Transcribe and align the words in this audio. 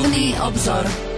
Duchovný 0.00 0.32
obzor. 0.40 1.09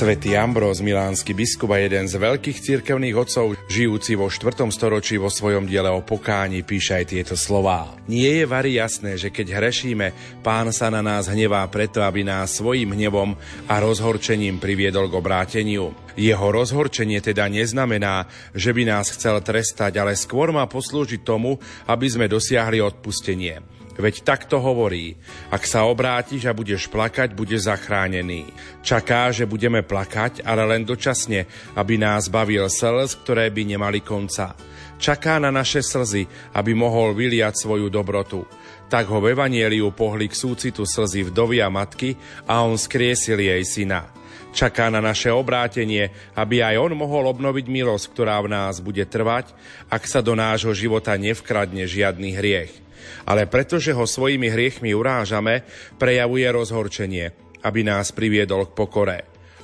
Svetý 0.00 0.32
Ambrós, 0.32 0.80
milánsky 0.80 1.36
biskup 1.36 1.76
a 1.76 1.84
jeden 1.84 2.08
z 2.08 2.16
veľkých 2.16 2.64
cirkevných 2.64 3.20
otcov, 3.20 3.52
žijúci 3.68 4.16
vo 4.16 4.32
4. 4.32 4.72
storočí 4.72 5.20
vo 5.20 5.28
svojom 5.28 5.68
diele 5.68 5.92
o 5.92 6.00
pokáni, 6.00 6.64
píše 6.64 6.96
aj 6.96 7.04
tieto 7.12 7.36
slová. 7.36 8.00
Nie 8.08 8.40
je 8.40 8.46
vari 8.48 8.80
jasné, 8.80 9.20
že 9.20 9.28
keď 9.28 9.60
hrešíme, 9.60 10.40
pán 10.40 10.72
sa 10.72 10.88
na 10.88 11.04
nás 11.04 11.28
hnevá 11.28 11.68
preto, 11.68 12.00
aby 12.00 12.24
nás 12.24 12.56
svojim 12.56 12.96
hnevom 12.96 13.36
a 13.68 13.76
rozhorčením 13.76 14.56
priviedol 14.56 15.12
k 15.12 15.20
obráteniu. 15.20 15.92
Jeho 16.16 16.48
rozhorčenie 16.48 17.20
teda 17.20 17.52
neznamená, 17.52 18.24
že 18.56 18.72
by 18.72 18.88
nás 18.88 19.12
chcel 19.12 19.36
trestať, 19.44 20.00
ale 20.00 20.16
skôr 20.16 20.48
má 20.48 20.64
poslúžiť 20.64 21.20
tomu, 21.20 21.60
aby 21.84 22.08
sme 22.08 22.24
dosiahli 22.24 22.80
odpustenie. 22.80 23.79
Veď 24.00 24.24
takto 24.24 24.56
hovorí, 24.64 25.20
ak 25.52 25.68
sa 25.68 25.84
obrátiš 25.84 26.48
a 26.48 26.56
budeš 26.56 26.88
plakať, 26.88 27.36
budeš 27.36 27.68
zachránený. 27.68 28.48
Čaká, 28.80 29.28
že 29.28 29.44
budeme 29.44 29.84
plakať, 29.84 30.40
ale 30.40 30.64
len 30.64 30.88
dočasne, 30.88 31.44
aby 31.76 32.00
nás 32.00 32.32
bavil 32.32 32.64
slz, 32.72 33.20
ktoré 33.20 33.52
by 33.52 33.76
nemali 33.76 34.00
konca. 34.00 34.56
Čaká 34.96 35.36
na 35.36 35.52
naše 35.52 35.84
slzy, 35.84 36.24
aby 36.56 36.72
mohol 36.72 37.12
vyliať 37.12 37.60
svoju 37.60 37.92
dobrotu. 37.92 38.48
Tak 38.88 39.04
ho 39.12 39.20
v 39.20 39.36
Evanieliu 39.36 39.92
pohli 39.92 40.32
k 40.32 40.34
súcitu 40.34 40.88
slzy 40.88 41.28
vdovy 41.28 41.60
a 41.60 41.68
matky 41.68 42.16
a 42.48 42.64
on 42.64 42.80
skriesil 42.80 43.36
jej 43.36 43.62
syna. 43.68 44.08
Čaká 44.50 44.90
na 44.90 44.98
naše 44.98 45.30
obrátenie, 45.30 46.10
aby 46.34 46.64
aj 46.64 46.74
on 46.80 46.92
mohol 46.98 47.30
obnoviť 47.30 47.70
milosť, 47.70 48.04
ktorá 48.10 48.40
v 48.42 48.50
nás 48.50 48.82
bude 48.82 49.04
trvať, 49.06 49.52
ak 49.92 50.08
sa 50.08 50.24
do 50.24 50.34
nášho 50.34 50.74
života 50.74 51.14
nevkradne 51.14 51.84
žiadny 51.84 52.34
hriech 52.34 52.89
ale 53.24 53.46
pretože 53.50 53.92
ho 53.92 54.06
svojimi 54.08 54.48
hriechmi 54.50 54.94
urážame, 54.96 55.62
prejavuje 55.96 56.46
rozhorčenie, 56.48 57.32
aby 57.64 57.80
nás 57.84 58.10
priviedol 58.10 58.70
k 58.70 58.76
pokore. 58.76 59.18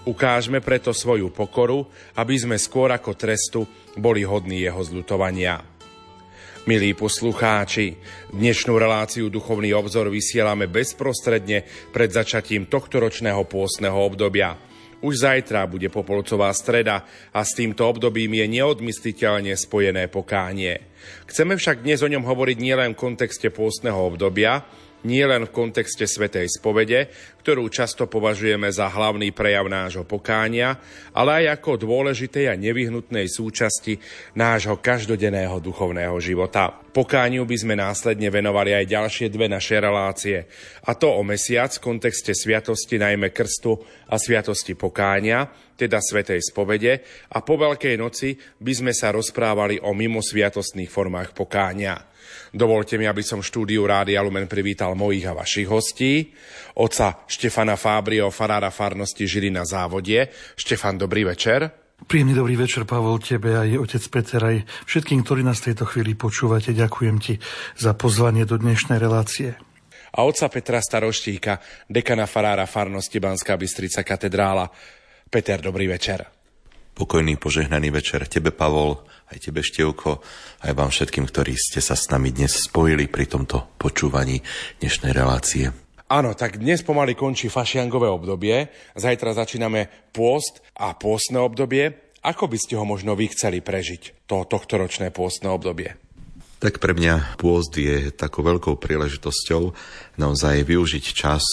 Ukážme 0.07 0.63
preto 0.63 0.95
svoju 0.95 1.35
pokoru, 1.35 1.83
aby 2.15 2.35
sme 2.39 2.57
skôr 2.61 2.95
ako 2.95 3.19
trestu 3.19 3.67
boli 3.99 4.23
hodní 4.23 4.63
jeho 4.63 4.79
zľutovania. 4.79 5.59
Milí 6.67 6.95
poslucháči, 6.99 7.95
dnešnú 8.35 8.75
reláciu 8.75 9.31
Duchovný 9.31 9.71
obzor 9.75 10.11
vysielame 10.11 10.67
bezprostredne 10.67 11.63
pred 11.95 12.11
začatím 12.11 12.67
tohto 12.67 12.99
ročného 13.03 13.47
pôstneho 13.47 13.99
obdobia– 13.99 14.55
už 15.03 15.27
zajtra 15.27 15.69
bude 15.69 15.89
Popolcová 15.93 16.53
streda 16.57 17.05
a 17.33 17.41
s 17.45 17.53
týmto 17.57 17.85
obdobím 17.85 18.41
je 18.41 18.47
neodmysliteľne 18.61 19.53
spojené 19.57 20.09
pokánie. 20.09 20.81
Chceme 21.29 21.55
však 21.59 21.85
dnes 21.85 22.01
o 22.01 22.09
ňom 22.11 22.25
hovoriť 22.25 22.59
nielen 22.59 22.91
v 22.95 23.01
kontexte 23.01 23.53
pôstneho 23.53 23.99
obdobia, 23.99 24.65
nie 25.07 25.23
len 25.23 25.47
v 25.47 25.55
kontexte 25.55 26.03
Svetej 26.11 26.51
spovede, 26.51 27.07
ktorú 27.47 27.71
často 27.71 28.11
považujeme 28.11 28.67
za 28.75 28.91
hlavný 28.91 29.31
prejav 29.31 29.71
nášho 29.71 30.03
pokánia, 30.03 30.83
ale 31.15 31.47
aj 31.47 31.63
ako 31.63 31.87
dôležitej 31.87 32.51
a 32.51 32.59
nevyhnutnej 32.59 33.31
súčasti 33.31 34.03
nášho 34.35 34.83
každodenného 34.83 35.63
duchovného 35.63 36.19
života. 36.19 36.75
Pokániu 36.91 37.47
by 37.47 37.57
sme 37.57 37.79
následne 37.79 38.27
venovali 38.35 38.75
aj 38.75 38.91
ďalšie 38.91 39.27
dve 39.31 39.47
naše 39.47 39.79
relácie, 39.79 40.51
a 40.83 40.99
to 40.99 41.07
o 41.15 41.23
mesiac 41.23 41.71
v 41.71 41.85
kontexte 41.87 42.35
sviatosti 42.35 42.99
najmä 42.99 43.31
krstu 43.31 43.79
a 44.11 44.19
sviatosti 44.19 44.75
pokánia, 44.75 45.47
teda 45.77 46.03
Svetej 46.03 46.41
spovede, 46.41 47.05
a 47.31 47.45
po 47.45 47.61
Veľkej 47.61 47.95
noci 48.01 48.35
by 48.59 48.73
sme 48.73 48.93
sa 48.97 49.13
rozprávali 49.13 49.79
o 49.85 49.93
mimosviatostných 49.93 50.91
formách 50.91 51.37
pokánia. 51.37 52.16
Dovolte 52.53 52.97
mi, 53.01 53.05
aby 53.09 53.23
som 53.23 53.45
štúdiu 53.45 53.85
Rádia 53.85 54.25
Lumen 54.25 54.49
privítal 54.51 54.97
mojich 54.97 55.27
a 55.29 55.37
vašich 55.37 55.69
hostí. 55.69 56.33
Oca 56.77 57.25
Štefana 57.29 57.77
Fábrio, 57.77 58.29
farára 58.33 58.69
farnosti 58.71 59.25
Žili 59.25 59.49
na 59.49 59.65
závode. 59.65 60.29
Štefan, 60.57 61.01
dobrý 61.01 61.29
večer. 61.29 61.87
Príjemný 62.05 62.37
dobrý 62.37 62.61
večer, 62.61 62.85
Pavol, 62.85 63.17
tebe 63.25 63.57
aj 63.57 63.81
otec 63.81 64.05
Peter, 64.13 64.41
aj 64.45 64.57
všetkým, 64.85 65.25
ktorí 65.25 65.41
nás 65.41 65.65
v 65.65 65.73
tejto 65.73 65.89
chvíli 65.89 66.13
počúvate. 66.13 66.77
Ďakujem 66.77 67.17
ti 67.25 67.41
za 67.81 67.97
pozvanie 67.97 68.45
do 68.45 68.61
dnešnej 68.61 69.01
relácie. 69.01 69.57
A 70.13 70.25
otca 70.29 70.53
Petra 70.53 70.85
Staroštíka, 70.85 71.57
dekana 71.89 72.29
farára 72.29 72.69
farnosti 72.69 73.17
Banská 73.17 73.57
Bystrica 73.57 74.05
katedrála. 74.05 74.69
Peter, 75.33 75.57
dobrý 75.65 75.89
večer. 75.89 76.36
Pokojný, 76.97 77.37
požehnaný 77.37 77.93
večer 77.93 78.25
tebe, 78.25 78.57
Pavol, 78.57 78.97
aj 79.29 79.45
tebe, 79.45 79.61
Števko, 79.61 80.25
aj 80.65 80.73
vám 80.73 80.89
všetkým, 80.89 81.29
ktorí 81.29 81.53
ste 81.53 81.85
sa 81.85 81.93
s 81.93 82.09
nami 82.09 82.33
dnes 82.33 82.57
spojili 82.57 83.05
pri 83.05 83.29
tomto 83.29 83.77
počúvaní 83.77 84.41
dnešnej 84.81 85.13
relácie. 85.13 85.69
Áno, 86.09 86.33
tak 86.33 86.57
dnes 86.57 86.81
pomaly 86.81 87.13
končí 87.13 87.53
fašiangové 87.53 88.09
obdobie, 88.09 88.73
zajtra 88.97 89.37
začíname 89.37 89.93
pôst 90.17 90.65
a 90.73 90.97
pôstne 90.97 91.37
obdobie. 91.37 92.17
Ako 92.25 92.49
by 92.49 92.57
ste 92.57 92.81
ho 92.81 92.89
možno 92.89 93.13
vy 93.13 93.29
chceli 93.29 93.61
prežiť, 93.61 94.25
to 94.25 94.49
tohtoročné 94.49 95.13
pôstne 95.13 95.53
obdobie? 95.53 96.01
Tak 96.65 96.81
pre 96.81 96.97
mňa 96.97 97.37
pôst 97.37 97.77
je 97.77 98.09
takou 98.09 98.41
veľkou 98.41 98.81
príležitosťou 98.81 99.77
naozaj 100.17 100.65
využiť 100.65 101.05
čas, 101.13 101.45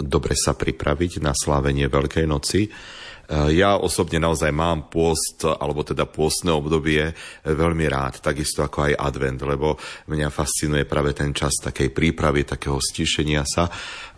dobre 0.00 0.32
sa 0.40 0.56
pripraviť 0.56 1.20
na 1.20 1.36
slávenie 1.36 1.84
Veľkej 1.92 2.24
noci, 2.24 2.72
Eh, 2.72 2.99
ja 3.30 3.78
osobne 3.78 4.18
naozaj 4.18 4.50
mám 4.50 4.90
pôst, 4.90 5.46
alebo 5.46 5.86
teda 5.86 6.02
pôstne 6.10 6.50
obdobie 6.50 7.14
veľmi 7.46 7.86
rád, 7.86 8.18
takisto 8.18 8.66
ako 8.66 8.90
aj 8.90 8.98
advent, 8.98 9.40
lebo 9.46 9.78
mňa 10.10 10.28
fascinuje 10.34 10.82
práve 10.82 11.14
ten 11.14 11.30
čas 11.30 11.54
takej 11.62 11.94
prípravy, 11.94 12.42
takého 12.42 12.82
stíšenia 12.82 13.46
sa. 13.46 13.70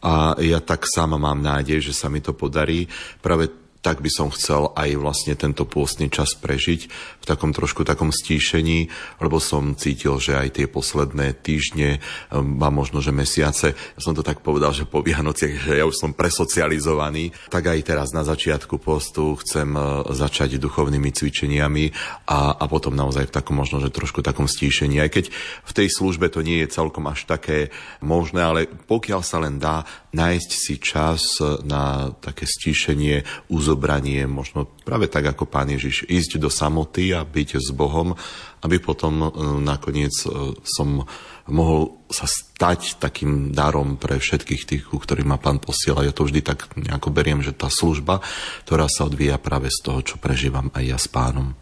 A 0.03 0.35
ja 0.41 0.59
tak 0.65 0.89
sám 0.89 1.21
mám 1.21 1.45
nádej, 1.45 1.79
že 1.79 1.95
sa 1.95 2.09
mi 2.09 2.25
to 2.25 2.33
podarí. 2.33 2.89
Práve 3.21 3.62
tak 3.83 3.99
by 3.99 4.09
som 4.09 4.31
chcel 4.31 4.71
aj 4.79 4.95
vlastne 4.95 5.35
tento 5.35 5.67
pôstny 5.67 6.07
čas 6.07 6.39
prežiť 6.39 6.81
v 7.23 7.25
takom 7.27 7.51
trošku 7.51 7.83
takom 7.83 8.15
stíšení, 8.15 8.87
lebo 9.19 9.43
som 9.43 9.75
cítil, 9.75 10.23
že 10.23 10.39
aj 10.39 10.49
tie 10.63 10.67
posledné 10.71 11.35
týždne, 11.43 11.99
a 12.31 12.71
možno, 12.71 13.03
že 13.03 13.11
mesiace, 13.11 13.75
som 13.99 14.15
to 14.15 14.23
tak 14.23 14.39
povedal, 14.47 14.71
že 14.71 14.87
po 14.87 15.03
Vianociach, 15.03 15.67
že 15.67 15.83
ja 15.83 15.85
už 15.85 15.99
som 15.99 16.15
presocializovaný, 16.15 17.35
tak 17.51 17.75
aj 17.75 17.83
teraz 17.83 18.15
na 18.15 18.23
začiatku 18.23 18.79
postu 18.79 19.35
chcem 19.43 19.75
e, 19.75 19.83
začať 20.15 20.63
duchovnými 20.63 21.11
cvičeniami 21.11 21.91
a, 22.31 22.55
a 22.55 22.65
potom 22.71 22.95
naozaj 22.95 23.31
v 23.31 23.35
takom 23.35 23.59
možno, 23.59 23.83
že 23.83 23.91
trošku 23.91 24.23
takom 24.23 24.47
stíšení. 24.47 25.03
Aj 25.03 25.11
keď 25.11 25.35
v 25.67 25.73
tej 25.75 25.91
službe 25.91 26.31
to 26.31 26.47
nie 26.47 26.63
je 26.63 26.71
celkom 26.71 27.11
až 27.11 27.27
také 27.27 27.75
možné, 27.99 28.47
ale 28.47 28.61
pokiaľ 28.71 29.21
sa 29.27 29.43
len 29.43 29.59
dá 29.59 29.83
nájsť 30.15 30.51
si 30.55 30.75
čas 30.79 31.41
na 31.65 32.15
také 32.21 32.45
stíšenie, 32.47 33.25
úzor 33.49 33.72
rozobranie, 33.73 34.29
možno 34.29 34.69
práve 34.85 35.09
tak 35.09 35.33
ako 35.33 35.49
Pán 35.49 35.73
Ježiš, 35.73 36.05
ísť 36.05 36.37
do 36.37 36.53
samoty 36.53 37.17
a 37.17 37.25
byť 37.25 37.57
s 37.57 37.73
Bohom, 37.73 38.13
aby 38.61 38.77
potom 38.77 39.25
e, 39.25 39.29
nakoniec 39.65 40.13
e, 40.29 40.53
som 40.61 41.09
mohol 41.49 42.05
sa 42.13 42.29
stať 42.29 43.01
takým 43.01 43.57
darom 43.57 43.97
pre 43.97 44.21
všetkých 44.21 44.63
tých, 44.69 44.83
ku 44.93 45.01
ktorým 45.01 45.33
ma 45.33 45.41
Pán 45.41 45.57
posiela. 45.57 46.05
Ja 46.05 46.13
to 46.13 46.29
vždy 46.29 46.45
tak 46.45 46.69
nejako 46.77 47.09
beriem, 47.09 47.41
že 47.41 47.57
tá 47.57 47.73
služba, 47.73 48.21
ktorá 48.69 48.93
sa 48.93 49.09
odvíja 49.09 49.41
práve 49.41 49.73
z 49.73 49.81
toho, 49.81 50.05
čo 50.05 50.21
prežívam 50.21 50.69
aj 50.77 50.85
ja 50.85 50.99
s 51.01 51.09
Pánom. 51.09 51.57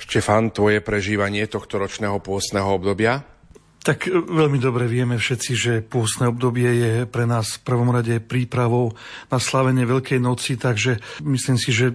Štefan, 0.00 0.56
tvoje 0.56 0.80
prežívanie 0.80 1.44
tohto 1.44 1.76
ročného 1.76 2.16
pôstneho 2.24 2.66
obdobia? 2.72 3.28
Tak 3.82 4.06
e, 4.06 4.14
veľmi 4.14 4.62
dobre 4.62 4.86
vieme 4.86 5.18
všetci, 5.18 5.52
že 5.58 5.72
pôstne 5.82 6.30
obdobie 6.30 6.70
je 6.70 6.92
pre 7.10 7.26
nás 7.26 7.58
v 7.58 7.64
prvom 7.66 7.90
rade 7.90 8.22
prípravou 8.22 8.94
na 9.28 9.38
slavenie 9.42 9.82
Veľkej 9.82 10.22
noci, 10.22 10.54
takže 10.54 11.02
myslím 11.26 11.58
si, 11.58 11.74
že 11.74 11.86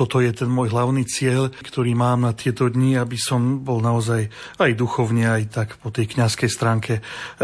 toto 0.00 0.24
je 0.24 0.32
ten 0.32 0.48
môj 0.48 0.72
hlavný 0.72 1.04
cieľ, 1.04 1.52
ktorý 1.52 1.92
mám 1.92 2.24
na 2.24 2.32
tieto 2.32 2.72
dni, 2.72 2.96
aby 2.96 3.20
som 3.20 3.60
bol 3.60 3.84
naozaj 3.84 4.32
aj 4.56 4.72
duchovne, 4.72 5.28
aj 5.28 5.42
tak 5.52 5.68
po 5.76 5.92
tej 5.92 6.16
kňazskej 6.16 6.48
stránke 6.48 6.92
e, 6.96 7.02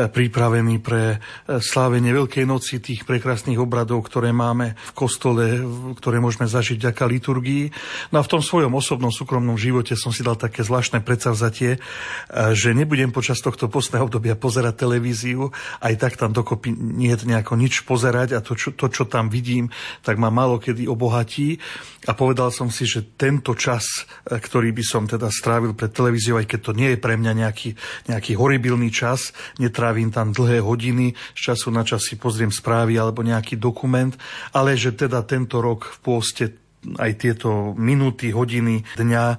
pripravený 0.09 0.81
pre 0.81 1.21
e, 1.21 1.61
slávenie 1.61 2.17
Veľkej 2.17 2.49
noci, 2.49 2.81
tých 2.81 3.05
prekrásnych 3.05 3.61
obradov, 3.61 4.09
ktoré 4.09 4.33
máme 4.33 4.73
v 4.73 4.93
kostole, 4.97 5.61
ktoré 6.01 6.17
môžeme 6.17 6.49
zažiť 6.49 6.81
vďaka 6.81 7.05
liturgii. 7.05 7.65
No 8.17 8.21
a 8.21 8.25
v 8.25 8.33
tom 8.33 8.41
svojom 8.41 8.73
osobnom 8.73 9.13
súkromnom 9.13 9.61
živote 9.61 9.93
som 9.93 10.09
si 10.09 10.25
dal 10.25 10.41
také 10.41 10.65
zvláštne 10.65 11.05
predsavzatie, 11.05 11.77
e, 11.77 11.79
že 12.57 12.73
nebudem 12.73 13.13
počas 13.13 13.37
tohto 13.45 13.69
postného 13.69 14.09
obdobia 14.09 14.33
pozerať 14.33 14.81
televíziu, 14.81 15.53
aj 15.85 15.93
tak 16.01 16.17
tam 16.17 16.33
dokopy 16.33 16.73
nie 16.73 17.13
je 17.13 17.29
nejako 17.29 17.61
nič 17.61 17.85
pozerať 17.85 18.33
a 18.33 18.41
to, 18.41 18.57
čo, 18.57 18.73
to, 18.73 18.89
čo 18.89 19.05
tam 19.05 19.29
vidím, 19.29 19.69
tak 20.01 20.17
ma 20.17 20.33
málo 20.33 20.57
kedy 20.57 20.89
obohatí. 20.89 21.61
A 22.07 22.15
povedal 22.15 22.46
som 22.51 22.73
si, 22.73 22.89
že 22.89 23.05
tento 23.17 23.55
čas, 23.55 24.05
e, 24.27 24.37
ktorý 24.37 24.73
by 24.73 24.85
som 24.85 25.05
teda 25.05 25.31
strávil 25.31 25.73
pred 25.73 25.93
televíziou, 25.93 26.41
aj 26.41 26.49
keď 26.51 26.61
to 26.61 26.73
nie 26.73 26.89
je 26.95 26.99
pre 26.99 27.15
mňa 27.15 27.33
nejaký, 27.47 27.71
nejaký 28.11 28.33
horibilný 28.35 28.91
čas, 28.91 29.31
netrávim 29.61 30.11
tam 30.11 30.33
dlhé 30.35 30.63
hodiny, 30.63 31.15
z 31.37 31.41
času 31.53 31.71
na 31.71 31.83
čas 31.83 32.07
si 32.07 32.19
pozriem 32.19 32.51
správy 32.51 32.97
alebo 32.97 33.23
nejaký 33.23 33.61
dokument, 33.61 34.13
ale 34.55 34.75
že 34.75 34.95
teda 34.95 35.23
tento 35.25 35.59
rok 35.63 35.87
v 35.87 35.99
pôste 36.03 36.45
aj 36.95 37.13
tieto 37.19 37.75
minúty, 37.75 38.31
hodiny 38.31 38.87
dňa 38.95 39.25
e, 39.35 39.37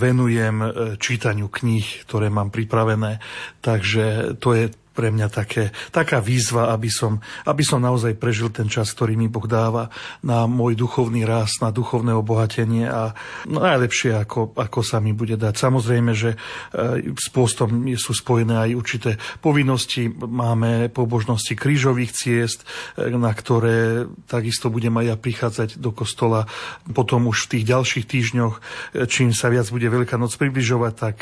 venujem 0.00 0.56
e, 0.64 0.68
čítaniu 0.96 1.52
kníh, 1.52 2.08
ktoré 2.08 2.32
mám 2.32 2.48
pripravené. 2.48 3.20
Takže 3.60 4.36
to 4.40 4.56
je 4.56 4.64
pre 4.92 5.08
mňa 5.08 5.28
také, 5.32 5.72
taká 5.88 6.20
výzva, 6.20 6.72
aby 6.72 6.92
som, 6.92 7.18
aby 7.48 7.64
som 7.64 7.80
naozaj 7.80 8.16
prežil 8.20 8.52
ten 8.52 8.68
čas, 8.68 8.92
ktorý 8.92 9.16
mi 9.16 9.28
Boh 9.28 9.48
dáva 9.48 9.88
na 10.20 10.44
môj 10.44 10.76
duchovný 10.76 11.24
rast, 11.24 11.64
na 11.64 11.72
duchovné 11.72 12.12
obohatenie 12.12 12.84
a 12.88 13.16
no, 13.48 13.64
najlepšie, 13.64 14.12
ako, 14.20 14.52
ako 14.52 14.80
sa 14.84 15.00
mi 15.00 15.16
bude 15.16 15.40
dať. 15.40 15.54
Samozrejme, 15.56 16.12
že 16.12 16.36
e, 16.36 17.16
s 17.16 17.28
postom 17.32 17.88
sú 17.96 18.12
spojené 18.12 18.68
aj 18.68 18.70
určité 18.76 19.10
povinnosti. 19.40 20.12
Máme 20.12 20.92
pobožnosti 20.92 21.56
krížových 21.56 22.12
ciest, 22.12 22.68
e, 23.00 23.08
na 23.16 23.32
ktoré 23.32 24.04
takisto 24.28 24.68
budem 24.68 24.92
aj 25.00 25.06
ja 25.08 25.16
prichádzať 25.16 25.68
do 25.80 25.90
kostola 25.94 26.44
potom 26.92 27.30
už 27.32 27.48
v 27.48 27.50
tých 27.58 27.64
ďalších 27.72 28.06
týždňoch, 28.06 28.54
e, 28.58 28.60
čím 29.08 29.32
sa 29.32 29.48
viac 29.48 29.68
bude 29.72 29.88
Veľká 29.92 30.16
noc 30.16 30.32
približovať, 30.40 30.92
tak 30.96 31.16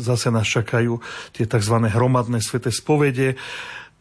zase 0.00 0.32
nás 0.32 0.48
čakajú 0.48 0.96
tie 1.36 1.44
tzv. 1.44 1.76
hromadné 1.92 2.40
svete 2.40 2.72
spovede, 2.72 3.13
vede. 3.14 3.38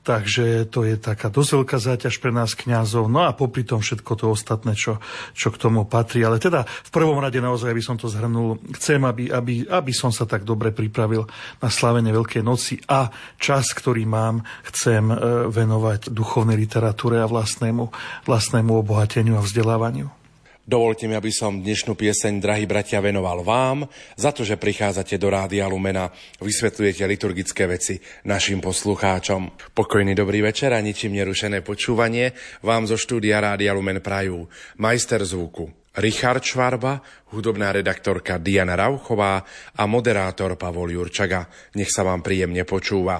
Takže 0.03 0.67
to 0.67 0.83
je 0.83 0.99
taká 0.99 1.31
dosť 1.31 1.63
veľká 1.63 1.77
záťaž 1.79 2.19
pre 2.19 2.35
nás 2.35 2.59
kňazov. 2.59 3.07
No 3.07 3.23
a 3.23 3.31
popri 3.31 3.63
tom 3.63 3.79
všetko 3.79 4.19
to 4.19 4.35
ostatné, 4.35 4.75
čo, 4.75 4.99
čo 5.31 5.47
k 5.47 5.55
tomu 5.55 5.87
patrí. 5.87 6.19
Ale 6.27 6.43
teda 6.43 6.67
v 6.67 6.91
prvom 6.91 7.15
rade 7.23 7.39
naozaj, 7.39 7.71
aby 7.71 7.79
som 7.79 7.95
to 7.95 8.11
zhrnul, 8.11 8.59
chcem, 8.75 8.99
aby, 8.99 9.31
aby, 9.31 9.63
aby 9.63 9.93
som 9.95 10.11
sa 10.11 10.27
tak 10.27 10.43
dobre 10.43 10.75
pripravil 10.75 11.23
na 11.63 11.71
slavenie 11.71 12.11
Veľkej 12.11 12.43
noci 12.43 12.83
a 12.91 13.07
čas, 13.39 13.71
ktorý 13.71 14.03
mám, 14.03 14.43
chcem 14.75 15.07
e, 15.07 15.15
venovať 15.47 16.11
duchovnej 16.11 16.59
literatúre 16.59 17.23
a 17.23 17.31
vlastnému, 17.31 17.87
vlastnému 18.27 18.75
obohateniu 18.75 19.39
a 19.39 19.45
vzdelávaniu. 19.47 20.22
Dovolte 20.63 21.11
mi, 21.11 21.19
aby 21.19 21.27
som 21.27 21.59
dnešnú 21.59 21.91
pieseň, 21.91 22.39
drahí 22.39 22.63
bratia, 22.63 23.03
venoval 23.03 23.43
vám 23.43 23.83
za 24.15 24.31
to, 24.31 24.47
že 24.47 24.55
prichádzate 24.55 25.19
do 25.19 25.27
Rádia 25.27 25.67
Lumena, 25.67 26.07
vysvetľujete 26.39 27.03
liturgické 27.03 27.67
veci 27.67 27.99
našim 28.23 28.63
poslucháčom. 28.63 29.75
Pokojný 29.75 30.15
dobrý 30.15 30.39
večer 30.39 30.71
a 30.71 30.79
ničím 30.79 31.19
nerušené 31.19 31.67
počúvanie 31.67 32.31
vám 32.63 32.87
zo 32.87 32.95
štúdia 32.95 33.43
Rádia 33.43 33.75
Lumen 33.75 33.99
prajú 33.99 34.47
majster 34.79 35.19
zvuku 35.27 35.67
Richard 35.99 36.47
Švarba, 36.47 37.03
hudobná 37.35 37.75
redaktorka 37.75 38.39
Diana 38.39 38.79
Rauchová 38.79 39.43
a 39.75 39.83
moderátor 39.83 40.55
Pavol 40.55 40.95
Jurčaga. 40.95 41.43
Nech 41.75 41.91
sa 41.91 42.07
vám 42.07 42.23
príjemne 42.23 42.63
počúva. 42.63 43.19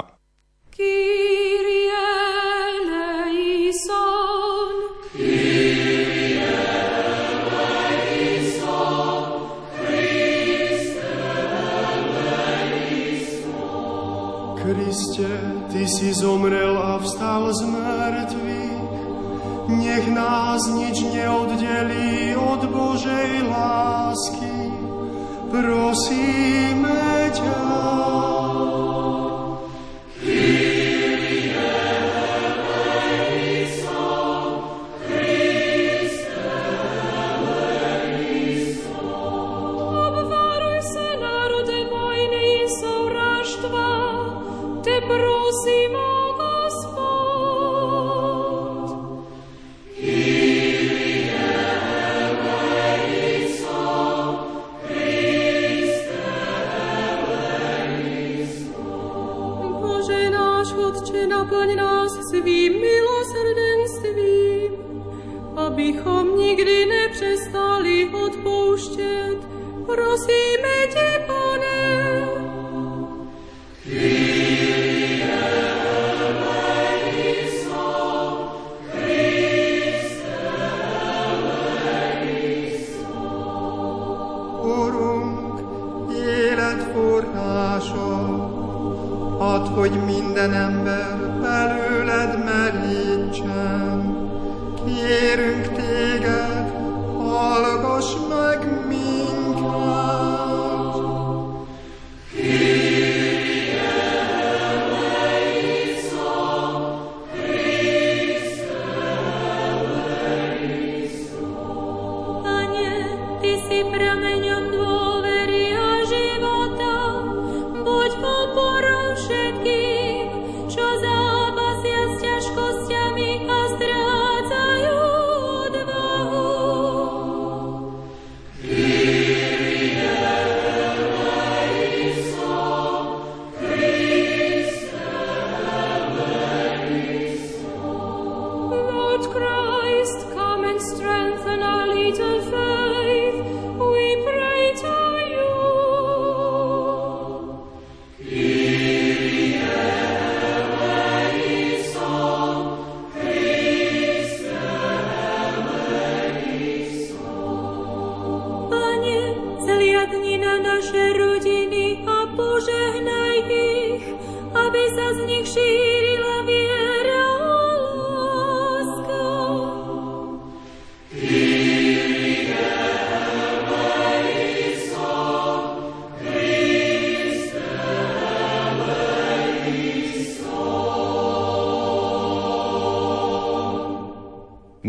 Kyrie 0.71 1.52
Kriste, 14.93 15.25
Ty 15.73 15.87
si 15.89 16.13
zomrel 16.13 16.77
a 16.77 17.01
vstal 17.01 17.49
z 17.49 17.65
mŕtvych, 17.65 18.93
nech 19.73 20.05
nás 20.13 20.69
nič 20.69 21.01
neoddelí 21.09 22.37
od 22.37 22.61
Božej 22.69 23.41
lásky. 23.41 24.69
Prosíme 25.49 27.25
ťa. 27.33 28.92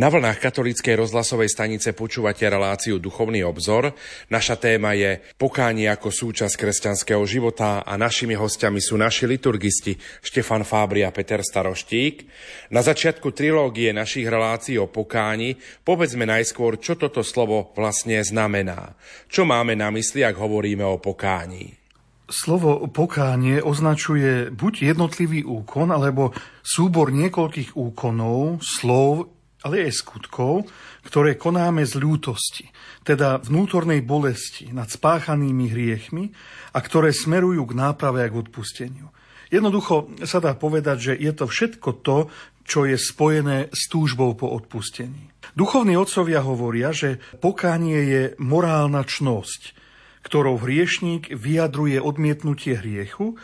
Na 0.04 0.12
vlnách 0.12 0.36
katolíckej 0.36 1.00
rozhlasovej 1.00 1.48
stanice 1.48 1.96
počúvate 1.96 2.44
reláciu 2.44 3.00
Duchovný 3.00 3.40
obzor. 3.40 3.96
Naša 4.28 4.60
téma 4.60 4.92
je 4.92 5.16
pokánie 5.40 5.88
ako 5.88 6.12
súčasť 6.12 6.60
kresťanského 6.60 7.24
života 7.24 7.80
a 7.80 7.96
našimi 7.96 8.36
hostiami 8.36 8.84
sú 8.84 9.00
naši 9.00 9.24
liturgisti 9.24 9.96
Štefan 10.20 10.68
Fábri 10.68 11.08
a 11.08 11.08
Peter 11.08 11.40
Staroštík. 11.40 12.28
Na 12.68 12.84
začiatku 12.84 13.32
trilógie 13.32 13.96
našich 13.96 14.28
relácií 14.28 14.76
o 14.76 14.92
pokáni 14.92 15.56
povedzme 15.88 16.28
najskôr, 16.28 16.76
čo 16.76 17.00
toto 17.00 17.24
slovo 17.24 17.72
vlastne 17.72 18.20
znamená. 18.20 19.00
Čo 19.32 19.48
máme 19.48 19.72
na 19.72 19.88
mysli, 19.88 20.20
ak 20.20 20.36
hovoríme 20.36 20.84
o 20.84 21.00
pokání? 21.00 21.80
Slovo 22.28 22.88
pokánie 22.92 23.64
označuje 23.64 24.52
buď 24.52 24.96
jednotlivý 24.96 25.48
úkon, 25.48 25.92
alebo 25.92 26.36
súbor 26.60 27.08
niekoľkých 27.12 27.76
úkonov, 27.76 28.64
slov 28.64 29.33
ale 29.64 29.88
aj 29.88 30.04
skutkov, 30.04 30.68
ktoré 31.08 31.40
konáme 31.40 31.88
z 31.88 31.96
ľútosti, 31.96 32.68
teda 33.02 33.40
vnútornej 33.40 34.04
bolesti 34.04 34.68
nad 34.70 34.92
spáchanými 34.92 35.72
hriechmi 35.72 36.30
a 36.76 36.78
ktoré 36.84 37.16
smerujú 37.16 37.72
k 37.72 37.76
náprave 37.76 38.24
a 38.24 38.30
k 38.30 38.38
odpusteniu. 38.44 39.08
Jednoducho 39.48 40.12
sa 40.24 40.40
dá 40.40 40.52
povedať, 40.52 40.96
že 41.00 41.12
je 41.16 41.32
to 41.32 41.48
všetko 41.48 41.90
to, 42.04 42.18
čo 42.64 42.88
je 42.88 42.96
spojené 42.96 43.68
s 43.72 43.92
túžbou 43.92 44.32
po 44.36 44.48
odpustení. 44.52 45.32
Duchovní 45.52 45.94
otcovia 46.00 46.40
hovoria, 46.40 46.90
že 46.90 47.20
pokánie 47.38 48.00
je 48.08 48.22
morálna 48.40 49.04
čnosť, 49.04 49.76
ktorou 50.24 50.56
hriešník 50.56 51.36
vyjadruje 51.36 52.00
odmietnutie 52.00 52.80
hriechu, 52.80 53.36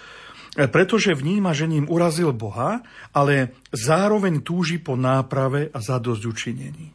pretože 0.57 1.15
vníma, 1.15 1.55
že 1.55 1.71
ním 1.71 1.87
urazil 1.87 2.35
Boha, 2.35 2.83
ale 3.15 3.55
zároveň 3.71 4.43
túži 4.43 4.83
po 4.83 4.99
náprave 4.99 5.71
a 5.71 5.79
zadosť 5.79 6.23
učinení. 6.27 6.91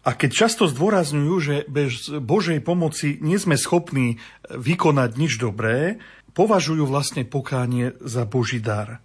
A 0.00 0.16
keď 0.16 0.30
často 0.32 0.64
zdôrazňujú, 0.64 1.34
že 1.40 1.56
bez 1.68 2.08
Božej 2.08 2.64
pomoci 2.64 3.20
nie 3.20 3.36
sme 3.36 3.60
schopní 3.60 4.16
vykonať 4.48 5.10
nič 5.16 5.36
dobré, 5.36 6.00
považujú 6.32 6.88
vlastne 6.88 7.28
pokánie 7.28 7.92
za 8.00 8.24
Boží 8.24 8.64
dar. 8.64 9.04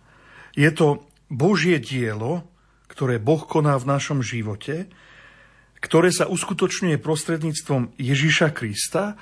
Je 0.56 0.72
to 0.72 1.04
Božie 1.28 1.84
dielo, 1.84 2.48
ktoré 2.88 3.20
Boh 3.20 3.44
koná 3.44 3.76
v 3.76 3.92
našom 3.92 4.24
živote, 4.24 4.88
ktoré 5.84 6.16
sa 6.16 6.32
uskutočňuje 6.32 6.96
prostredníctvom 6.96 8.00
Ježiša 8.00 8.56
Krista 8.56 9.20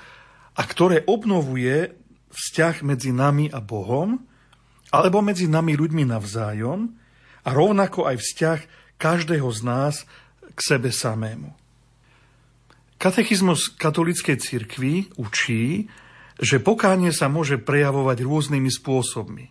a 0.54 0.62
ktoré 0.62 1.02
obnovuje 1.10 2.03
vzťah 2.34 2.82
medzi 2.82 3.14
nami 3.14 3.48
a 3.48 3.62
Bohom, 3.62 4.18
alebo 4.90 5.22
medzi 5.22 5.46
nami 5.46 5.74
ľuďmi 5.78 6.06
navzájom 6.06 6.90
a 7.46 7.48
rovnako 7.50 8.10
aj 8.10 8.16
vzťah 8.18 8.60
každého 8.98 9.48
z 9.50 9.60
nás 9.66 9.94
k 10.54 10.60
sebe 10.62 10.94
samému. 10.94 11.50
Katechizmus 12.98 13.74
katolíckej 13.74 14.38
cirkvi 14.38 15.10
učí, 15.18 15.90
že 16.38 16.62
pokánie 16.62 17.10
sa 17.10 17.26
môže 17.26 17.58
prejavovať 17.60 18.22
rôznymi 18.22 18.70
spôsobmi. 18.70 19.46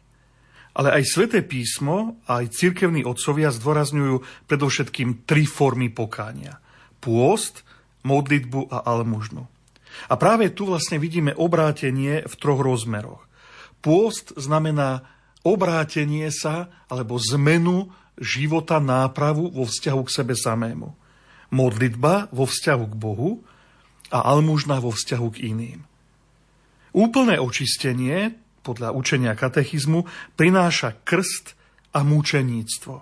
Ale 0.73 0.89
aj 0.89 1.03
sväté 1.05 1.45
písmo 1.45 2.17
a 2.25 2.41
aj 2.41 2.55
cirkevní 2.55 3.05
otcovia 3.05 3.53
zdôrazňujú 3.53 4.47
predovšetkým 4.49 5.29
tri 5.29 5.45
formy 5.45 5.93
pokánia. 5.93 6.57
Pôst, 6.97 7.61
modlitbu 8.01 8.73
a 8.73 8.81
almužnu. 8.89 9.52
A 10.09 10.17
práve 10.19 10.51
tu 10.51 10.69
vlastne 10.69 10.97
vidíme 10.97 11.33
obrátenie 11.35 12.23
v 12.25 12.33
troch 12.39 12.61
rozmeroch. 12.61 13.25
Pôst 13.83 14.31
znamená 14.39 15.03
obrátenie 15.43 16.31
sa 16.31 16.71
alebo 16.87 17.19
zmenu 17.19 17.91
života, 18.15 18.79
nápravu 18.79 19.49
vo 19.51 19.65
vzťahu 19.67 20.01
k 20.05 20.13
sebe 20.13 20.33
samému. 20.37 20.95
Modlitba 21.53 22.33
vo 22.33 22.45
vzťahu 22.49 22.85
k 22.89 22.95
Bohu 22.97 23.43
a 24.13 24.25
almužna 24.29 24.77
vo 24.79 24.93
vzťahu 24.93 25.27
k 25.33 25.37
iným. 25.49 25.79
Úplné 26.93 27.41
očistenie, 27.41 28.37
podľa 28.61 28.93
učenia 28.93 29.33
katechizmu, 29.33 30.05
prináša 30.37 30.93
krst 31.03 31.57
a 31.91 32.05
mučeníctvo. 32.05 32.95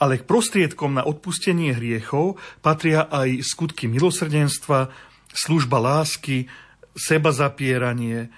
Ale 0.00 0.16
k 0.20 0.24
prostriedkom 0.24 0.96
na 0.96 1.04
odpustenie 1.04 1.76
hriechov 1.76 2.40
patria 2.64 3.04
aj 3.08 3.44
skutky 3.44 3.84
milosrdenstva, 3.88 4.88
služba 5.34 5.78
lásky, 5.78 6.50
seba 6.94 7.30
zapieranie, 7.30 8.30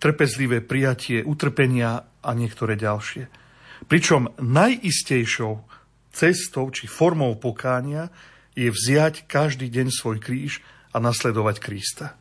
trpezlivé 0.00 0.64
prijatie 0.64 1.20
utrpenia 1.20 2.08
a 2.24 2.30
niektoré 2.32 2.76
ďalšie. 2.80 3.28
Pričom 3.86 4.32
najistejšou 4.40 5.60
cestou 6.16 6.72
či 6.72 6.88
formou 6.88 7.36
pokánia 7.36 8.08
je 8.56 8.72
vziať 8.72 9.28
každý 9.28 9.68
deň 9.68 9.92
svoj 9.92 10.16
kríž 10.24 10.64
a 10.96 11.00
nasledovať 11.00 11.60
Krista. 11.60 12.16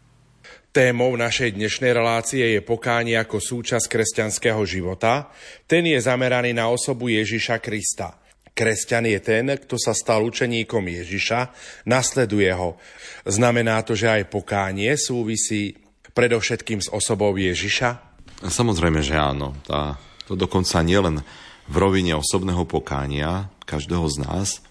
Témou 0.75 1.15
našej 1.15 1.55
dnešnej 1.55 1.95
relácie 1.95 2.43
je 2.43 2.60
pokánie 2.60 3.15
ako 3.15 3.39
súčasť 3.39 3.88
kresťanského 3.88 4.60
života. 4.67 5.31
Ten 5.63 5.88
je 5.88 5.95
zameraný 5.95 6.51
na 6.51 6.67
osobu 6.67 7.07
Ježiša 7.07 7.63
Krista. 7.63 8.19
Kresťan 8.55 9.12
je 9.12 9.19
ten, 9.19 9.45
kto 9.51 9.75
sa 9.75 9.91
stal 9.91 10.24
učeníkom 10.24 10.88
Ježiša, 10.88 11.51
nasleduje 11.83 12.47
ho. 12.55 12.79
Znamená 13.27 13.83
to, 13.83 14.00
že 14.00 14.07
aj 14.07 14.31
pokánie 14.31 14.95
súvisí 14.95 15.75
predovšetkým 16.15 16.79
s 16.79 16.88
osobou 16.88 17.35
Ježiša? 17.35 18.15
Samozrejme, 18.47 19.03
že 19.03 19.19
áno. 19.19 19.59
A 19.67 20.00
to 20.24 20.39
dokonca 20.39 20.79
nielen 20.88 21.19
v 21.67 21.75
rovine 21.75 22.15
osobného 22.15 22.63
pokánia 22.63 23.51
každého 23.67 24.07
z 24.07 24.17
nás, 24.24 24.63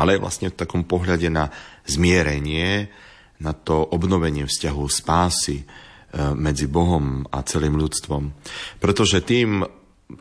ale 0.00 0.16
aj 0.16 0.22
vlastne 0.24 0.48
v 0.48 0.56
takom 0.56 0.88
pohľade 0.88 1.28
na 1.28 1.52
zmierenie, 1.84 2.88
na 3.36 3.52
to 3.52 3.84
obnovenie 3.84 4.48
vzťahu 4.48 4.84
spásy 4.88 5.60
e, 5.60 5.64
medzi 6.32 6.64
Bohom 6.72 7.28
a 7.28 7.44
celým 7.44 7.76
ľudstvom. 7.76 8.32
Pretože 8.80 9.20
tým 9.20 9.60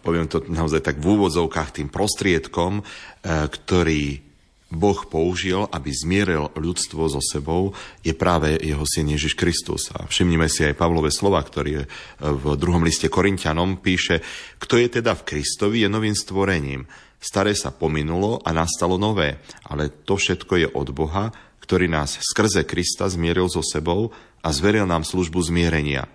poviem 0.01 0.25
to 0.25 0.42
naozaj 0.50 0.82
tak 0.82 0.98
v 0.98 1.18
úvodzovkách, 1.18 1.82
tým 1.82 1.89
prostriedkom, 1.94 2.82
e, 2.82 2.84
ktorý 3.25 4.25
Boh 4.75 4.98
použil, 5.06 5.70
aby 5.70 5.94
zmieril 5.94 6.50
ľudstvo 6.58 7.06
so 7.06 7.22
sebou, 7.22 7.77
je 8.01 8.12
práve 8.18 8.58
jeho 8.60 8.82
syn 8.84 9.13
Ježiš 9.13 9.38
Kristus. 9.38 9.94
A 9.94 10.10
všimnime 10.10 10.50
si 10.50 10.65
aj 10.65 10.75
Pavlové 10.75 11.13
slova, 11.13 11.39
ktorý 11.39 11.86
v 12.20 12.46
druhom 12.58 12.82
liste 12.82 13.08
Korintianom 13.08 13.77
píše, 13.77 14.25
kto 14.58 14.82
je 14.82 15.00
teda 15.00 15.13
v 15.13 15.25
Kristovi, 15.25 15.86
je 15.86 15.89
novým 15.89 16.18
stvorením. 16.18 16.89
Staré 17.22 17.54
sa 17.54 17.72
pominulo 17.72 18.42
a 18.42 18.51
nastalo 18.51 18.98
nové, 18.98 19.38
ale 19.65 19.89
to 19.89 20.18
všetko 20.18 20.54
je 20.62 20.68
od 20.74 20.89
Boha, 20.92 21.32
ktorý 21.62 21.89
nás 21.89 22.22
skrze 22.22 22.65
Krista 22.65 23.10
zmieril 23.10 23.50
so 23.50 23.65
sebou 23.65 24.13
a 24.46 24.50
zveril 24.54 24.86
nám 24.86 25.01
službu 25.01 25.42
zmierenia. 25.46 26.06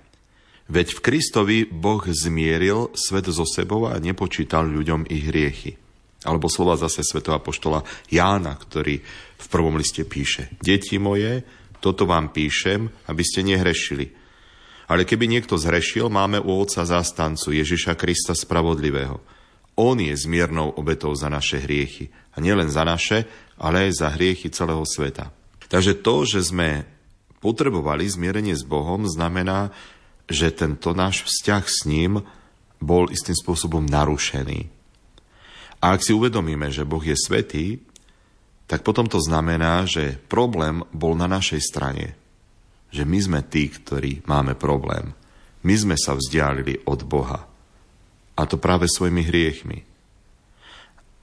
Veď 0.71 0.95
v 0.95 1.01
Kristovi 1.03 1.59
Boh 1.67 1.99
zmieril 2.07 2.95
svet 2.95 3.27
so 3.27 3.43
sebou 3.43 3.91
a 3.91 3.99
nepočítal 3.99 4.71
ľuďom 4.71 5.03
ich 5.11 5.27
hriechy. 5.27 5.75
Alebo 6.23 6.47
slova 6.47 6.79
zase 6.79 7.03
svätého 7.03 7.35
apoštola 7.35 7.83
Jána, 8.07 8.55
ktorý 8.55 9.03
v 9.35 9.47
prvom 9.51 9.75
liste 9.75 10.07
píše 10.07 10.55
Deti 10.63 11.03
moje, 11.03 11.43
toto 11.83 12.07
vám 12.07 12.31
píšem, 12.31 12.87
aby 13.11 13.23
ste 13.27 13.43
nehrešili. 13.43 14.15
Ale 14.87 15.03
keby 15.03 15.27
niekto 15.27 15.59
zhrešil, 15.59 16.07
máme 16.07 16.39
u 16.39 16.63
Otca 16.63 16.87
zástancu 16.87 17.51
Ježiša 17.51 17.99
Krista 17.99 18.39
Spravodlivého. 18.39 19.19
On 19.75 19.97
je 19.99 20.15
zmiernou 20.15 20.77
obetou 20.79 21.11
za 21.19 21.27
naše 21.27 21.59
hriechy. 21.67 22.15
A 22.37 22.39
nielen 22.39 22.71
za 22.71 22.87
naše, 22.87 23.27
ale 23.59 23.91
aj 23.91 24.07
za 24.07 24.09
hriechy 24.15 24.53
celého 24.55 24.87
sveta. 24.87 25.35
Takže 25.67 25.99
to, 25.99 26.27
že 26.27 26.53
sme 26.53 26.87
potrebovali 27.41 28.07
zmierenie 28.07 28.55
s 28.55 28.63
Bohom, 28.63 29.09
znamená, 29.09 29.73
že 30.31 30.55
tento 30.55 30.95
náš 30.95 31.27
vzťah 31.27 31.65
s 31.67 31.85
ním 31.91 32.23
bol 32.79 33.11
istým 33.11 33.35
spôsobom 33.35 33.85
narušený. 33.85 34.71
A 35.83 35.97
ak 35.97 36.01
si 36.07 36.15
uvedomíme, 36.15 36.71
že 36.71 36.87
Boh 36.87 37.03
je 37.03 37.19
svetý, 37.19 37.83
tak 38.71 38.87
potom 38.87 39.11
to 39.11 39.19
znamená, 39.19 39.83
že 39.91 40.23
problém 40.31 40.87
bol 40.95 41.19
na 41.19 41.27
našej 41.27 41.61
strane. 41.61 42.15
Že 42.95 43.03
my 43.03 43.19
sme 43.19 43.41
tí, 43.43 43.67
ktorí 43.67 44.23
máme 44.31 44.55
problém. 44.55 45.13
My 45.67 45.75
sme 45.75 45.97
sa 45.99 46.15
vzdialili 46.15 46.87
od 46.87 47.03
Boha. 47.05 47.51
A 48.39 48.43
to 48.47 48.57
práve 48.57 48.87
svojimi 48.87 49.27
hriechmi. 49.27 49.83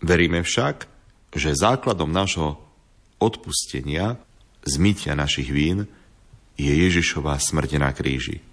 Veríme 0.04 0.44
však, 0.44 0.86
že 1.34 1.58
základom 1.58 2.12
nášho 2.12 2.62
odpustenia, 3.18 4.20
zmytia 4.68 5.18
našich 5.18 5.50
vín, 5.50 5.90
je 6.58 6.70
Ježišová 6.70 7.38
smrť 7.38 7.82
na 7.82 7.90
kríži. 7.94 8.47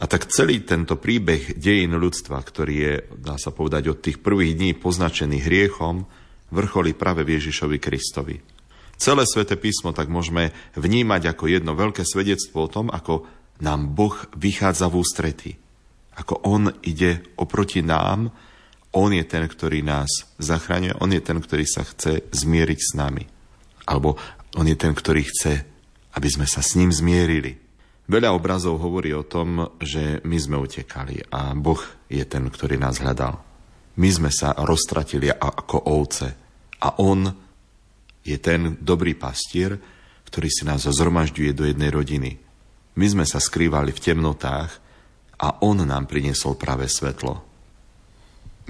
A 0.00 0.08
tak 0.08 0.32
celý 0.32 0.64
tento 0.64 0.96
príbeh 0.96 1.60
dejín 1.60 1.92
ľudstva, 1.92 2.40
ktorý 2.40 2.74
je, 2.74 2.94
dá 3.20 3.36
sa 3.36 3.52
povedať, 3.52 3.92
od 3.92 3.98
tých 4.00 4.16
prvých 4.24 4.56
dní 4.56 4.72
poznačený 4.72 5.44
hriechom, 5.44 6.08
vrcholí 6.48 6.96
práve 6.96 7.20
v 7.22 7.36
Ježišovi 7.36 7.76
Kristovi. 7.76 8.40
Celé 8.96 9.24
sväté 9.28 9.60
písmo 9.60 9.92
tak 9.92 10.08
môžeme 10.08 10.56
vnímať 10.76 11.36
ako 11.36 11.52
jedno 11.52 11.76
veľké 11.76 12.04
svedectvo 12.04 12.64
o 12.64 12.72
tom, 12.72 12.86
ako 12.88 13.28
nám 13.60 13.92
Boh 13.92 14.16
vychádza 14.36 14.88
v 14.88 14.98
ústrety. 15.04 15.50
Ako 16.16 16.48
On 16.48 16.72
ide 16.80 17.20
oproti 17.36 17.84
nám, 17.84 18.32
On 18.96 19.12
je 19.12 19.24
ten, 19.28 19.44
ktorý 19.44 19.84
nás 19.84 20.08
zachraňuje, 20.40 20.96
On 21.00 21.12
je 21.12 21.20
ten, 21.20 21.36
ktorý 21.36 21.64
sa 21.68 21.84
chce 21.84 22.24
zmieriť 22.32 22.80
s 22.80 22.92
nami. 22.96 23.24
Alebo 23.84 24.16
on 24.56 24.66
je 24.66 24.74
ten, 24.74 24.96
ktorý 24.96 25.22
chce, 25.28 25.64
aby 26.16 26.28
sme 26.28 26.48
sa 26.48 26.64
s 26.64 26.74
ním 26.74 26.90
zmierili. 26.90 27.69
Veľa 28.10 28.34
obrazov 28.34 28.82
hovorí 28.82 29.14
o 29.14 29.22
tom, 29.22 29.78
že 29.78 30.18
my 30.26 30.34
sme 30.34 30.58
utekali 30.58 31.30
a 31.30 31.54
Boh 31.54 31.78
je 32.10 32.26
ten, 32.26 32.42
ktorý 32.50 32.74
nás 32.74 32.98
hľadal. 32.98 33.38
My 34.02 34.10
sme 34.10 34.34
sa 34.34 34.50
roztratili 34.50 35.30
ako 35.30 35.94
ovce 35.94 36.34
a 36.82 36.98
On 36.98 37.30
je 38.26 38.34
ten 38.42 38.74
dobrý 38.82 39.14
pastier, 39.14 39.78
ktorý 40.26 40.50
si 40.50 40.66
nás 40.66 40.90
zhromažďuje 40.90 41.50
do 41.54 41.62
jednej 41.70 41.94
rodiny. 41.94 42.30
My 42.98 43.06
sme 43.06 43.22
sa 43.22 43.38
skrývali 43.38 43.94
v 43.94 44.02
temnotách 44.02 44.70
a 45.38 45.62
On 45.62 45.78
nám 45.78 46.10
priniesol 46.10 46.58
práve 46.58 46.90
svetlo. 46.90 47.38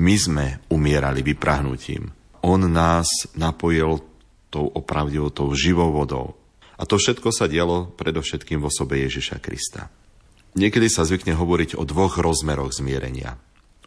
My 0.05 0.21
sme 0.21 0.47
umierali 0.69 1.25
vyprahnutím. 1.25 2.13
On 2.45 2.61
nás 2.61 3.09
napojil 3.41 4.05
tou 4.53 4.69
opravdivou, 4.69 5.33
tou 5.33 5.49
živou 5.57 5.97
vodou. 5.97 6.40
A 6.81 6.89
to 6.89 6.97
všetko 6.97 7.29
sa 7.29 7.45
dialo 7.45 7.93
predovšetkým 7.93 8.65
v 8.65 8.69
osobe 8.73 9.05
Ježiša 9.05 9.37
Krista. 9.45 9.93
Niekedy 10.57 10.89
sa 10.89 11.05
zvykne 11.05 11.37
hovoriť 11.37 11.77
o 11.77 11.85
dvoch 11.85 12.17
rozmeroch 12.17 12.73
zmierenia. 12.73 13.37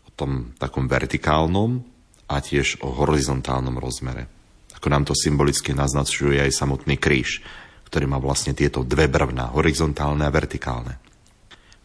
O 0.06 0.10
tom 0.14 0.54
takom 0.62 0.86
vertikálnom 0.86 1.82
a 2.30 2.38
tiež 2.38 2.86
o 2.86 2.94
horizontálnom 2.94 3.82
rozmere. 3.82 4.30
Ako 4.78 4.88
nám 4.94 5.10
to 5.10 5.18
symbolicky 5.18 5.74
naznačuje 5.74 6.38
aj 6.38 6.54
samotný 6.54 7.02
kríž, 7.02 7.42
ktorý 7.90 8.06
má 8.06 8.22
vlastne 8.22 8.54
tieto 8.54 8.86
dve 8.86 9.10
brvná, 9.10 9.58
horizontálne 9.58 10.30
a 10.30 10.32
vertikálne. 10.32 11.02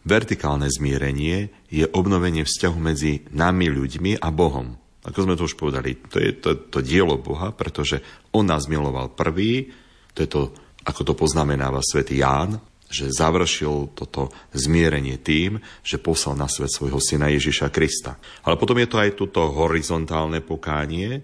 Vertikálne 0.05 0.69
zmierenie 0.69 1.51
je 1.67 1.89
obnovenie 1.89 2.45
vzťahu 2.45 2.77
medzi 2.79 3.25
nami 3.33 3.67
ľuďmi 3.67 4.21
a 4.21 4.29
Bohom. 4.29 4.77
Ako 5.03 5.25
sme 5.25 5.35
to 5.35 5.49
už 5.49 5.57
povedali, 5.57 5.97
to 6.07 6.21
je 6.21 6.31
to, 6.37 6.49
to 6.69 6.79
dielo 6.85 7.17
Boha, 7.19 7.51
pretože 7.51 7.99
On 8.31 8.45
nás 8.45 8.69
miloval 8.69 9.11
prvý, 9.11 9.73
to 10.13 10.23
je 10.23 10.29
to 10.29 10.41
ako 10.89 11.01
to 11.05 11.13
poznamenáva 11.13 11.85
svätý 11.85 12.25
Ján, 12.25 12.57
že 12.89 13.13
završil 13.13 13.93
toto 13.93 14.33
zmierenie 14.49 15.21
tým, 15.21 15.61
že 15.85 16.01
poslal 16.01 16.33
na 16.33 16.49
svet 16.49 16.73
svojho 16.73 16.97
syna 16.97 17.29
Ježiša 17.29 17.69
Krista. 17.69 18.17
Ale 18.41 18.57
potom 18.57 18.81
je 18.81 18.89
to 18.89 18.97
aj 18.97 19.13
toto 19.13 19.45
horizontálne 19.53 20.41
pokánie, 20.41 21.21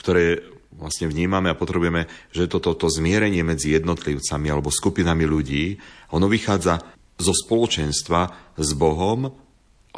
ktoré 0.00 0.40
vlastne 0.72 1.10
vnímame 1.10 1.52
a 1.52 1.58
potrebujeme, 1.58 2.08
že 2.32 2.48
toto 2.48 2.72
to, 2.72 2.88
zmierenie 2.88 3.44
medzi 3.44 3.76
jednotlivcami 3.76 4.48
alebo 4.48 4.72
skupinami 4.72 5.28
ľudí, 5.28 5.76
ono 6.16 6.24
vychádza 6.30 6.80
zo 7.20 7.34
spoločenstva 7.36 8.54
s 8.56 8.70
Bohom, 8.72 9.28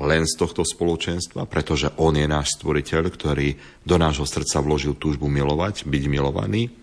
len 0.01 0.25
z 0.25 0.35
tohto 0.41 0.65
spoločenstva, 0.65 1.45
pretože 1.45 1.93
On 2.01 2.17
je 2.17 2.25
náš 2.25 2.57
stvoriteľ, 2.57 3.13
ktorý 3.13 3.49
do 3.85 3.97
nášho 4.01 4.25
srdca 4.25 4.65
vložil 4.65 4.97
túžbu 4.97 5.29
milovať, 5.29 5.85
byť 5.85 6.05
milovaný 6.09 6.80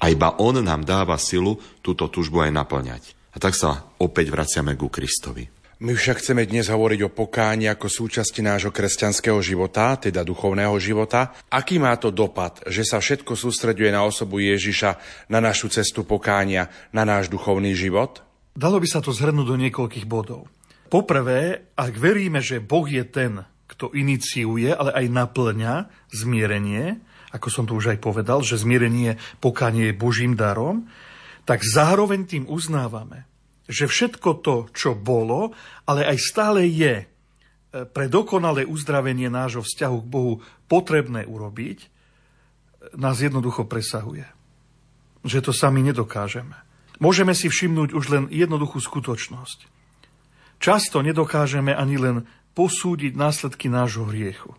a 0.00 0.08
iba 0.08 0.34
On 0.40 0.56
nám 0.56 0.82
dáva 0.88 1.20
silu 1.20 1.60
túto 1.84 2.08
túžbu 2.08 2.42
aj 2.42 2.56
naplňať. 2.56 3.02
A 3.30 3.38
tak 3.38 3.54
sa 3.54 3.86
opäť 4.00 4.32
vraciame 4.32 4.74
ku 4.74 4.90
Kristovi. 4.90 5.46
My 5.80 5.96
však 5.96 6.20
chceme 6.20 6.44
dnes 6.44 6.68
hovoriť 6.68 7.08
o 7.08 7.14
pokáni 7.14 7.64
ako 7.64 7.88
súčasti 7.88 8.44
nášho 8.44 8.68
kresťanského 8.68 9.40
života, 9.40 9.96
teda 9.96 10.20
duchovného 10.20 10.76
života. 10.76 11.32
Aký 11.48 11.80
má 11.80 11.96
to 11.96 12.12
dopad, 12.12 12.60
že 12.68 12.84
sa 12.84 13.00
všetko 13.00 13.32
sústreďuje 13.32 13.88
na 13.88 14.04
osobu 14.04 14.44
Ježiša, 14.44 15.00
na 15.32 15.40
našu 15.40 15.72
cestu 15.72 16.04
pokánia, 16.04 16.68
na 16.92 17.08
náš 17.08 17.32
duchovný 17.32 17.72
život? 17.72 18.20
Dalo 18.52 18.76
by 18.76 18.88
sa 18.92 19.00
to 19.00 19.08
zhrnúť 19.08 19.46
do 19.48 19.56
niekoľkých 19.56 20.04
bodov. 20.04 20.52
Poprvé, 20.92 21.72
ak 21.72 21.96
veríme, 21.96 22.44
že 22.44 22.60
Boh 22.60 22.84
je 22.84 23.00
ten, 23.08 23.40
kto 23.64 23.96
iniciuje, 23.96 24.68
ale 24.76 24.92
aj 24.92 25.06
naplňa 25.08 25.74
zmierenie, 26.12 27.00
ako 27.30 27.48
som 27.48 27.64
to 27.66 27.78
už 27.78 27.94
aj 27.94 27.98
povedal, 28.02 28.42
že 28.42 28.58
zmierenie 28.58 29.18
pokánie 29.38 29.90
je 29.90 29.98
Božím 29.98 30.34
darom, 30.34 30.90
tak 31.46 31.62
zároveň 31.62 32.26
tým 32.26 32.44
uznávame, 32.50 33.26
že 33.70 33.86
všetko 33.86 34.42
to, 34.42 34.56
čo 34.74 34.98
bolo, 34.98 35.54
ale 35.86 36.02
aj 36.06 36.18
stále 36.18 36.66
je 36.66 37.02
e, 37.02 37.06
pre 37.86 38.10
dokonalé 38.10 38.66
uzdravenie 38.66 39.30
nášho 39.30 39.62
vzťahu 39.62 39.96
k 40.02 40.10
Bohu 40.10 40.34
potrebné 40.66 41.26
urobiť, 41.26 41.86
nás 42.96 43.22
jednoducho 43.22 43.68
presahuje. 43.68 44.26
Že 45.22 45.50
to 45.50 45.52
sami 45.52 45.84
nedokážeme. 45.84 46.56
Môžeme 47.00 47.32
si 47.32 47.48
všimnúť 47.48 47.96
už 47.96 48.04
len 48.12 48.24
jednoduchú 48.28 48.80
skutočnosť. 48.80 49.68
Často 50.60 51.00
nedokážeme 51.00 51.72
ani 51.72 51.96
len 51.96 52.16
posúdiť 52.52 53.16
následky 53.16 53.72
nášho 53.72 54.04
hriechu. 54.04 54.52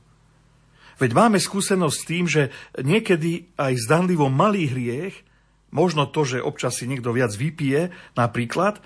Veď 1.01 1.17
máme 1.17 1.41
skúsenosť 1.41 1.97
s 1.97 2.05
tým, 2.05 2.25
že 2.29 2.53
niekedy 2.77 3.57
aj 3.57 3.73
zdanlivo 3.89 4.29
malý 4.29 4.69
hriech, 4.69 5.25
možno 5.73 6.05
to, 6.05 6.21
že 6.21 6.45
občas 6.45 6.77
si 6.77 6.85
niekto 6.85 7.09
viac 7.09 7.33
vypije 7.33 7.89
napríklad, 8.13 8.77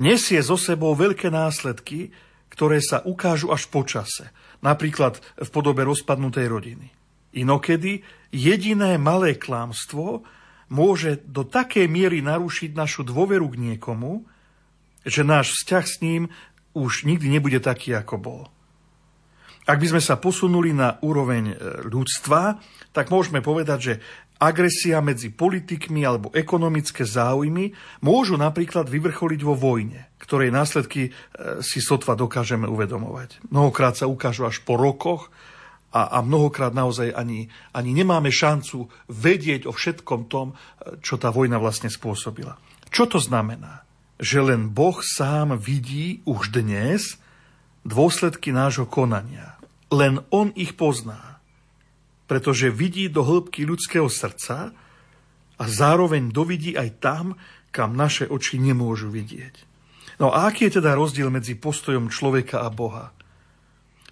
nesie 0.00 0.40
zo 0.40 0.56
sebou 0.56 0.96
veľké 0.96 1.28
následky, 1.28 2.16
ktoré 2.48 2.80
sa 2.80 3.04
ukážu 3.04 3.52
až 3.52 3.68
po 3.68 3.84
čase. 3.84 4.32
Napríklad 4.64 5.20
v 5.36 5.48
podobe 5.52 5.84
rozpadnutej 5.84 6.48
rodiny. 6.48 6.88
Inokedy 7.36 8.08
jediné 8.32 8.96
malé 8.96 9.36
klámstvo 9.36 10.24
môže 10.72 11.20
do 11.28 11.44
takej 11.44 11.86
miery 11.92 12.24
narušiť 12.24 12.72
našu 12.72 13.04
dôveru 13.04 13.52
k 13.52 13.60
niekomu, 13.76 14.24
že 15.04 15.28
náš 15.28 15.60
vzťah 15.60 15.84
s 15.84 15.96
ním 16.00 16.22
už 16.72 17.04
nikdy 17.04 17.28
nebude 17.28 17.60
taký, 17.60 17.92
ako 17.92 18.16
bol. 18.16 18.42
Ak 19.70 19.78
by 19.78 19.86
sme 19.86 20.02
sa 20.02 20.18
posunuli 20.18 20.74
na 20.74 20.98
úroveň 20.98 21.44
e, 21.46 21.56
ľudstva, 21.86 22.58
tak 22.90 23.06
môžeme 23.06 23.38
povedať, 23.38 23.78
že 23.78 23.94
agresia 24.42 24.98
medzi 24.98 25.30
politikmi 25.30 26.02
alebo 26.02 26.34
ekonomické 26.34 27.06
záujmy 27.06 27.70
môžu 28.02 28.34
napríklad 28.34 28.90
vyvrcholiť 28.90 29.40
vo 29.46 29.54
vojne, 29.54 30.10
ktorej 30.18 30.50
následky 30.50 31.02
e, 31.06 31.10
si 31.62 31.78
sotva 31.78 32.18
dokážeme 32.18 32.66
uvedomovať. 32.66 33.46
Mnohokrát 33.46 33.94
sa 33.94 34.10
ukážu 34.10 34.42
až 34.42 34.58
po 34.66 34.74
rokoch 34.74 35.30
a, 35.94 36.18
a 36.18 36.24
mnohokrát 36.24 36.74
naozaj 36.74 37.14
ani, 37.14 37.46
ani 37.70 37.94
nemáme 37.94 38.34
šancu 38.34 38.90
vedieť 39.06 39.70
o 39.70 39.72
všetkom 39.76 40.26
tom, 40.26 40.58
e, 40.82 40.98
čo 40.98 41.14
tá 41.14 41.30
vojna 41.30 41.62
vlastne 41.62 41.94
spôsobila. 41.94 42.58
Čo 42.90 43.06
to 43.06 43.22
znamená? 43.22 43.86
Že 44.18 44.50
len 44.50 44.74
Boh 44.74 44.98
sám 44.98 45.54
vidí 45.62 46.26
už 46.26 46.50
dnes 46.50 47.22
dôsledky 47.86 48.50
nášho 48.50 48.84
konania. 48.84 49.59
Len 49.90 50.22
on 50.30 50.54
ich 50.54 50.78
pozná, 50.78 51.42
pretože 52.30 52.70
vidí 52.70 53.10
do 53.10 53.26
hĺbky 53.26 53.66
ľudského 53.66 54.06
srdca 54.06 54.70
a 55.58 55.64
zároveň 55.66 56.30
dovidí 56.30 56.78
aj 56.78 57.02
tam, 57.02 57.24
kam 57.74 57.98
naše 57.98 58.30
oči 58.30 58.62
nemôžu 58.62 59.10
vidieť. 59.10 59.66
No 60.22 60.30
a 60.30 60.46
aký 60.46 60.68
je 60.68 60.78
teda 60.78 60.94
rozdiel 60.94 61.32
medzi 61.32 61.58
postojom 61.58 62.12
človeka 62.12 62.62
a 62.62 62.68
Boha? 62.70 63.10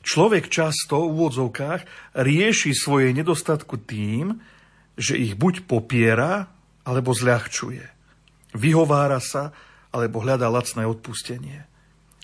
Človek 0.02 0.48
často 0.48 1.04
v 1.04 1.14
úvodzovkách 1.14 2.14
rieši 2.16 2.72
svoje 2.72 3.12
nedostatku 3.12 3.76
tým, 3.84 4.40
že 4.98 5.20
ich 5.20 5.36
buď 5.36 5.68
popiera, 5.68 6.48
alebo 6.88 7.12
zľahčuje. 7.12 7.84
Vyhovára 8.56 9.20
sa, 9.20 9.52
alebo 9.92 10.24
hľadá 10.24 10.48
lacné 10.48 10.88
odpustenie. 10.88 11.68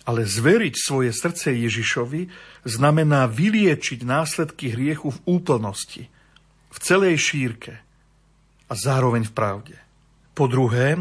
Ale 0.04 0.28
zveriť 0.28 0.74
svoje 0.76 1.10
srdce 1.16 1.56
Ježišovi 1.56 2.28
znamená 2.68 3.24
vyliečiť 3.24 4.04
následky 4.04 4.76
hriechu 4.76 5.16
v 5.16 5.22
úplnosti, 5.24 6.12
v 6.68 6.78
celej 6.78 7.16
šírke 7.20 7.80
a 8.68 8.72
zároveň 8.76 9.24
v 9.24 9.32
pravde. 9.32 9.76
Po 10.34 10.50
druhé, 10.50 10.98
e, 10.98 11.00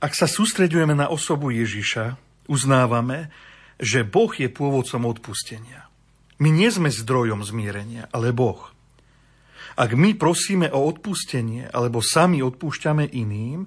ak 0.00 0.12
sa 0.14 0.30
sústredujeme 0.30 0.94
na 0.96 1.10
osobu 1.10 1.50
Ježiša, 1.50 2.16
uznávame, 2.48 3.28
že 3.76 4.06
Boh 4.06 4.30
je 4.32 4.48
pôvodcom 4.48 5.04
odpustenia. 5.06 5.90
My 6.38 6.54
nie 6.54 6.70
sme 6.70 6.88
zdrojom 6.88 7.42
zmierenia, 7.42 8.06
ale 8.14 8.30
Boh. 8.30 8.70
Ak 9.78 9.94
my 9.94 10.14
prosíme 10.14 10.70
o 10.70 10.86
odpustenie 10.86 11.70
alebo 11.70 12.02
sami 12.02 12.42
odpúšťame 12.42 13.10
iným, 13.10 13.66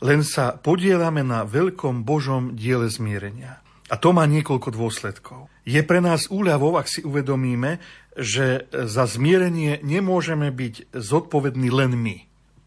len 0.00 0.20
sa 0.24 0.56
podielame 0.56 1.24
na 1.24 1.44
veľkom 1.44 2.04
Božom 2.04 2.56
diele 2.56 2.88
zmierenia. 2.88 3.60
A 3.88 3.96
to 3.96 4.12
má 4.12 4.28
niekoľko 4.28 4.68
dôsledkov. 4.68 5.48
Je 5.64 5.80
pre 5.80 6.04
nás 6.04 6.28
úľavou, 6.28 6.76
ak 6.76 6.88
si 6.88 7.00
uvedomíme, 7.00 7.80
že 8.12 8.68
za 8.72 9.08
zmierenie 9.08 9.80
nemôžeme 9.80 10.52
byť 10.52 10.92
zodpovední 10.92 11.72
len 11.72 11.96
my. 11.96 12.16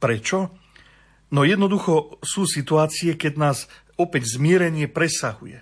Prečo? 0.02 0.50
No 1.30 1.46
jednoducho 1.46 2.18
sú 2.26 2.50
situácie, 2.50 3.14
keď 3.14 3.34
nás 3.38 3.58
opäť 4.02 4.34
zmierenie 4.34 4.90
presahuje. 4.90 5.62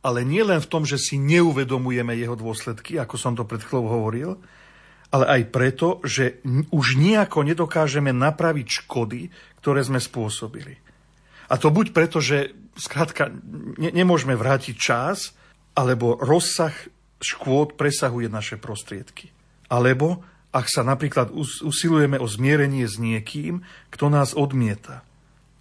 Ale 0.00 0.24
nie 0.24 0.40
len 0.40 0.62
v 0.62 0.70
tom, 0.70 0.86
že 0.86 0.96
si 0.96 1.18
neuvedomujeme 1.18 2.16
jeho 2.16 2.38
dôsledky, 2.38 2.96
ako 2.96 3.16
som 3.18 3.34
to 3.34 3.44
pred 3.44 3.60
chvíľou 3.60 4.00
hovoril, 4.00 4.30
ale 5.10 5.24
aj 5.26 5.42
preto, 5.50 5.98
že 6.06 6.38
už 6.70 6.94
nejako 6.94 7.42
nedokážeme 7.42 8.14
napraviť 8.14 8.86
škody, 8.86 9.28
ktoré 9.58 9.82
sme 9.82 9.98
spôsobili. 9.98 10.78
A 11.50 11.58
to 11.58 11.74
buď 11.74 11.90
preto, 11.90 12.22
že 12.22 12.54
skrátka 12.80 13.28
ne, 13.76 13.92
nemôžeme 13.92 14.32
vrátiť 14.32 14.74
čas, 14.74 15.36
alebo 15.76 16.16
rozsah 16.16 16.72
škôd 17.20 17.76
presahuje 17.76 18.32
naše 18.32 18.56
prostriedky. 18.56 19.30
Alebo 19.68 20.24
ak 20.50 20.66
sa 20.66 20.82
napríklad 20.82 21.30
usilujeme 21.62 22.18
o 22.18 22.26
zmierenie 22.26 22.82
s 22.88 22.98
niekým, 22.98 23.62
kto 23.92 24.10
nás 24.10 24.34
odmieta. 24.34 25.06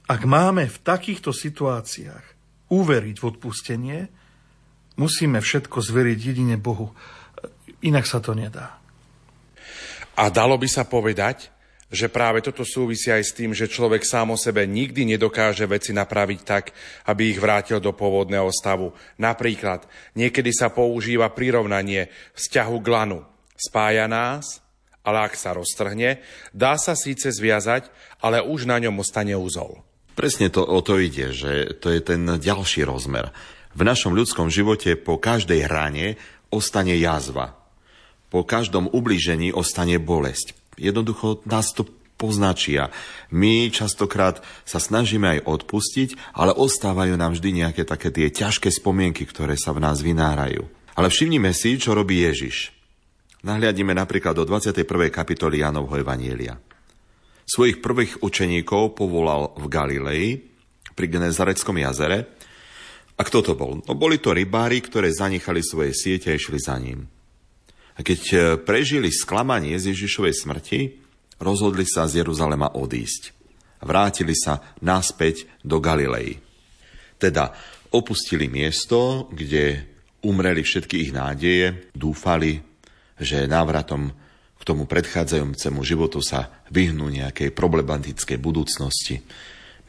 Ak 0.10 0.26
máme 0.26 0.66
v 0.66 0.82
takýchto 0.82 1.30
situáciách 1.30 2.26
uveriť 2.74 3.16
v 3.22 3.28
odpustenie, 3.30 4.00
musíme 4.98 5.38
všetko 5.38 5.78
zveriť 5.78 6.20
jedine 6.34 6.58
Bohu. 6.58 6.90
Inak 7.86 8.10
sa 8.10 8.18
to 8.18 8.34
nedá. 8.34 8.82
A 10.18 10.34
dalo 10.34 10.58
by 10.58 10.66
sa 10.66 10.90
povedať, 10.90 11.54
že 11.90 12.06
práve 12.06 12.46
toto 12.46 12.62
súvisí 12.62 13.10
aj 13.10 13.24
s 13.26 13.34
tým, 13.34 13.52
že 13.58 13.66
človek 13.66 14.06
sám 14.06 14.34
o 14.34 14.38
sebe 14.38 14.70
nikdy 14.70 15.10
nedokáže 15.10 15.66
veci 15.66 15.90
napraviť 15.90 16.40
tak, 16.46 16.70
aby 17.10 17.34
ich 17.34 17.42
vrátil 17.42 17.82
do 17.82 17.90
pôvodného 17.98 18.50
stavu. 18.54 18.94
Napríklad, 19.18 19.90
niekedy 20.14 20.54
sa 20.54 20.70
používa 20.70 21.34
prirovnanie 21.34 22.14
vzťahu 22.38 22.78
k. 22.80 22.90
Spája 23.60 24.06
nás, 24.08 24.62
ale 25.04 25.26
ak 25.26 25.34
sa 25.34 25.58
roztrhne, 25.58 26.22
dá 26.54 26.78
sa 26.78 26.94
síce 26.94 27.34
zviazať, 27.34 27.90
ale 28.22 28.40
už 28.46 28.70
na 28.70 28.78
ňom 28.78 29.02
ostane 29.02 29.34
úzol. 29.34 29.82
Presne 30.14 30.54
to 30.54 30.62
o 30.62 30.80
to 30.86 31.02
ide, 31.02 31.34
že 31.34 31.80
to 31.82 31.90
je 31.90 32.00
ten 32.06 32.22
ďalší 32.38 32.86
rozmer. 32.86 33.34
V 33.74 33.82
našom 33.82 34.14
ľudskom 34.14 34.54
živote 34.54 34.94
po 35.00 35.18
každej 35.18 35.66
hrane 35.66 36.22
ostane 36.54 36.96
jazva. 37.02 37.58
Po 38.30 38.46
každom 38.46 38.86
ubližení 38.94 39.50
ostane 39.50 39.98
bolesť 39.98 40.54
jednoducho 40.80 41.44
nás 41.44 41.76
to 41.76 41.84
poznačia. 42.20 42.92
My 43.32 43.72
častokrát 43.72 44.44
sa 44.68 44.80
snažíme 44.80 45.40
aj 45.40 45.46
odpustiť, 45.48 46.36
ale 46.36 46.52
ostávajú 46.52 47.16
nám 47.16 47.36
vždy 47.36 47.64
nejaké 47.64 47.88
také 47.88 48.12
tie 48.12 48.28
ťažké 48.28 48.72
spomienky, 48.72 49.24
ktoré 49.24 49.56
sa 49.56 49.72
v 49.72 49.84
nás 49.84 50.04
vynárajú. 50.04 50.68
Ale 51.00 51.08
všimnime 51.08 51.56
si, 51.56 51.80
čo 51.80 51.96
robí 51.96 52.24
Ježiš. 52.28 52.76
Nahliadíme 53.40 53.96
napríklad 53.96 54.36
do 54.36 54.44
21. 54.44 54.84
kapitoly 55.08 55.64
Janovho 55.64 55.96
Evanielia. 55.96 56.60
Svojich 57.48 57.80
prvých 57.80 58.20
učeníkov 58.20 59.00
povolal 59.00 59.56
v 59.56 59.66
Galilei, 59.72 60.50
pri 61.00 61.08
Genezareckom 61.08 61.80
jazere. 61.80 62.28
A 63.16 63.24
kto 63.24 63.40
to 63.40 63.54
bol? 63.56 63.80
No, 63.88 63.96
boli 63.96 64.20
to 64.20 64.36
rybári, 64.36 64.84
ktoré 64.84 65.16
zanechali 65.16 65.64
svoje 65.64 65.96
siete 65.96 66.28
a 66.28 66.36
išli 66.36 66.60
za 66.60 66.76
ním. 66.76 67.08
Keď 68.00 68.22
e, 68.32 68.38
prežili 68.64 69.12
sklamanie 69.12 69.76
z 69.76 69.92
Ježišovej 69.92 70.34
smrti, 70.34 70.80
rozhodli 71.44 71.84
sa 71.84 72.08
z 72.08 72.24
Jeruzalema 72.24 72.72
odísť. 72.80 73.36
Vrátili 73.84 74.36
sa 74.36 74.64
naspäť 74.80 75.48
do 75.64 75.84
Galilei. 75.84 76.40
Teda 77.20 77.52
opustili 77.92 78.48
miesto, 78.48 79.28
kde 79.32 79.84
umreli 80.24 80.64
všetky 80.64 81.10
ich 81.10 81.12
nádeje, 81.12 81.92
dúfali, 81.96 82.60
že 83.20 83.48
návratom 83.48 84.12
k 84.60 84.64
tomu 84.68 84.84
predchádzajúcemu 84.88 85.80
životu 85.84 86.20
sa 86.20 86.64
vyhnú 86.72 87.08
nejakej 87.08 87.56
problematickej 87.56 88.38
budúcnosti. 88.40 89.24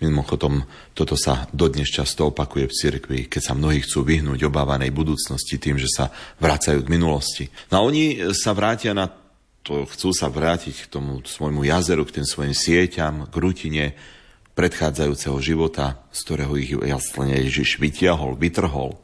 Mimochodom, 0.00 0.64
toto 0.96 1.12
sa 1.12 1.44
dodnes 1.52 1.84
často 1.92 2.32
opakuje 2.32 2.72
v 2.72 2.76
cirkvi, 2.76 3.18
keď 3.28 3.52
sa 3.52 3.52
mnohí 3.52 3.84
chcú 3.84 4.00
vyhnúť 4.00 4.48
obávanej 4.48 4.88
budúcnosti 4.96 5.60
tým, 5.60 5.76
že 5.76 5.92
sa 5.92 6.08
vracajú 6.40 6.80
k 6.80 6.92
minulosti. 6.92 7.44
No 7.68 7.84
a 7.84 7.84
oni 7.84 8.32
sa 8.32 8.56
vrátia 8.56 8.96
na 8.96 9.12
to, 9.60 9.84
chcú 9.84 10.16
sa 10.16 10.32
vrátiť 10.32 10.88
k 10.88 10.90
tomu 10.90 11.20
svojmu 11.20 11.68
jazeru, 11.68 12.08
k 12.08 12.20
tým 12.20 12.26
svojim 12.26 12.56
sieťam, 12.56 13.28
k 13.28 13.34
rutine 13.36 13.84
predchádzajúceho 14.56 15.36
života, 15.44 16.00
z 16.16 16.18
ktorého 16.24 16.52
ich 16.56 16.72
jasne 16.72 17.36
Ježiš 17.36 17.76
vytiahol, 17.76 18.40
vytrhol. 18.40 18.96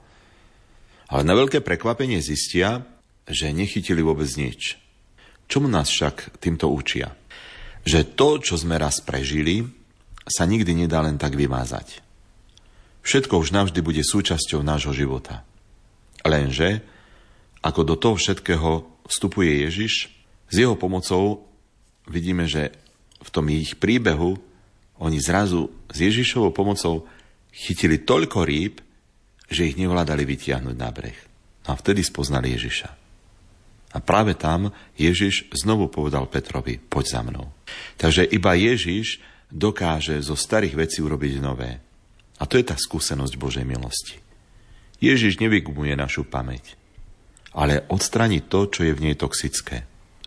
Ale 1.13 1.23
na 1.23 1.37
veľké 1.37 1.61
prekvapenie 1.61 2.25
zistia, 2.25 2.89
že 3.29 3.53
nechytili 3.53 4.01
vôbec 4.01 4.27
nič. 4.35 4.81
Čomu 5.47 5.69
nás 5.71 5.93
však 5.93 6.41
týmto 6.43 6.73
učia? 6.73 7.15
Že 7.87 8.17
to, 8.19 8.29
čo 8.43 8.55
sme 8.59 8.81
raz 8.81 8.99
prežili, 8.99 9.63
sa 10.27 10.45
nikdy 10.45 10.87
nedá 10.87 11.01
len 11.03 11.17
tak 11.17 11.39
vymázať. 11.39 12.03
Všetko 13.07 13.39
už 13.39 13.55
navždy 13.55 13.81
bude 13.87 14.03
súčasťou 14.03 14.67
nášho 14.67 14.91
života. 14.91 15.47
Lenže, 16.27 16.83
ako 17.63 17.81
do 17.87 17.95
toho 17.95 18.19
všetkého 18.19 18.83
vstupuje 19.07 19.63
Ježiš, 19.63 20.11
s 20.51 20.55
jeho 20.55 20.75
pomocou 20.75 21.47
vidíme, 22.11 22.51
že 22.51 22.75
v 23.23 23.29
tom 23.31 23.47
ich 23.51 23.79
príbehu 23.79 24.39
oni 24.99 25.19
zrazu 25.23 25.71
s 25.87 25.99
Ježišovou 26.03 26.51
pomocou 26.51 27.07
chytili 27.55 28.03
toľko 28.03 28.43
rýb, 28.43 28.83
že 29.47 29.71
ich 29.71 29.79
nevládali 29.79 30.27
vytiahnuť 30.27 30.77
na 30.77 30.91
breh. 30.91 31.19
No 31.67 31.75
a 31.75 31.79
vtedy 31.79 32.03
spoznali 32.03 32.55
Ježiša. 32.59 32.91
A 33.95 33.99
práve 34.03 34.35
tam 34.35 34.75
Ježiš 34.99 35.49
znovu 35.55 35.87
povedal 35.89 36.27
Petrovi, 36.27 36.77
poď 36.77 37.05
za 37.07 37.21
mnou. 37.23 37.47
Takže 37.97 38.27
iba 38.29 38.53
Ježiš 38.59 39.23
dokáže 39.51 40.19
zo 40.23 40.35
starých 40.35 40.75
vecí 40.87 40.99
urobiť 41.03 41.35
nové. 41.39 41.79
A 42.37 42.45
to 42.45 42.61
je 42.61 42.65
tá 42.67 42.77
skúsenosť 42.77 43.35
Božej 43.41 43.65
milosti. 43.65 44.21
Ježiš 45.01 45.41
nevygumuje 45.41 45.93
našu 45.97 46.25
pamäť, 46.25 46.77
ale 47.53 47.85
odstraní 47.89 48.45
to, 48.45 48.69
čo 48.69 48.85
je 48.85 48.93
v 48.93 49.03
nej 49.09 49.17
toxické. 49.17 49.85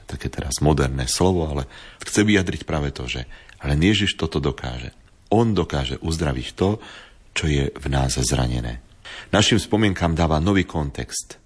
Také 0.10 0.30
teraz 0.30 0.62
moderné 0.62 1.06
slovo, 1.06 1.46
ale 1.46 1.70
chce 2.02 2.26
vyjadriť 2.26 2.66
práve 2.66 2.90
to, 2.90 3.06
že 3.06 3.30
len 3.62 3.80
Ježiš 3.82 4.18
toto 4.18 4.42
dokáže. 4.42 4.94
On 5.30 5.54
dokáže 5.54 6.02
uzdraviť 6.02 6.48
to, 6.58 6.82
čo 7.38 7.46
je 7.46 7.70
v 7.70 7.86
nás 7.90 8.18
zranené. 8.18 8.82
Našim 9.30 9.62
spomienkam 9.62 10.18
dáva 10.18 10.42
nový 10.42 10.66
kontext. 10.66 11.38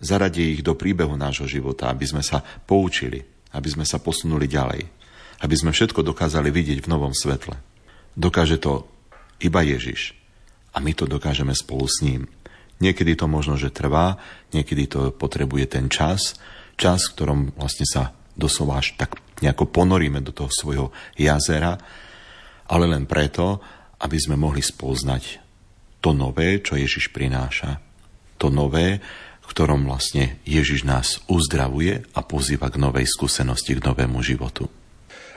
Zaradí 0.00 0.56
ich 0.56 0.62
do 0.64 0.76
príbehu 0.76 1.16
nášho 1.16 1.48
života, 1.48 1.92
aby 1.92 2.04
sme 2.08 2.24
sa 2.24 2.40
poučili, 2.40 3.20
aby 3.52 3.68
sme 3.68 3.84
sa 3.84 4.00
posunuli 4.00 4.48
ďalej 4.48 4.95
aby 5.40 5.54
sme 5.56 5.72
všetko 5.72 6.00
dokázali 6.00 6.48
vidieť 6.48 6.84
v 6.84 6.90
novom 6.90 7.12
svetle. 7.12 7.56
Dokáže 8.16 8.56
to 8.56 8.88
iba 9.40 9.60
Ježiš. 9.60 10.16
A 10.72 10.80
my 10.80 10.92
to 10.92 11.08
dokážeme 11.08 11.52
spolu 11.56 11.88
s 11.88 12.04
ním. 12.04 12.28
Niekedy 12.80 13.16
to 13.16 13.24
možno, 13.28 13.56
že 13.56 13.72
trvá, 13.72 14.20
niekedy 14.52 14.84
to 14.88 15.00
potrebuje 15.12 15.64
ten 15.72 15.88
čas, 15.88 16.36
čas, 16.76 17.08
v 17.08 17.14
ktorom 17.16 17.40
vlastne 17.56 17.88
sa 17.88 18.12
doslova 18.36 18.84
až 18.84 18.92
tak 19.00 19.16
nejako 19.40 19.68
ponoríme 19.68 20.20
do 20.20 20.32
toho 20.32 20.52
svojho 20.52 20.92
jazera, 21.16 21.80
ale 22.68 22.84
len 22.84 23.08
preto, 23.08 23.60
aby 24.00 24.16
sme 24.20 24.36
mohli 24.36 24.60
spoznať 24.60 25.40
to 26.04 26.12
nové, 26.12 26.60
čo 26.60 26.76
Ježiš 26.76 27.08
prináša. 27.12 27.80
To 28.36 28.52
nové, 28.52 29.00
v 29.40 29.46
ktorom 29.48 29.88
vlastne 29.88 30.36
Ježiš 30.44 30.84
nás 30.84 31.24
uzdravuje 31.32 32.04
a 32.12 32.20
pozýva 32.20 32.68
k 32.68 32.76
novej 32.76 33.08
skúsenosti, 33.08 33.80
k 33.80 33.84
novému 33.84 34.20
životu. 34.20 34.68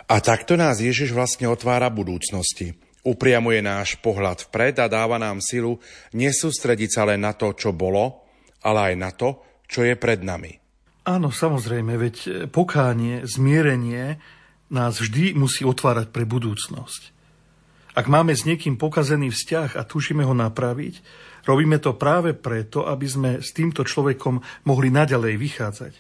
A 0.10 0.17
takto 0.26 0.58
nás 0.58 0.82
Ježiš 0.82 1.13
vlastne 1.13 1.45
otvára 1.45 1.93
budúcnosti. 1.93 2.74
Upriamuje 3.06 3.62
náš 3.62 3.93
pohľad 4.02 4.50
vpred 4.50 4.82
a 4.82 4.89
dáva 4.89 5.22
nám 5.22 5.38
silu 5.38 5.78
nesústrediť 6.17 6.89
sa 6.89 7.06
len 7.06 7.22
na 7.22 7.38
to, 7.38 7.54
čo 7.54 7.69
bolo, 7.69 8.26
ale 8.65 8.91
aj 8.91 8.95
na 8.98 9.13
to, 9.13 9.38
čo 9.69 9.86
je 9.86 9.93
pred 9.93 10.26
nami. 10.26 10.58
Áno, 11.06 11.30
samozrejme, 11.30 11.93
veď 11.95 12.15
pokánie, 12.50 13.22
zmierenie 13.22 14.17
nás 14.74 14.98
vždy 14.98 15.38
musí 15.38 15.62
otvárať 15.62 16.10
pre 16.10 16.26
budúcnosť. 16.26 17.13
Ak 17.93 18.10
máme 18.10 18.34
s 18.34 18.50
niekým 18.50 18.82
pokazený 18.82 19.30
vzťah 19.30 19.78
a 19.78 19.86
tužíme 19.86 20.26
ho 20.26 20.34
napraviť, 20.34 21.06
robíme 21.45 21.78
to 21.78 21.93
práve 21.98 22.34
preto, 22.34 22.86
aby 22.86 23.06
sme 23.06 23.32
s 23.45 23.54
týmto 23.54 23.86
človekom 23.86 24.65
mohli 24.65 24.89
naďalej 24.89 25.38
vychádzať. 25.38 25.93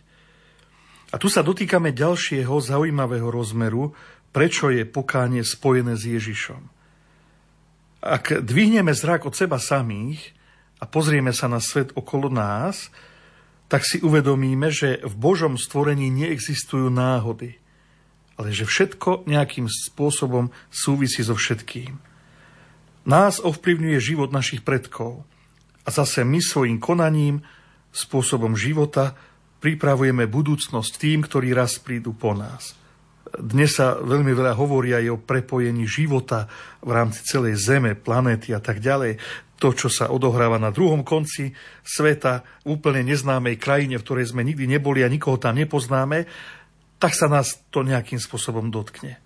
A 1.09 1.17
tu 1.17 1.25
sa 1.25 1.41
dotýkame 1.41 1.89
ďalšieho 1.89 2.53
zaujímavého 2.61 3.33
rozmeru, 3.33 3.97
prečo 4.29 4.69
je 4.69 4.85
pokánie 4.85 5.41
spojené 5.41 5.97
s 5.97 6.05
Ježišom. 6.05 6.61
Ak 7.99 8.31
dvihneme 8.45 8.93
zrak 8.93 9.25
od 9.25 9.33
seba 9.33 9.57
samých 9.57 10.37
a 10.79 10.87
pozrieme 10.87 11.33
sa 11.33 11.49
na 11.49 11.59
svet 11.59 11.91
okolo 11.97 12.29
nás, 12.29 12.93
tak 13.69 13.85
si 13.85 14.01
uvedomíme, 14.01 14.69
že 14.73 15.01
v 15.05 15.13
Božom 15.17 15.57
stvorení 15.57 16.09
neexistujú 16.09 16.89
náhody, 16.89 17.57
ale 18.39 18.49
že 18.55 18.65
všetko 18.65 19.29
nejakým 19.29 19.67
spôsobom 19.67 20.49
súvisí 20.71 21.21
so 21.21 21.35
všetkým. 21.35 21.99
Nás 23.05 23.41
ovplyvňuje 23.41 23.97
život 23.99 24.29
našich 24.29 24.61
predkov 24.61 25.25
a 25.83 25.89
zase 25.89 26.21
my 26.21 26.39
svojim 26.39 26.77
konaním, 26.77 27.41
spôsobom 27.89 28.53
života, 28.53 29.17
pripravujeme 29.59 30.25
budúcnosť 30.25 30.91
tým, 30.97 31.19
ktorí 31.27 31.51
raz 31.51 31.77
prídu 31.79 32.15
po 32.15 32.31
nás. 32.31 32.79
Dnes 33.29 33.77
sa 33.77 33.99
veľmi 34.01 34.33
veľa 34.33 34.57
hovorí 34.57 34.89
aj 34.95 35.05
o 35.13 35.21
prepojení 35.21 35.85
života 35.85 36.49
v 36.81 36.91
rámci 36.97 37.21
celej 37.21 37.61
Zeme, 37.61 37.93
planéty 37.93 38.57
a 38.57 38.63
tak 38.63 38.81
ďalej. 38.81 39.21
To, 39.59 39.75
čo 39.75 39.91
sa 39.91 40.09
odohráva 40.09 40.57
na 40.57 40.71
druhom 40.71 41.03
konci 41.05 41.51
sveta, 41.83 42.41
v 42.65 42.79
úplne 42.79 43.05
neznámej 43.05 43.59
krajine, 43.59 43.99
v 43.99 44.05
ktorej 44.07 44.31
sme 44.31 44.41
nikdy 44.47 44.65
neboli 44.65 45.03
a 45.05 45.11
nikoho 45.11 45.37
tam 45.37 45.59
nepoznáme, 45.59 46.25
tak 46.97 47.13
sa 47.13 47.29
nás 47.29 47.59
to 47.69 47.85
nejakým 47.85 48.17
spôsobom 48.17 48.71
dotkne. 48.71 49.19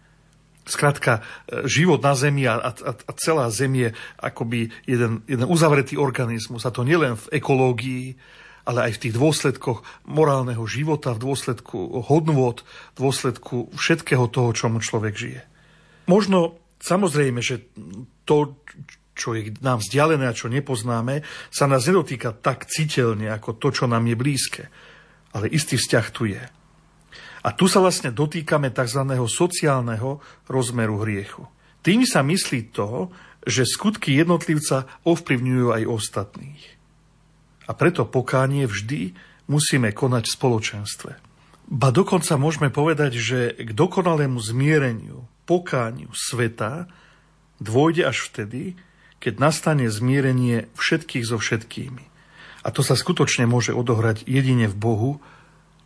Skrátka, 0.64 1.24
život 1.68 2.00
na 2.00 2.16
Zemi 2.16 2.48
a, 2.48 2.60
a, 2.60 2.72
a 2.74 3.12
celá 3.20 3.48
Zem 3.52 3.88
je 3.88 3.90
akoby 4.16 4.72
jeden, 4.88 5.22
jeden 5.28 5.48
uzavretý 5.48 6.00
organizmus. 6.00 6.64
A 6.64 6.72
to 6.72 6.88
nielen 6.88 7.20
v 7.20 7.40
ekológii, 7.40 8.16
ale 8.64 8.90
aj 8.90 8.92
v 8.96 9.02
tých 9.08 9.14
dôsledkoch 9.20 9.84
morálneho 10.08 10.64
života, 10.64 11.12
v 11.12 11.24
dôsledku 11.24 12.04
hodnôt, 12.08 12.64
v 12.96 12.98
dôsledku 12.98 13.76
všetkého 13.76 14.32
toho, 14.32 14.56
čomu 14.56 14.80
človek 14.80 15.14
žije. 15.16 15.42
Možno 16.08 16.60
samozrejme, 16.80 17.44
že 17.44 17.68
to, 18.24 18.60
čo 19.16 19.36
je 19.36 19.52
nám 19.60 19.84
vzdialené 19.84 20.32
a 20.32 20.38
čo 20.38 20.48
nepoznáme, 20.48 21.24
sa 21.52 21.68
nás 21.68 21.88
nedotýka 21.88 22.36
tak 22.36 22.68
citeľne 22.68 23.32
ako 23.36 23.60
to, 23.60 23.68
čo 23.72 23.86
nám 23.88 24.08
je 24.08 24.16
blízke. 24.16 24.64
Ale 25.36 25.52
istý 25.52 25.76
vzťah 25.76 26.08
tu 26.14 26.30
je. 26.32 26.44
A 27.44 27.50
tu 27.52 27.68
sa 27.68 27.84
vlastne 27.84 28.16
dotýkame 28.16 28.72
tzv. 28.72 29.04
sociálneho 29.28 30.24
rozmeru 30.48 31.04
hriechu. 31.04 31.44
Tým 31.84 32.08
sa 32.08 32.24
myslí 32.24 32.72
to, 32.72 33.12
že 33.44 33.68
skutky 33.68 34.16
jednotlivca 34.16 34.88
ovplyvňujú 35.04 35.68
aj 35.76 35.84
ostatných. 35.84 36.64
A 37.68 37.72
preto 37.72 38.04
pokánie 38.04 38.68
vždy 38.68 39.16
musíme 39.48 39.92
konať 39.92 40.24
v 40.28 40.36
spoločenstve. 40.36 41.12
Ba 41.72 41.90
dokonca 41.96 42.36
môžeme 42.36 42.68
povedať, 42.68 43.16
že 43.16 43.40
k 43.56 43.70
dokonalému 43.72 44.40
zmiereniu, 44.44 45.26
pokániu 45.48 46.12
sveta 46.12 46.92
dôjde 47.64 48.04
až 48.04 48.28
vtedy, 48.28 48.76
keď 49.24 49.40
nastane 49.40 49.88
zmierenie 49.88 50.68
všetkých 50.76 51.24
so 51.24 51.40
všetkými. 51.40 52.04
A 52.64 52.68
to 52.72 52.84
sa 52.84 53.00
skutočne 53.00 53.48
môže 53.48 53.72
odohrať 53.72 54.28
jedine 54.28 54.68
v 54.68 54.76
Bohu 54.76 55.12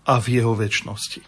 a 0.06 0.18
v 0.18 0.42
jeho 0.42 0.58
väčšnosti. 0.58 1.22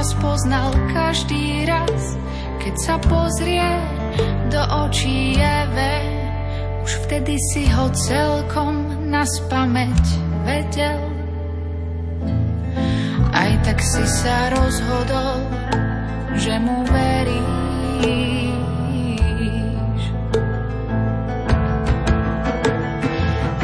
Spoznal 0.00 0.72
každý 0.96 1.68
raz, 1.68 2.16
keď 2.56 2.74
sa 2.80 2.96
pozrie 3.04 3.68
do 4.48 4.60
očí 4.88 5.36
Eve. 5.36 5.94
Už 6.80 7.04
vtedy 7.04 7.36
si 7.52 7.68
ho 7.68 7.92
celkom 7.92 9.06
na 9.12 9.28
spameť 9.28 10.04
vedel. 10.48 11.00
Aj 13.30 13.52
tak 13.62 13.78
si 13.84 14.04
sa 14.08 14.48
rozhodol, 14.56 15.44
že 16.34 16.56
mu 16.58 16.80
veríš. 16.88 17.62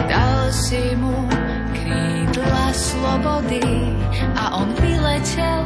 Dal 0.04 0.40
si 0.52 0.94
mu 1.00 1.16
krídla 1.74 2.66
slobody 2.76 3.64
a 4.36 4.60
on 4.60 4.68
vyletel 4.78 5.65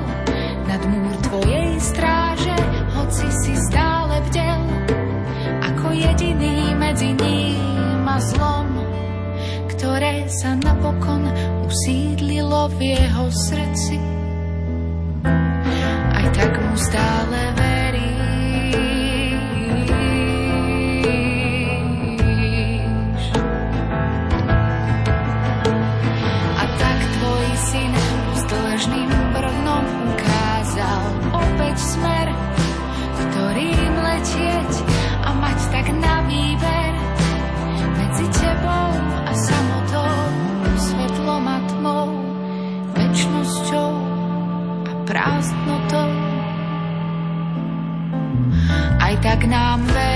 nad 0.70 0.86
múr 0.86 1.14
tvojej 1.26 1.82
stráže, 1.82 2.54
hoci 2.94 3.26
si 3.42 3.58
stále 3.58 4.22
vdel, 4.30 4.62
ako 5.66 5.90
jediný 5.90 6.78
medzi 6.78 7.10
ním 7.10 8.06
a 8.06 8.22
zlom, 8.22 8.70
ktoré 9.74 10.30
sa 10.30 10.54
napokon 10.54 11.26
usídlilo 11.66 12.70
v 12.78 12.94
jeho 12.94 13.26
srdci. 13.34 13.98
Aj 16.14 16.26
tak 16.30 16.54
mu 16.54 16.74
stále 16.78 17.39
prázdnotou. 45.10 46.10
Aj 49.02 49.14
tak 49.18 49.42
nám 49.50 49.82
veľa 49.90 50.09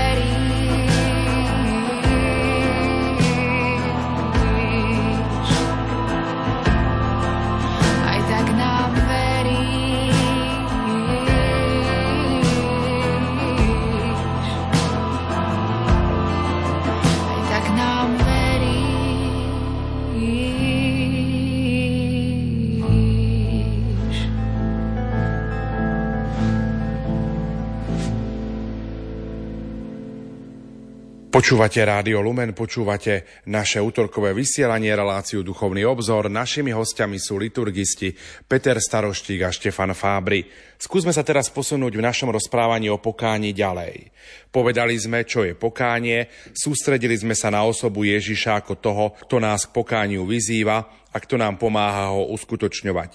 Počúvate 31.35 31.83
Rádio 31.83 32.23
Lumen, 32.23 32.55
počúvate 32.55 33.43
naše 33.51 33.83
útorkové 33.83 34.31
vysielanie, 34.31 34.95
reláciu 34.95 35.43
Duchovný 35.43 35.83
obzor. 35.83 36.31
Našimi 36.31 36.71
hostiami 36.71 37.19
sú 37.19 37.35
liturgisti 37.35 38.15
Peter 38.47 38.79
Staroštík 38.79 39.43
a 39.43 39.51
Štefan 39.51 39.91
Fábry. 39.91 40.47
Skúsme 40.79 41.11
sa 41.11 41.27
teraz 41.27 41.51
posunúť 41.51 41.99
v 41.99 42.05
našom 42.07 42.31
rozprávaní 42.31 42.87
o 42.87 43.03
pokáni 43.03 43.51
ďalej. 43.51 44.15
Povedali 44.47 44.95
sme, 44.95 45.27
čo 45.27 45.43
je 45.43 45.59
pokánie, 45.59 46.31
sústredili 46.55 47.19
sme 47.19 47.35
sa 47.35 47.51
na 47.51 47.67
osobu 47.67 48.07
Ježiša 48.07 48.63
ako 48.63 48.79
toho, 48.79 49.05
kto 49.27 49.35
nás 49.43 49.67
k 49.67 49.75
pokániu 49.75 50.23
vyzýva 50.23 50.87
a 51.11 51.17
kto 51.19 51.35
nám 51.35 51.59
pomáha 51.59 52.15
ho 52.15 52.31
uskutočňovať. 52.31 53.11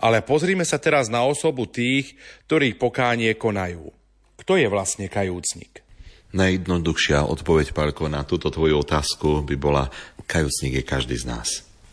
Ale 0.00 0.24
pozrime 0.24 0.64
sa 0.64 0.80
teraz 0.80 1.12
na 1.12 1.20
osobu 1.20 1.68
tých, 1.68 2.16
ktorých 2.48 2.80
pokánie 2.80 3.36
konajú. 3.36 3.92
Kto 4.40 4.56
je 4.56 4.72
vlastne 4.72 5.12
kajúcnik? 5.12 5.84
Najjednoduchšia 6.28 7.24
odpoveď, 7.24 7.72
Pálko, 7.72 8.12
na 8.12 8.20
túto 8.20 8.52
tvoju 8.52 8.84
otázku 8.84 9.48
by 9.48 9.56
bola 9.56 9.88
kajúcnik 10.28 10.80
je 10.80 10.84
každý 10.84 11.16
z 11.16 11.24
nás. 11.24 11.48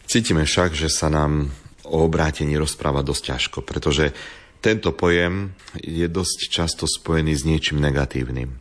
Cítime 0.05 0.43
však, 0.43 0.75
že 0.75 0.91
sa 0.91 1.07
nám 1.07 1.49
o 1.87 2.03
obrátení 2.03 2.59
rozpráva 2.59 2.99
dosť 2.99 3.23
ťažko, 3.31 3.59
pretože 3.63 4.11
tento 4.59 4.91
pojem 4.91 5.55
je 5.79 6.05
dosť 6.11 6.51
často 6.51 6.83
spojený 6.83 7.31
s 7.31 7.47
niečím 7.47 7.79
negatívnym. 7.79 8.51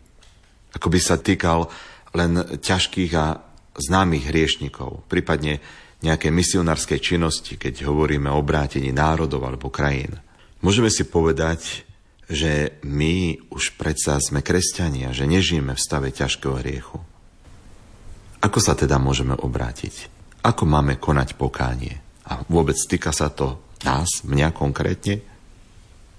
Ako 0.78 0.92
by 0.92 1.00
sa 1.02 1.18
týkal 1.18 1.66
len 2.14 2.60
ťažkých 2.62 3.12
a 3.18 3.42
známych 3.74 4.30
hriešnikov, 4.30 5.02
prípadne 5.10 5.58
nejaké 6.04 6.30
misionárskej 6.30 7.00
činnosti, 7.00 7.58
keď 7.58 7.88
hovoríme 7.88 8.30
o 8.30 8.38
obrátení 8.38 8.92
národov 8.92 9.42
alebo 9.42 9.72
krajín. 9.72 10.20
Môžeme 10.62 10.92
si 10.92 11.02
povedať, 11.08 11.82
že 12.28 12.80
my 12.84 13.36
už 13.52 13.76
predsa 13.76 14.16
sme 14.20 14.40
kresťania, 14.40 15.12
že 15.12 15.28
nežijeme 15.28 15.76
v 15.76 15.82
stave 15.82 16.08
ťažkého 16.08 16.56
hriechu. 16.60 16.98
Ako 18.44 18.60
sa 18.60 18.76
teda 18.76 19.00
môžeme 19.00 19.36
obrátiť? 19.36 20.08
Ako 20.44 20.68
máme 20.68 21.00
konať 21.00 21.36
pokánie? 21.40 22.00
A 22.28 22.44
vôbec 22.48 22.76
týka 22.76 23.12
sa 23.12 23.32
to 23.32 23.60
nás, 23.84 24.24
mňa 24.24 24.52
konkrétne? 24.52 25.24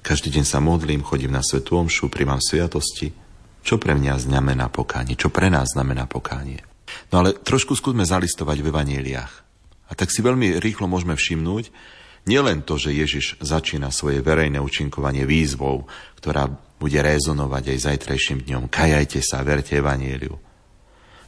Každý 0.05 0.29
deň 0.33 0.45
sa 0.45 0.61
modlím, 0.61 1.01
chodím 1.01 1.33
na 1.33 1.41
svetú 1.41 1.81
omšu, 1.81 2.13
príjmam 2.13 2.37
sviatosti. 2.37 3.09
Čo 3.65 3.81
pre 3.81 3.97
mňa 3.97 4.21
znamená 4.21 4.69
pokánie? 4.69 5.17
Čo 5.17 5.33
pre 5.33 5.49
nás 5.49 5.73
znamená 5.73 6.05
pokánie? 6.05 6.61
No 7.09 7.25
ale 7.25 7.33
trošku 7.33 7.73
skúsme 7.73 8.05
zalistovať 8.05 8.61
v 8.61 8.69
evaníliách. 8.69 9.33
A 9.89 9.91
tak 9.97 10.13
si 10.13 10.21
veľmi 10.21 10.61
rýchlo 10.61 10.85
môžeme 10.85 11.17
všimnúť, 11.17 11.73
Nielen 12.25 12.65
to, 12.65 12.81
že 12.81 12.89
Ježiš 12.89 13.37
začína 13.37 13.93
svoje 13.93 14.25
verejné 14.25 14.57
účinkovanie 14.57 15.29
výzvou, 15.29 15.85
ktorá 16.17 16.49
bude 16.81 16.97
rezonovať 16.97 17.77
aj 17.77 17.77
zajtrajším 17.85 18.49
dňom. 18.49 18.63
Kajajte 18.65 19.21
sa, 19.21 19.45
verte 19.45 19.77
Evangeliu. 19.77 20.33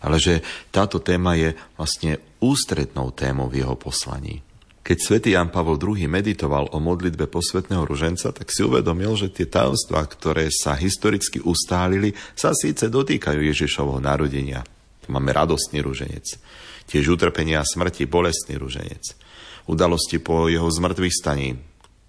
Ale 0.01 0.17
že 0.17 0.41
táto 0.73 0.97
téma 0.97 1.37
je 1.37 1.53
vlastne 1.77 2.17
ústrednou 2.41 3.13
témou 3.13 3.45
v 3.49 3.61
jeho 3.65 3.77
poslaní. 3.77 4.41
Keď 4.87 4.97
svätý 5.03 5.29
Jan 5.35 5.51
Pavol 5.51 5.75
II 5.77 5.99
meditoval 6.07 6.71
o 6.71 6.79
modlitbe 6.79 7.27
posvetného 7.27 7.83
ruženca, 7.83 8.31
tak 8.31 8.47
si 8.47 8.63
uvedomil, 8.63 9.19
že 9.19 9.27
tie 9.29 9.43
tajomstvá, 9.43 9.99
ktoré 10.07 10.47
sa 10.47 10.79
historicky 10.79 11.43
ustálili, 11.43 12.15
sa 12.33 12.55
síce 12.55 12.87
dotýkajú 12.87 13.37
Ježišovho 13.51 13.99
narodenia. 13.99 14.63
Máme 15.11 15.35
radostný 15.35 15.83
rúženec. 15.83 16.39
Tiež 16.87 17.03
utrpenia 17.19 17.63
a 17.63 17.67
smrti, 17.67 18.07
bolestný 18.07 18.55
rúženec. 18.55 19.26
Udalosti 19.67 20.17
po 20.23 20.47
jeho 20.47 20.67
zmrtvých 20.71 21.15
staní, 21.15 21.59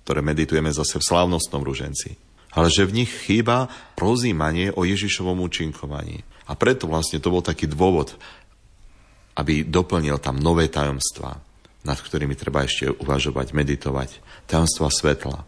ktoré 0.07 0.23
meditujeme 0.23 0.71
zase 0.71 1.03
v 1.03 1.09
slávnostnom 1.11 1.61
rúženci. 1.61 2.17
Ale 2.55 2.73
že 2.73 2.89
v 2.89 3.05
nich 3.05 3.13
chýba 3.29 3.69
rozímanie 3.99 4.73
o 4.73 4.87
Ježišovom 4.87 5.43
účinkovaní. 5.45 6.25
A 6.49 6.57
preto 6.57 6.89
vlastne 6.89 7.21
to 7.21 7.29
bol 7.29 7.45
taký 7.45 7.69
dôvod, 7.69 8.17
aby 9.37 9.69
doplnil 9.69 10.17
tam 10.19 10.41
nové 10.41 10.67
tajomstvá, 10.73 11.39
nad 11.85 11.99
ktorými 12.01 12.33
treba 12.35 12.65
ešte 12.65 12.89
uvažovať, 12.89 13.53
meditovať. 13.53 14.25
Tajomstva 14.49 14.89
svetla. 14.89 15.39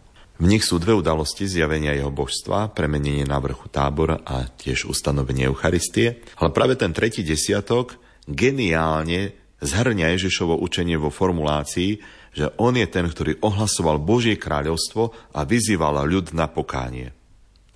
V 0.41 0.45
nich 0.49 0.65
sú 0.65 0.81
dve 0.81 0.97
udalosti 0.97 1.45
zjavenia 1.45 1.93
jeho 1.93 2.09
božstva, 2.09 2.73
premenenie 2.73 3.25
na 3.29 3.37
vrchu 3.37 3.69
tábor 3.69 4.21
a 4.25 4.49
tiež 4.49 4.89
ustanovenie 4.89 5.49
Eucharistie. 5.49 6.21
Ale 6.37 6.49
práve 6.49 6.77
ten 6.77 6.93
tretí 6.93 7.21
desiatok 7.21 7.97
geniálne 8.25 9.40
zhrňa 9.61 10.17
Ježišovo 10.17 10.57
učenie 10.57 10.97
vo 10.97 11.13
formulácii, 11.13 12.01
že 12.33 12.49
on 12.57 12.75
je 12.75 12.87
ten, 12.89 13.05
ktorý 13.05 13.39
ohlasoval 13.45 14.01
Božie 14.01 14.35
kráľovstvo 14.35 15.13
a 15.37 15.45
vyzýval 15.45 16.01
ľud 16.09 16.33
na 16.33 16.49
pokánie. 16.49 17.13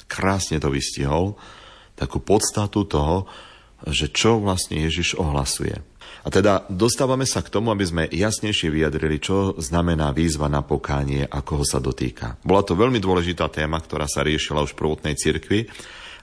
Krásne 0.10 0.58
to 0.58 0.74
vystihol, 0.74 1.38
takú 1.93 2.19
podstatu 2.21 2.86
toho, 2.86 3.30
že 3.86 4.10
čo 4.10 4.41
vlastne 4.41 4.82
Ježiš 4.82 5.15
ohlasuje. 5.19 5.78
A 6.26 6.34
teda 6.34 6.65
dostávame 6.74 7.30
sa 7.30 7.45
k 7.45 7.54
tomu, 7.54 7.69
aby 7.69 7.86
sme 7.86 8.04
jasnejšie 8.10 8.74
vyjadrili, 8.74 9.21
čo 9.21 9.54
znamená 9.62 10.10
výzva 10.10 10.50
na 10.50 10.65
pokánie 10.65 11.21
a 11.21 11.45
koho 11.45 11.62
sa 11.62 11.78
dotýka. 11.78 12.41
Bola 12.41 12.65
to 12.65 12.74
veľmi 12.74 12.98
dôležitá 12.98 13.45
téma, 13.54 13.78
ktorá 13.78 14.10
sa 14.10 14.26
riešila 14.26 14.65
už 14.65 14.74
v 14.74 14.80
prvotnej 14.82 15.13
cirkvi 15.13 15.69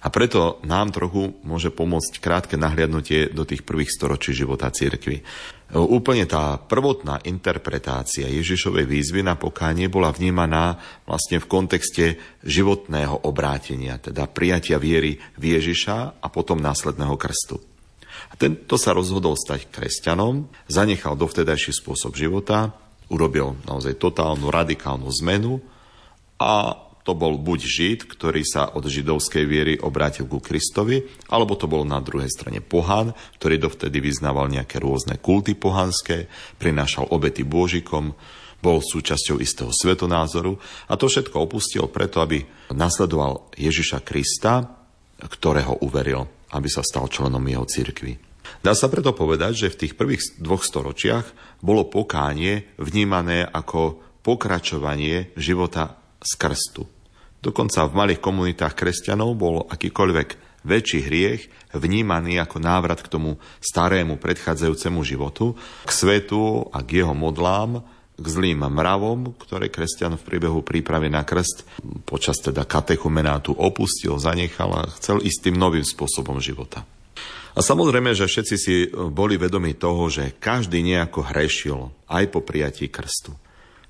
a 0.03 0.11
preto 0.11 0.59
nám 0.67 0.91
trochu 0.91 1.39
môže 1.47 1.71
pomôcť 1.71 2.19
krátke 2.19 2.59
nahliadnutie 2.59 3.31
do 3.31 3.47
tých 3.47 3.63
prvých 3.63 3.95
storočí 3.95 4.35
života 4.35 4.67
cirkvi. 4.67 5.23
Úplne 5.73 6.29
tá 6.29 6.59
prvotná 6.59 7.23
interpretácia 7.25 8.29
Ježišovej 8.29 8.85
výzvy 8.85 9.25
na 9.25 9.39
pokánie 9.39 9.89
bola 9.89 10.13
vnímaná 10.13 10.77
vlastne 11.09 11.41
v 11.41 11.49
kontexte 11.49 12.21
životného 12.45 13.25
obrátenia, 13.25 13.97
teda 13.97 14.29
prijatia 14.29 14.77
viery 14.77 15.17
v 15.39 15.57
Ježiša 15.57 16.21
a 16.21 16.27
potom 16.29 16.61
následného 16.61 17.17
krstu. 17.17 17.57
A 18.29 18.37
tento 18.37 18.77
sa 18.77 18.93
rozhodol 18.93 19.39
stať 19.39 19.73
kresťanom, 19.73 20.51
zanechal 20.69 21.17
dovtedajší 21.17 21.73
spôsob 21.73 22.19
života, 22.19 22.75
urobil 23.09 23.57
naozaj 23.65 23.97
totálnu, 23.97 24.53
radikálnu 24.53 25.09
zmenu 25.25 25.57
a 26.37 26.77
to 27.03 27.19
bol 27.19 27.35
buď 27.39 27.61
Žid, 27.63 28.01
ktorý 28.07 28.43
sa 28.47 28.71
od 28.73 28.87
židovskej 28.87 29.45
viery 29.47 29.75
obrátil 29.79 30.31
ku 30.31 30.39
Kristovi, 30.39 31.03
alebo 31.31 31.59
to 31.59 31.67
bol 31.67 31.83
na 31.83 31.99
druhej 31.99 32.31
strane 32.31 32.63
pohan, 32.63 33.11
ktorý 33.43 33.59
dovtedy 33.59 33.99
vyznával 33.99 34.47
nejaké 34.51 34.79
rôzne 34.79 35.19
kulty 35.19 35.59
pohanské, 35.59 36.31
prinášal 36.63 37.11
obety 37.11 37.43
Božikom, 37.43 38.15
bol 38.63 38.79
súčasťou 38.79 39.43
istého 39.43 39.75
svetonázoru 39.75 40.55
a 40.87 40.95
to 40.95 41.11
všetko 41.11 41.35
opustil 41.35 41.91
preto, 41.91 42.23
aby 42.23 42.47
nasledoval 42.71 43.51
Ježiša 43.59 44.07
Krista, 44.07 44.71
ktorého 45.19 45.83
uveril 45.83 46.31
aby 46.53 46.69
sa 46.69 46.85
stal 46.85 47.09
členom 47.09 47.43
jeho 47.43 47.65
cirkvi. 47.65 48.21
Dá 48.61 48.77
sa 48.77 48.93
preto 48.93 49.17
povedať, 49.17 49.67
že 49.67 49.73
v 49.73 49.81
tých 49.87 49.95
prvých 49.97 50.39
dvoch 50.39 50.63
storočiach 50.63 51.59
bolo 51.65 51.89
pokánie 51.89 52.69
vnímané 52.77 53.49
ako 53.49 53.99
pokračovanie 54.23 55.35
života 55.35 55.99
z 56.23 56.33
krstu. 56.39 56.87
Dokonca 57.43 57.85
v 57.91 57.97
malých 57.99 58.21
komunitách 58.23 58.79
kresťanov 58.79 59.35
bol 59.35 59.67
akýkoľvek 59.67 60.63
väčší 60.63 61.01
hriech 61.11 61.51
vnímaný 61.75 62.39
ako 62.39 62.63
návrat 62.63 63.03
k 63.03 63.11
tomu 63.11 63.43
starému 63.59 64.15
predchádzajúcemu 64.23 65.01
životu, 65.03 65.59
k 65.83 65.91
svetu 65.91 66.71
a 66.71 66.79
k 66.87 67.03
jeho 67.03 67.15
modlám, 67.19 67.83
k 68.15 68.27
zlým 68.31 68.63
mravom, 68.63 69.35
ktoré 69.35 69.67
kresťan 69.67 70.15
v 70.15 70.23
priebehu 70.23 70.63
prípravy 70.63 71.11
na 71.11 71.27
krst 71.27 71.67
počas 72.07 72.39
teda 72.39 72.63
katechumenátu 72.63 73.51
opustil, 73.59 74.23
zanechal 74.23 74.71
a 74.71 74.83
chcel 74.95 75.19
ísť 75.19 75.51
tým 75.51 75.57
novým 75.59 75.83
spôsobom 75.83 76.39
života. 76.39 76.87
A 77.53 77.61
samozrejme, 77.61 78.17
že 78.17 78.31
všetci 78.31 78.57
si 78.57 78.75
boli 78.93 79.37
vedomi 79.37 79.77
toho, 79.77 80.09
že 80.09 80.33
každý 80.41 80.81
nejako 80.81 81.21
hrešil 81.27 81.79
aj 82.09 82.25
po 82.33 82.41
prijatí 82.41 82.89
krstu. 82.89 83.37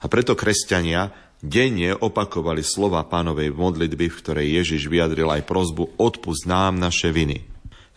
A 0.03 0.11
preto 0.11 0.35
kresťania 0.35 1.15
denne 1.43 1.99
opakovali 1.99 2.63
slova 2.63 3.03
pánovej 3.05 3.51
modlitby, 3.51 4.07
v 4.09 4.19
ktorej 4.23 4.47
Ježiš 4.63 4.87
vyjadril 4.87 5.27
aj 5.29 5.45
prozbu 5.45 5.99
odpust 5.99 6.47
nám 6.47 6.79
naše 6.79 7.11
viny. 7.11 7.45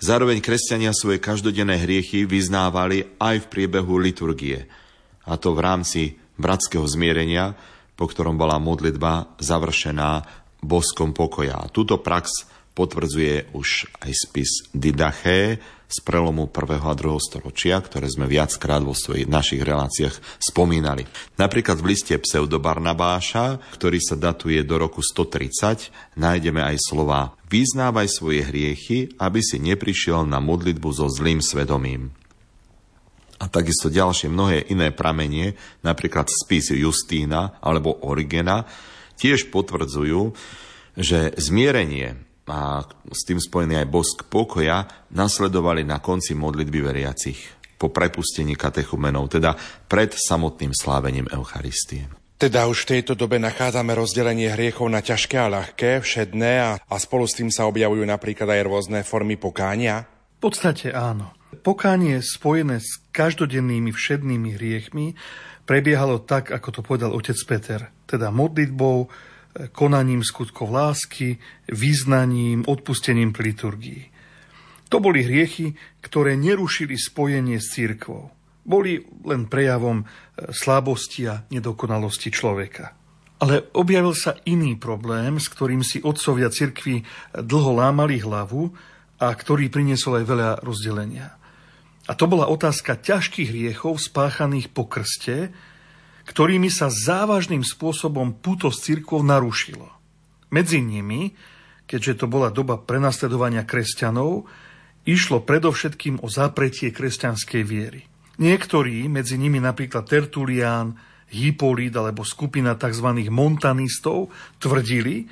Zároveň 0.01 0.43
kresťania 0.43 0.91
svoje 0.91 1.23
každodenné 1.23 1.79
hriechy 1.79 2.27
vyznávali 2.27 3.15
aj 3.21 3.45
v 3.45 3.49
priebehu 3.53 3.95
liturgie– 3.95 4.65
a 5.25 5.34
to 5.41 5.58
v 5.58 5.63
rámci 5.63 6.01
bratského 6.38 6.86
zmierenia, 6.86 7.58
po 7.97 8.05
ktorom 8.05 8.38
bola 8.38 8.62
modlitba 8.62 9.39
završená 9.41 10.21
boskom 10.62 11.13
pokoja. 11.15 11.69
Túto 11.73 12.01
prax 12.01 12.45
potvrdzuje 12.75 13.55
už 13.55 13.89
aj 14.03 14.12
spis 14.13 14.51
Didaché 14.75 15.58
z 15.86 15.98
prelomu 16.02 16.50
1. 16.50 16.82
a 16.82 16.93
2. 16.98 17.17
storočia, 17.21 17.78
ktoré 17.80 18.10
sme 18.10 18.26
viackrát 18.26 18.82
vo 18.82 18.98
svojich 18.98 19.30
našich 19.30 19.62
reláciách 19.62 20.41
spomínali. 20.41 21.06
Napríklad 21.38 21.80
v 21.80 21.93
liste 21.93 22.17
Pseudobarnabáša, 22.17 23.62
ktorý 23.78 24.00
sa 24.02 24.17
datuje 24.17 24.60
do 24.65 24.82
roku 24.82 25.06
130, 25.06 26.17
nájdeme 26.17 26.60
aj 26.60 26.78
slova 26.82 27.38
Vyznávaj 27.45 28.10
svoje 28.10 28.41
hriechy, 28.43 29.13
aby 29.21 29.39
si 29.39 29.62
neprišiel 29.62 30.26
na 30.26 30.41
modlitbu 30.41 30.89
so 30.91 31.08
zlým 31.08 31.39
svedomím 31.39 32.12
a 33.36 33.52
takisto 33.52 33.91
ďalšie 33.91 34.32
mnohé 34.32 34.63
iné 34.71 34.95
pramenie, 34.95 35.60
napríklad 35.84 36.32
spis 36.32 36.71
Justína 36.71 37.60
alebo 37.60 37.93
Origena, 38.08 38.63
tiež 39.19 39.52
potvrdzujú, 39.52 40.34
že 40.95 41.36
zmierenie 41.36 42.25
a 42.45 42.86
s 43.10 43.21
tým 43.25 43.41
spojený 43.41 43.81
aj 43.81 43.88
bosk 43.89 44.17
pokoja 44.29 44.86
nasledovali 45.13 45.81
na 45.81 45.97
konci 45.97 46.38
modlitby 46.38 46.79
veriacich 46.81 47.39
po 47.75 47.91
prepustení 47.91 48.55
katechumenov, 48.55 49.36
teda 49.36 49.58
pred 49.89 50.15
samotným 50.15 50.71
slávením 50.71 51.27
Eucharistie. 51.34 52.08
Teda 52.36 52.67
už 52.67 52.84
v 52.84 52.99
tejto 52.99 53.15
dobe 53.15 53.39
nachádzame 53.39 53.95
rozdelenie 53.95 54.51
hriechov 54.51 54.91
na 54.91 54.99
ťažké 54.99 55.39
a 55.39 55.47
ľahké, 55.47 56.03
všedné 56.03 56.51
a, 56.60 56.71
a 56.75 56.95
spolu 56.99 57.23
s 57.23 57.39
tým 57.39 57.47
sa 57.47 57.63
objavujú 57.67 58.03
napríklad 58.03 58.51
aj 58.51 58.62
rôzne 58.67 58.99
formy 59.08 59.39
pokánia? 59.39 60.03
V 60.39 60.51
podstate 60.51 60.91
áno. 60.91 61.31
Pokánie 61.63 62.19
spojené 62.19 62.84
s 62.84 62.99
každodennými 63.15 63.95
všednými 63.95 64.60
hriechmi 64.60 65.15
prebiehalo 65.63 66.19
tak, 66.27 66.51
ako 66.51 66.69
to 66.75 66.81
povedal 66.84 67.15
otec 67.15 67.39
Peter, 67.47 67.79
teda 68.03 68.29
modlitbou, 68.36 69.08
konaním 69.72 70.20
skutkov 70.20 70.72
lásky, 70.72 71.39
význaním, 71.72 72.68
odpustením 72.68 73.32
pri 73.32 73.56
liturgii. 73.56 74.04
To 74.91 75.02
boli 75.02 75.26
hriechy, 75.26 75.74
ktoré 76.04 76.38
nerušili 76.38 76.94
spojenie 77.00 77.58
s 77.58 77.74
církvou. 77.74 78.30
Boli 78.65 79.02
len 79.26 79.50
prejavom 79.50 80.02
e, 80.02 80.06
slabosti 80.54 81.30
a 81.30 81.41
nedokonalosti 81.50 82.30
človeka. 82.30 82.94
Ale 83.41 83.70
objavil 83.76 84.15
sa 84.15 84.38
iný 84.48 84.80
problém, 84.80 85.38
s 85.38 85.52
ktorým 85.52 85.84
si 85.84 86.00
otcovia 86.02 86.48
cirkvi 86.50 87.04
dlho 87.36 87.76
lámali 87.76 88.24
hlavu 88.24 88.72
a 89.20 89.28
ktorý 89.32 89.68
priniesol 89.68 90.24
aj 90.24 90.26
veľa 90.26 90.50
rozdelenia. 90.63 91.36
A 92.06 92.13
to 92.13 92.30
bola 92.30 92.46
otázka 92.48 93.02
ťažkých 93.02 93.50
hriechov 93.50 93.98
spáchaných 93.98 94.70
po 94.70 94.86
krste, 94.86 95.50
ktorými 96.26 96.74
sa 96.74 96.90
závažným 96.90 97.62
spôsobom 97.62 98.34
puto 98.42 98.74
s 98.74 98.82
církvou 98.82 99.22
narušilo. 99.22 99.88
Medzi 100.50 100.82
nimi, 100.82 101.38
keďže 101.86 102.22
to 102.22 102.26
bola 102.26 102.50
doba 102.50 102.82
prenasledovania 102.82 103.66
kresťanov, 103.66 104.50
išlo 105.06 105.46
predovšetkým 105.46 106.26
o 106.26 106.28
zapretie 106.28 106.90
kresťanskej 106.90 107.62
viery. 107.62 108.10
Niektorí, 108.42 109.08
medzi 109.08 109.40
nimi 109.40 109.62
napríklad 109.62 110.10
Tertulián, 110.10 110.98
Hipolid 111.26 111.94
alebo 111.98 112.21
skupina 112.21 112.78
tzv. 112.78 113.08
montanistov, 113.34 114.30
tvrdili, 114.62 115.26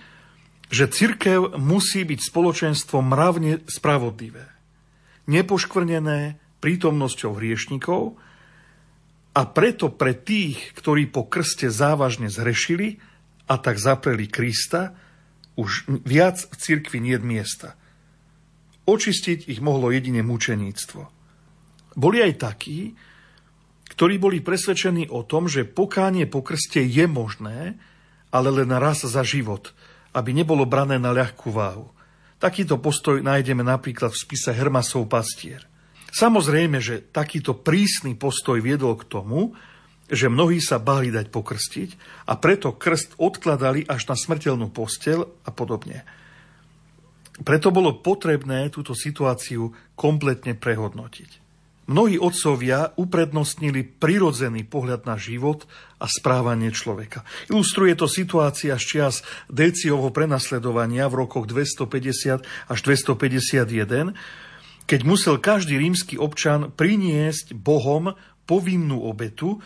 že 0.73 0.89
cirkev 0.89 1.53
musí 1.61 2.01
byť 2.01 2.19
spoločenstvo 2.21 2.97
mravne 3.05 3.61
spravodlivé, 3.69 4.49
nepoškvrnené, 5.29 6.41
prítomnosťou 6.63 7.37
hriešnikov 7.37 8.17
a 9.33 9.41
preto 9.49 9.89
pre 9.89 10.13
tých, 10.13 10.77
ktorí 10.77 11.09
po 11.09 11.25
krste 11.25 11.73
závažne 11.73 12.29
zhrešili 12.29 13.01
a 13.49 13.57
tak 13.57 13.81
zapreli 13.81 14.29
Krista, 14.29 14.93
už 15.57 15.89
viac 16.05 16.37
v 16.37 16.53
cirkvi 16.53 17.01
nie 17.01 17.17
miesta. 17.17 17.73
Očistiť 18.85 19.49
ich 19.49 19.61
mohlo 19.61 19.89
jedine 19.89 20.21
mučeníctvo. 20.21 21.01
Boli 21.97 22.17
aj 22.21 22.33
takí, 22.41 22.93
ktorí 23.93 24.17
boli 24.17 24.41
presvedčení 24.41 25.09
o 25.13 25.21
tom, 25.25 25.45
že 25.45 25.69
pokánie 25.69 26.25
po 26.25 26.41
krste 26.41 26.81
je 26.81 27.05
možné, 27.05 27.77
ale 28.33 28.49
len 28.49 28.69
raz 28.73 29.05
za 29.05 29.21
život, 29.21 29.73
aby 30.17 30.33
nebolo 30.33 30.65
brané 30.65 30.97
na 30.97 31.13
ľahkú 31.13 31.53
váhu. 31.53 31.93
Takýto 32.41 32.81
postoj 32.81 33.21
nájdeme 33.21 33.61
napríklad 33.61 34.13
v 34.13 34.21
spise 34.25 34.51
Hermasov 34.51 35.05
pastier. 35.05 35.69
Samozrejme, 36.13 36.77
že 36.77 37.09
takýto 37.09 37.57
prísny 37.57 38.13
postoj 38.13 38.61
viedol 38.61 38.93
k 39.01 39.09
tomu, 39.09 39.57
že 40.05 40.29
mnohí 40.29 40.61
sa 40.61 40.77
báli 40.77 41.09
dať 41.09 41.33
pokrstiť 41.33 41.89
a 42.29 42.37
preto 42.37 42.77
krst 42.77 43.17
odkladali 43.17 43.89
až 43.89 44.13
na 44.13 44.15
smrteľnú 44.15 44.69
postel 44.69 45.25
a 45.25 45.49
podobne. 45.49 46.05
Preto 47.41 47.73
bolo 47.73 47.97
potrebné 47.97 48.69
túto 48.69 48.93
situáciu 48.93 49.73
kompletne 49.97 50.53
prehodnotiť. 50.53 51.41
Mnohí 51.83 52.15
otcovia 52.15 52.95
uprednostnili 52.95 53.83
prirodzený 53.83 54.63
pohľad 54.63 55.03
na 55.03 55.19
život 55.19 55.67
a 55.99 56.07
správanie 56.07 56.71
človeka. 56.71 57.27
Ilustruje 57.51 57.99
to 57.99 58.07
situácia 58.07 58.79
z 58.79 58.83
čias 58.87 59.15
Déciovho 59.51 60.07
prenasledovania 60.15 61.11
v 61.11 61.27
rokoch 61.27 61.43
250 61.43 62.71
až 62.71 62.79
251, 62.87 64.15
keď 64.83 64.99
musel 65.07 65.35
každý 65.39 65.79
rímsky 65.79 66.19
občan 66.19 66.71
priniesť 66.73 67.55
Bohom 67.55 68.15
povinnú 68.43 69.07
obetu, 69.07 69.63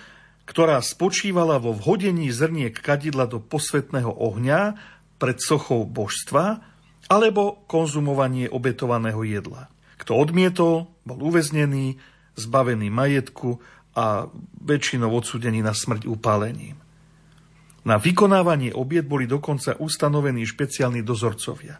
ktorá 0.48 0.80
spočívala 0.80 1.60
vo 1.60 1.76
vhodení 1.76 2.32
zrniek 2.32 2.72
kadidla 2.72 3.28
do 3.28 3.44
posvetného 3.44 4.14
ohňa 4.16 4.80
pred 5.20 5.38
sochou 5.44 5.84
božstva 5.84 6.64
alebo 7.12 7.64
konzumovanie 7.68 8.48
obetovaného 8.48 9.24
jedla. 9.28 9.68
Kto 9.98 10.16
odmietol, 10.16 10.88
bol 11.04 11.20
uväznený, 11.20 11.98
zbavený 12.38 12.88
majetku 12.94 13.60
a 13.98 14.30
väčšinou 14.62 15.10
odsudený 15.10 15.66
na 15.66 15.74
smrť 15.74 16.06
upálením. 16.06 16.78
Na 17.88 17.98
vykonávanie 17.98 18.76
obiet 18.76 19.08
boli 19.08 19.26
dokonca 19.26 19.80
ustanovení 19.80 20.44
špeciálni 20.44 21.02
dozorcovia. 21.02 21.80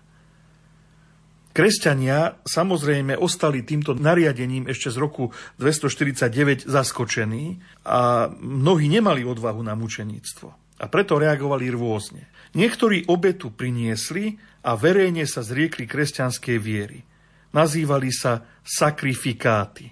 Kresťania 1.58 2.46
samozrejme 2.46 3.18
ostali 3.18 3.66
týmto 3.66 3.98
nariadením 3.98 4.70
ešte 4.70 4.94
z 4.94 5.02
roku 5.02 5.34
249 5.58 6.70
zaskočení 6.70 7.58
a 7.82 8.30
mnohí 8.30 8.86
nemali 8.86 9.26
odvahu 9.26 9.66
na 9.66 9.74
mučeníctvo. 9.74 10.78
A 10.78 10.86
preto 10.86 11.18
reagovali 11.18 11.74
rôzne. 11.74 12.30
Niektorí 12.54 13.10
obetu 13.10 13.50
priniesli 13.50 14.38
a 14.70 14.78
verejne 14.78 15.26
sa 15.26 15.42
zriekli 15.42 15.90
kresťanskej 15.90 16.58
viery. 16.62 17.02
Nazývali 17.58 18.14
sa 18.14 18.46
sakrifikáty. 18.62 19.90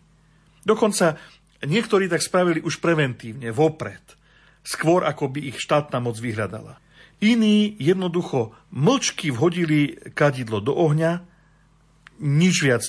Dokonca 0.61 1.17
niektorí 1.65 2.05
tak 2.05 2.21
spravili 2.21 2.61
už 2.61 2.77
preventívne, 2.77 3.49
vopred, 3.49 4.05
skôr 4.61 5.01
ako 5.01 5.33
by 5.33 5.49
ich 5.49 5.57
štátna 5.57 5.97
moc 5.97 6.21
vyhľadala. 6.21 6.77
Iní 7.25 7.73
jednoducho 7.81 8.53
mlčky 8.69 9.33
vhodili 9.33 9.97
kadidlo 10.13 10.61
do 10.61 10.77
ohňa, 10.77 11.33
nič 12.21 12.55
viac 12.63 12.83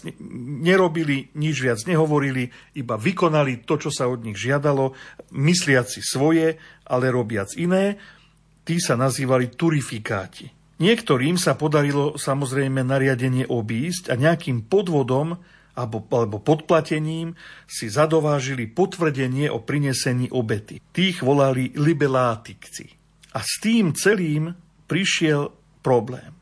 nerobili, 0.63 1.35
nič 1.35 1.57
viac 1.59 1.81
nehovorili, 1.89 2.51
iba 2.79 2.95
vykonali 2.95 3.67
to, 3.67 3.79
čo 3.81 3.91
sa 3.91 4.07
od 4.07 4.23
nich 4.23 4.39
žiadalo, 4.39 4.95
mysliaci 5.35 6.01
svoje, 6.03 6.59
ale 6.87 7.11
robiac 7.11 7.55
iné, 7.59 7.99
tí 8.63 8.79
sa 8.79 8.95
nazývali 8.95 9.55
turifikáti. 9.55 10.51
Niektorým 10.77 11.41
sa 11.41 11.57
podarilo 11.57 12.21
samozrejme 12.21 12.85
nariadenie 12.85 13.49
obísť 13.49 14.13
a 14.13 14.15
nejakým 14.21 14.69
podvodom 14.69 15.41
alebo, 15.77 16.41
podplatením 16.41 17.37
si 17.69 17.93
zadovážili 17.93 18.65
potvrdenie 18.65 19.53
o 19.53 19.61
prinesení 19.61 20.33
obety. 20.33 20.81
Tých 20.81 21.21
volali 21.21 21.77
libelátikci. 21.77 22.85
A 23.37 23.45
s 23.45 23.61
tým 23.61 23.93
celým 23.93 24.57
prišiel 24.89 25.53
problém. 25.85 26.36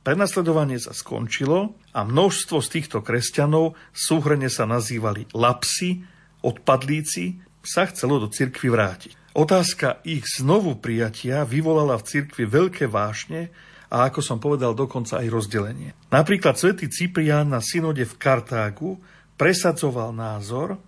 Prenasledovanie 0.00 0.80
sa 0.80 0.96
skončilo 0.96 1.76
a 1.92 2.00
množstvo 2.08 2.64
z 2.64 2.68
týchto 2.72 3.04
kresťanov, 3.04 3.76
súhrne 3.92 4.48
sa 4.48 4.64
nazývali 4.64 5.28
lapsi, 5.36 6.00
odpadlíci, 6.40 7.36
sa 7.60 7.84
chcelo 7.84 8.16
do 8.16 8.32
cirkvy 8.32 8.72
vrátiť. 8.72 9.12
Otázka 9.36 10.00
ich 10.08 10.24
znovu 10.26 10.80
prijatia 10.80 11.44
vyvolala 11.44 12.00
v 12.00 12.06
cirkvi 12.08 12.48
veľké 12.48 12.88
vášne 12.88 13.52
a 13.92 14.08
ako 14.08 14.24
som 14.24 14.40
povedal, 14.40 14.72
dokonca 14.72 15.20
aj 15.20 15.28
rozdelenie. 15.28 15.92
Napríklad 16.08 16.56
svätý 16.56 16.88
Ciprián 16.88 17.52
na 17.52 17.60
synode 17.60 18.02
v 18.08 18.14
Kartágu 18.16 18.96
presadzoval 19.36 20.16
názor, 20.16 20.80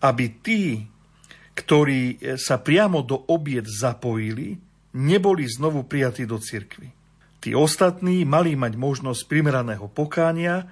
aby 0.00 0.32
tí, 0.40 0.88
ktorí 1.54 2.22
sa 2.40 2.56
priamo 2.56 3.04
do 3.04 3.20
obied 3.28 3.68
zapojili, 3.68 4.56
neboli 4.96 5.44
znovu 5.44 5.84
prijatí 5.84 6.24
do 6.24 6.40
cirkvy. 6.40 6.97
Tí 7.48 7.56
ostatní 7.56 8.28
mali 8.28 8.60
mať 8.60 8.76
možnosť 8.76 9.24
primeraného 9.24 9.88
pokánia 9.88 10.68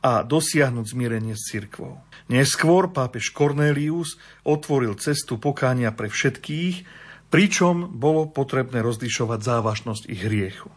a 0.00 0.24
dosiahnuť 0.24 0.96
zmierenie 0.96 1.36
s 1.36 1.52
cirkvou. 1.52 2.00
Neskôr 2.32 2.88
pápež 2.88 3.36
Cornelius 3.36 4.16
otvoril 4.40 4.96
cestu 4.96 5.36
pokánia 5.36 5.92
pre 5.92 6.08
všetkých, 6.08 6.88
pričom 7.28 8.00
bolo 8.00 8.32
potrebné 8.32 8.80
rozlišovať 8.80 9.40
závažnosť 9.44 10.02
ich 10.08 10.24
hriechu. 10.24 10.72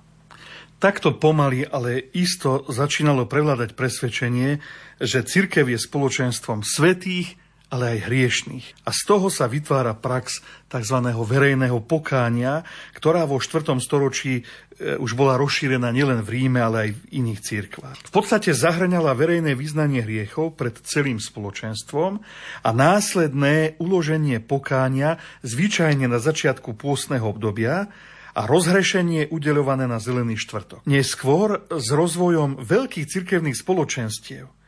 Takto 0.76 1.16
pomaly, 1.16 1.64
ale 1.64 2.12
isto 2.12 2.68
začínalo 2.68 3.24
prevládať 3.24 3.80
presvedčenie, 3.80 4.60
že 5.00 5.24
cirkev 5.24 5.72
je 5.72 5.80
spoločenstvom 5.80 6.68
svetých 6.68 7.40
ale 7.70 7.98
aj 7.98 8.10
hriešných. 8.10 8.66
A 8.86 8.90
z 8.90 9.02
toho 9.06 9.30
sa 9.30 9.46
vytvára 9.46 9.94
prax 9.94 10.42
tzv. 10.70 10.98
verejného 11.06 11.78
pokánia, 11.86 12.66
ktorá 12.98 13.30
vo 13.30 13.38
4. 13.38 13.78
storočí 13.78 14.42
e, 14.42 14.98
už 14.98 15.14
bola 15.14 15.38
rozšírená 15.38 15.94
nielen 15.94 16.26
v 16.26 16.30
Ríme, 16.34 16.62
ale 16.66 16.90
aj 16.90 16.92
v 16.98 17.02
iných 17.22 17.40
cirkvách. 17.46 17.98
V 18.10 18.14
podstate 18.14 18.58
zahrňala 18.58 19.14
verejné 19.14 19.54
vyznanie 19.54 20.02
hriechov 20.02 20.58
pred 20.58 20.82
celým 20.82 21.22
spoločenstvom 21.22 22.22
a 22.66 22.70
následné 22.74 23.78
uloženie 23.78 24.42
pokánia 24.42 25.22
zvyčajne 25.46 26.10
na 26.10 26.18
začiatku 26.18 26.74
pôstneho 26.74 27.30
obdobia 27.30 27.90
a 28.34 28.42
rozhrešenie 28.50 29.30
udeľované 29.30 29.86
na 29.86 30.02
zelený 30.02 30.42
štvrtok. 30.42 30.86
Neskôr 30.90 31.70
s 31.70 31.88
rozvojom 31.94 32.62
veľkých 32.62 33.06
cirkevných 33.10 33.58
spoločenstiev 33.58 34.59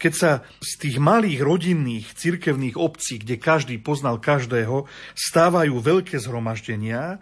keď 0.00 0.12
sa 0.16 0.30
z 0.64 0.72
tých 0.80 0.96
malých 0.96 1.44
rodinných 1.44 2.16
cirkevných 2.16 2.80
obcí, 2.80 3.20
kde 3.20 3.36
každý 3.36 3.76
poznal 3.76 4.16
každého, 4.16 4.88
stávajú 5.12 5.76
veľké 5.76 6.16
zhromaždenia, 6.16 7.20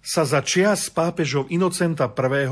sa 0.00 0.24
za 0.24 0.40
čias 0.40 0.88
pápežov 0.88 1.52
Inocenta 1.52 2.08
I. 2.08 2.48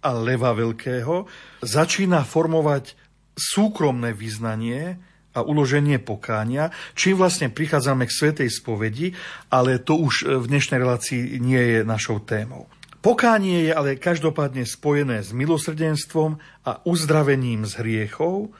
a 0.00 0.10
Leva 0.16 0.56
Veľkého 0.56 1.28
začína 1.60 2.24
formovať 2.24 2.96
súkromné 3.36 4.16
vyznanie 4.16 4.96
a 5.36 5.44
uloženie 5.44 6.00
pokánia, 6.00 6.74
čím 6.96 7.20
vlastne 7.20 7.52
prichádzame 7.52 8.08
k 8.08 8.16
svetej 8.16 8.48
spovedi, 8.50 9.12
ale 9.52 9.78
to 9.78 10.00
už 10.00 10.26
v 10.26 10.44
dnešnej 10.48 10.80
relácii 10.80 11.38
nie 11.38 11.60
je 11.60 11.80
našou 11.84 12.18
témou. 12.24 12.66
Pokánie 13.00 13.68
je 13.68 13.72
ale 13.72 13.96
každopádne 13.96 14.68
spojené 14.68 15.24
s 15.24 15.32
milosrdenstvom 15.32 16.36
a 16.68 16.84
uzdravením 16.84 17.64
z 17.64 17.80
hriechov, 17.80 18.52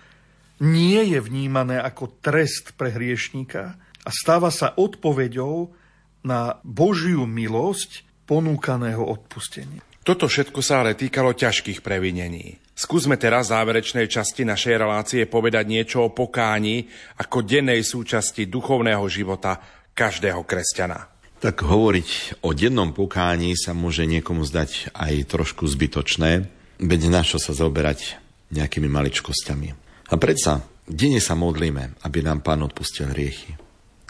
nie 0.61 1.01
je 1.09 1.19
vnímané 1.19 1.81
ako 1.81 2.21
trest 2.21 2.77
pre 2.77 2.93
hriešníka 2.93 3.63
a 4.05 4.11
stáva 4.13 4.53
sa 4.53 4.77
odpoveďou 4.77 5.73
na 6.21 6.61
Božiu 6.61 7.25
milosť 7.25 8.05
ponúkaného 8.29 9.01
odpustenia. 9.01 9.81
Toto 10.01 10.29
všetko 10.29 10.61
sa 10.65 10.81
ale 10.81 10.97
týkalo 10.97 11.37
ťažkých 11.37 11.85
previnení. 11.85 12.57
Skúsme 12.73 13.21
teraz 13.21 13.53
v 13.53 13.61
záverečnej 13.61 14.09
časti 14.09 14.49
našej 14.49 14.81
relácie 14.81 15.29
povedať 15.29 15.69
niečo 15.69 16.09
o 16.09 16.15
pokáni 16.15 16.89
ako 17.21 17.45
dennej 17.45 17.85
súčasti 17.85 18.49
duchovného 18.49 19.05
života 19.13 19.61
každého 19.93 20.41
kresťana. 20.49 21.21
Tak 21.41 21.65
hovoriť 21.65 22.41
o 22.45 22.53
dennom 22.53 22.93
pokáni 22.93 23.57
sa 23.57 23.77
môže 23.77 24.09
niekomu 24.09 24.45
zdať 24.45 24.93
aj 24.93 25.25
trošku 25.29 25.69
zbytočné, 25.69 26.49
veď 26.81 27.01
našo 27.13 27.37
sa 27.37 27.53
zoberať 27.53 28.17
nejakými 28.53 28.89
maličkosťami. 28.89 29.80
A 30.11 30.19
predsa, 30.19 30.67
denne 30.91 31.23
sa 31.23 31.39
modlíme, 31.39 32.03
aby 32.03 32.19
nám 32.27 32.43
Pán 32.43 32.67
odpustil 32.67 33.15
hriechy. 33.15 33.55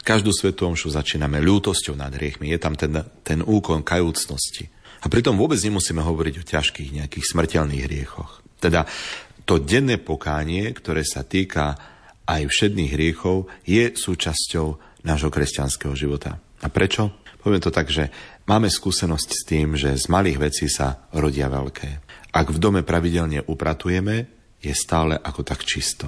Každú 0.01 0.33
svetú 0.33 0.65
omšu 0.65 0.89
začíname 0.89 1.37
ľútosťou 1.37 1.93
nad 1.93 2.09
hriechmi. 2.09 2.49
Je 2.49 2.57
tam 2.57 2.73
ten, 2.73 2.89
ten 3.21 3.45
úkon 3.45 3.85
kajúcnosti. 3.85 4.65
A 5.01 5.09
pritom 5.09 5.37
vôbec 5.37 5.61
nemusíme 5.61 6.01
hovoriť 6.01 6.35
o 6.41 6.47
ťažkých 6.49 6.89
nejakých 6.97 7.25
smrteľných 7.29 7.85
hriechoch. 7.85 8.41
Teda 8.57 8.89
to 9.45 9.61
denné 9.61 10.01
pokánie, 10.01 10.73
ktoré 10.73 11.05
sa 11.05 11.21
týka 11.21 11.77
aj 12.25 12.49
všedných 12.49 12.93
hriechov, 12.97 13.49
je 13.65 13.93
súčasťou 13.93 14.67
nášho 15.05 15.29
kresťanského 15.29 15.93
života. 15.93 16.41
A 16.65 16.67
prečo? 16.69 17.13
Poviem 17.41 17.61
to 17.61 17.73
tak, 17.73 17.89
že 17.89 18.13
máme 18.45 18.69
skúsenosť 18.69 19.29
s 19.33 19.41
tým, 19.45 19.73
že 19.77 19.97
z 19.97 20.05
malých 20.09 20.37
vecí 20.49 20.65
sa 20.69 21.09
rodia 21.13 21.49
veľké. 21.49 21.89
Ak 22.33 22.53
v 22.53 22.61
dome 22.61 22.81
pravidelne 22.85 23.41
upratujeme, 23.45 24.40
je 24.61 24.73
stále 24.77 25.17
ako 25.17 25.41
tak 25.41 25.65
čisto. 25.65 26.07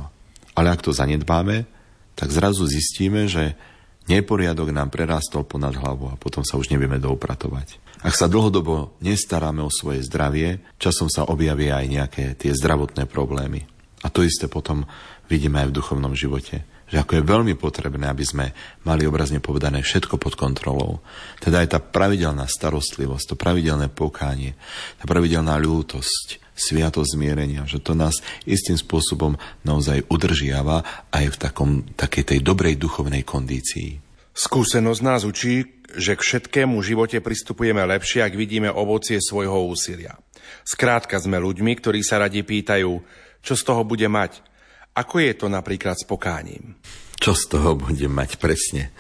Ale 0.53 0.69
ak 0.69 0.85
to 0.85 0.93
zanedbáme, 0.93 1.65
tak 2.13 2.29
zrazu 2.29 2.69
zistíme, 2.69 3.25
že 3.25 3.57
neporiadok 4.05 4.69
nám 4.69 4.93
prerástol 4.93 5.43
ponad 5.43 5.73
hlavu 5.73 6.13
a 6.13 6.19
potom 6.19 6.45
sa 6.45 6.61
už 6.61 6.69
nevieme 6.69 7.01
doupratovať. 7.01 7.81
Ak 8.03 8.13
sa 8.13 8.29
dlhodobo 8.29 8.93
nestaráme 9.01 9.63
o 9.63 9.71
svoje 9.71 10.05
zdravie, 10.05 10.61
časom 10.77 11.07
sa 11.09 11.25
objavia 11.25 11.81
aj 11.81 11.87
nejaké 11.89 12.23
tie 12.37 12.51
zdravotné 12.53 13.09
problémy. 13.09 13.65
A 14.03 14.11
to 14.11 14.21
isté 14.21 14.51
potom 14.51 14.85
vidíme 15.31 15.63
aj 15.63 15.71
v 15.71 15.77
duchovnom 15.81 16.13
živote 16.13 16.67
že 16.93 17.01
ako 17.01 17.17
je 17.17 17.25
veľmi 17.25 17.57
potrebné, 17.57 18.05
aby 18.05 18.21
sme 18.21 18.45
mali 18.85 19.09
obrazne 19.09 19.41
povedané 19.41 19.81
všetko 19.81 20.21
pod 20.21 20.37
kontrolou. 20.37 21.01
Teda 21.41 21.65
aj 21.65 21.73
tá 21.73 21.79
pravidelná 21.81 22.45
starostlivosť, 22.45 23.33
to 23.33 23.35
pravidelné 23.39 23.89
pokánie, 23.89 24.53
tá 25.01 25.09
pravidelná 25.09 25.57
ľútosť, 25.57 26.42
sviatosť 26.53 27.17
zmierenia, 27.17 27.65
že 27.65 27.81
to 27.81 27.97
nás 27.97 28.21
istým 28.45 28.77
spôsobom 28.77 29.37
naozaj 29.65 30.05
udržiava 30.09 31.09
aj 31.09 31.25
v 31.33 31.37
takom, 31.37 31.69
takej 31.97 32.23
tej 32.33 32.39
dobrej 32.45 32.77
duchovnej 32.77 33.25
kondícii. 33.25 33.97
Skúsenosť 34.33 35.01
nás 35.05 35.21
učí, 35.29 35.85
že 35.93 36.17
k 36.17 36.25
všetkému 36.25 36.81
živote 36.81 37.21
pristupujeme 37.21 37.85
lepšie, 37.85 38.25
ak 38.25 38.33
vidíme 38.33 38.69
ovocie 38.73 39.21
svojho 39.21 39.69
úsilia. 39.69 40.17
Skrátka 40.65 41.21
sme 41.21 41.37
ľuďmi, 41.37 41.77
ktorí 41.77 42.01
sa 42.01 42.17
radi 42.17 42.41
pýtajú, 42.41 42.91
čo 43.45 43.53
z 43.53 43.61
toho 43.61 43.85
bude 43.85 44.09
mať, 44.09 44.41
ako 44.93 45.21
je 45.21 45.33
to 45.37 45.47
napríklad 45.49 45.97
s 45.97 46.05
pokáním? 46.05 46.77
Čo 47.17 47.33
z 47.37 47.43
toho 47.49 47.77
budem 47.77 48.13
mať 48.13 48.41
presne? 48.41 48.93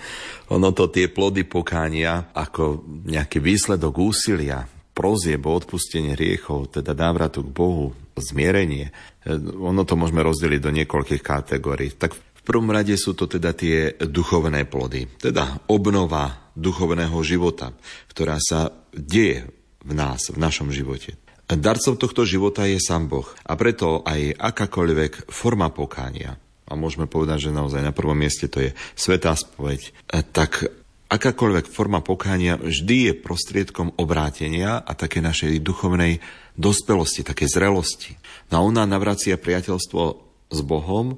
Ono 0.53 0.69
to 0.73 0.89
tie 0.89 1.09
plody 1.09 1.45
pokánia 1.49 2.29
ako 2.33 2.85
nejaký 3.09 3.41
výsledok 3.41 3.93
úsilia, 3.99 4.69
prozieb 4.93 5.41
o 5.49 5.57
odpustenie 5.57 6.13
riechov, 6.13 6.69
teda 6.79 6.93
návratu 6.93 7.41
k 7.41 7.51
Bohu, 7.51 7.85
zmierenie. 8.13 8.93
Ono 9.57 9.81
to 9.83 9.97
môžeme 9.97 10.21
rozdeliť 10.21 10.59
do 10.61 10.71
niekoľkých 10.71 11.23
kategórií. 11.25 11.97
Tak 11.97 12.13
v 12.13 12.41
prvom 12.45 12.69
rade 12.69 12.93
sú 12.95 13.17
to 13.17 13.25
teda 13.25 13.57
tie 13.57 13.97
duchovné 13.97 14.69
plody, 14.69 15.09
teda 15.17 15.65
obnova 15.67 16.53
duchovného 16.53 17.17
života, 17.25 17.73
ktorá 18.13 18.37
sa 18.37 18.69
deje 18.93 19.49
v 19.81 19.91
nás, 19.97 20.29
v 20.29 20.37
našom 20.37 20.69
živote. 20.69 21.17
Darcom 21.49 21.99
tohto 21.99 22.23
života 22.23 22.63
je 22.65 22.79
sám 22.79 23.11
Boh 23.11 23.27
a 23.43 23.53
preto 23.59 24.01
aj 24.07 24.37
akákoľvek 24.39 25.27
forma 25.29 25.69
pokánia, 25.69 26.39
a 26.63 26.79
môžeme 26.79 27.05
povedať, 27.05 27.51
že 27.51 27.55
naozaj 27.55 27.83
na 27.83 27.91
prvom 27.91 28.15
mieste 28.15 28.47
to 28.47 28.63
je 28.63 28.71
svetá 28.95 29.35
spoveď, 29.35 29.81
e, 29.83 29.91
tak 30.23 30.65
akákoľvek 31.09 31.65
forma 31.71 31.99
pokánia 31.99 32.59
vždy 32.59 33.11
je 33.11 33.13
prostriedkom 33.17 33.95
obrátenia 33.99 34.79
a 34.79 34.91
také 34.95 35.19
našej 35.19 35.59
duchovnej 35.59 36.23
dospelosti, 36.55 37.25
také 37.25 37.49
zrelosti. 37.49 38.15
No 38.49 38.61
a 38.61 38.65
ona 38.65 38.83
navracia 38.85 39.39
priateľstvo 39.39 40.01
s 40.53 40.59
Bohom 40.61 41.17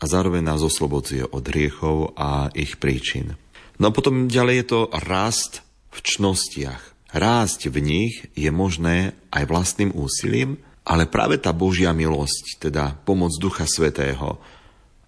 a 0.00 0.04
zároveň 0.06 0.46
nás 0.46 0.62
oslobodzuje 0.64 1.26
od 1.28 1.44
riechov 1.44 2.16
a 2.16 2.48
ich 2.56 2.78
príčin. 2.80 3.36
No 3.80 3.90
a 3.90 3.94
potom 3.96 4.28
ďalej 4.28 4.54
je 4.60 4.66
to 4.68 4.80
rast 5.08 5.64
v 5.90 5.98
čnostiach. 6.04 6.82
Rásť 7.10 7.74
v 7.74 7.78
nich 7.82 8.14
je 8.38 8.50
možné 8.54 9.18
aj 9.34 9.44
vlastným 9.50 9.90
úsilím, 9.96 10.62
ale 10.86 11.10
práve 11.10 11.42
tá 11.42 11.50
Božia 11.50 11.90
milosť, 11.90 12.70
teda 12.70 12.94
pomoc 13.02 13.34
Ducha 13.36 13.66
Svetého, 13.66 14.38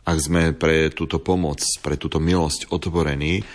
ak 0.03 0.19
sme 0.19 0.51
pre 0.51 0.91
túto 0.91 1.23
pomoc, 1.23 1.63
pre 1.79 1.95
túto 1.95 2.19
milosť 2.19 2.75
otvorení, 2.75 3.47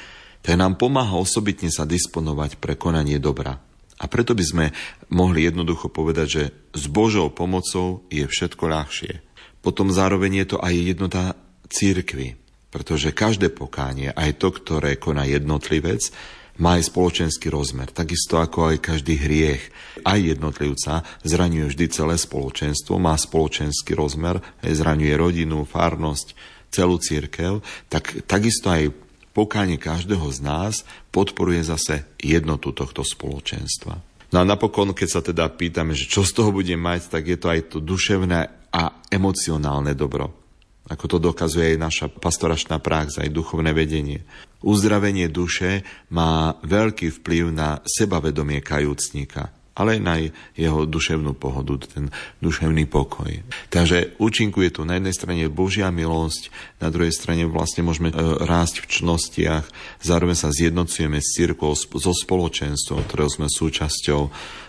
tak 0.41 0.55
nám 0.55 0.79
pomáha 0.79 1.17
osobitne 1.19 1.67
sa 1.69 1.83
disponovať 1.83 2.57
pre 2.61 2.79
konanie 2.79 3.19
dobra. 3.19 3.59
A 3.97 4.05
preto 4.05 4.37
by 4.37 4.45
sme 4.45 4.65
mohli 5.09 5.49
jednoducho 5.49 5.89
povedať, 5.89 6.27
že 6.29 6.43
s 6.77 6.85
Božou 6.85 7.33
pomocou 7.33 8.05
je 8.13 8.23
všetko 8.29 8.63
ľahšie. 8.69 9.25
Potom 9.65 9.89
zároveň 9.89 10.45
je 10.45 10.47
to 10.53 10.57
aj 10.61 10.73
jednota 10.73 11.23
církvy, 11.67 12.37
pretože 12.69 13.11
každé 13.11 13.49
pokánie, 13.51 14.13
aj 14.13 14.37
to, 14.37 14.53
ktoré 14.53 15.01
koná 15.01 15.25
jednotlivec, 15.25 16.13
má 16.57 16.77
aj 16.77 16.89
spoločenský 16.89 17.53
rozmer. 17.53 17.89
Takisto 17.93 18.41
ako 18.41 18.73
aj 18.73 18.77
každý 18.81 19.17
hriech, 19.17 19.69
aj 20.05 20.37
jednotlivca 20.37 21.05
zraňuje 21.25 21.65
vždy 21.69 21.85
celé 21.89 22.15
spoločenstvo, 22.17 22.97
má 22.97 23.13
spoločenský 23.17 23.93
rozmer, 23.93 24.41
zraňuje 24.61 25.13
rodinu, 25.13 25.65
farnosť, 25.65 26.33
celú 26.73 26.99
církev, 26.99 27.63
tak 27.87 28.27
takisto 28.27 28.73
aj 28.73 28.91
pokánie 29.37 29.77
každého 29.77 30.25
z 30.33 30.41
nás 30.41 30.73
podporuje 31.13 31.61
zase 31.61 32.09
jednotu 32.17 32.73
tohto 32.73 33.05
spoločenstva. 33.05 34.01
No 34.33 34.37
a 34.41 34.43
napokon, 34.43 34.97
keď 34.97 35.09
sa 35.13 35.21
teda 35.21 35.45
pýtame, 35.53 35.93
že 35.93 36.09
čo 36.09 36.25
z 36.25 36.33
toho 36.33 36.49
bude 36.49 36.73
mať, 36.73 37.13
tak 37.13 37.29
je 37.29 37.37
to 37.37 37.47
aj 37.53 37.61
to 37.69 37.77
duševné 37.77 38.49
a 38.73 38.83
emocionálne 39.13 39.93
dobro 39.93 40.47
ako 40.87 41.05
to 41.11 41.17
dokazuje 41.19 41.75
aj 41.75 41.83
naša 41.83 42.07
pastoračná 42.07 42.79
prax, 42.79 43.19
aj 43.19 43.27
duchovné 43.27 43.75
vedenie. 43.75 44.23
Uzdravenie 44.63 45.27
duše 45.27 45.83
má 46.09 46.55
veľký 46.63 47.11
vplyv 47.21 47.51
na 47.51 47.83
sebavedomie 47.83 48.63
kajúcníka 48.63 49.56
ale 49.77 49.97
aj 49.97 50.01
na 50.01 50.15
jeho 50.57 50.89
duševnú 50.89 51.37
pohodu, 51.37 51.77
ten 51.85 52.09
duševný 52.41 52.89
pokoj. 52.89 53.29
Takže 53.69 54.17
účinkuje 54.17 54.73
tu 54.73 54.81
na 54.81 54.97
jednej 54.97 55.13
strane 55.13 55.45
Božia 55.53 55.93
milosť, 55.93 56.49
na 56.81 56.89
druhej 56.89 57.13
strane 57.13 57.45
vlastne 57.45 57.85
môžeme 57.85 58.09
e, 58.09 58.17
rásť 58.41 58.81
v 58.81 58.89
čnostiach, 58.89 59.65
zároveň 60.01 60.33
sa 60.33 60.49
zjednocujeme 60.49 61.21
s 61.21 61.37
církou, 61.37 61.77
so 61.77 62.13
spoločenstvom, 62.13 63.05
ktorého 63.05 63.29
sme 63.29 63.45
súčasťou. 63.45 64.21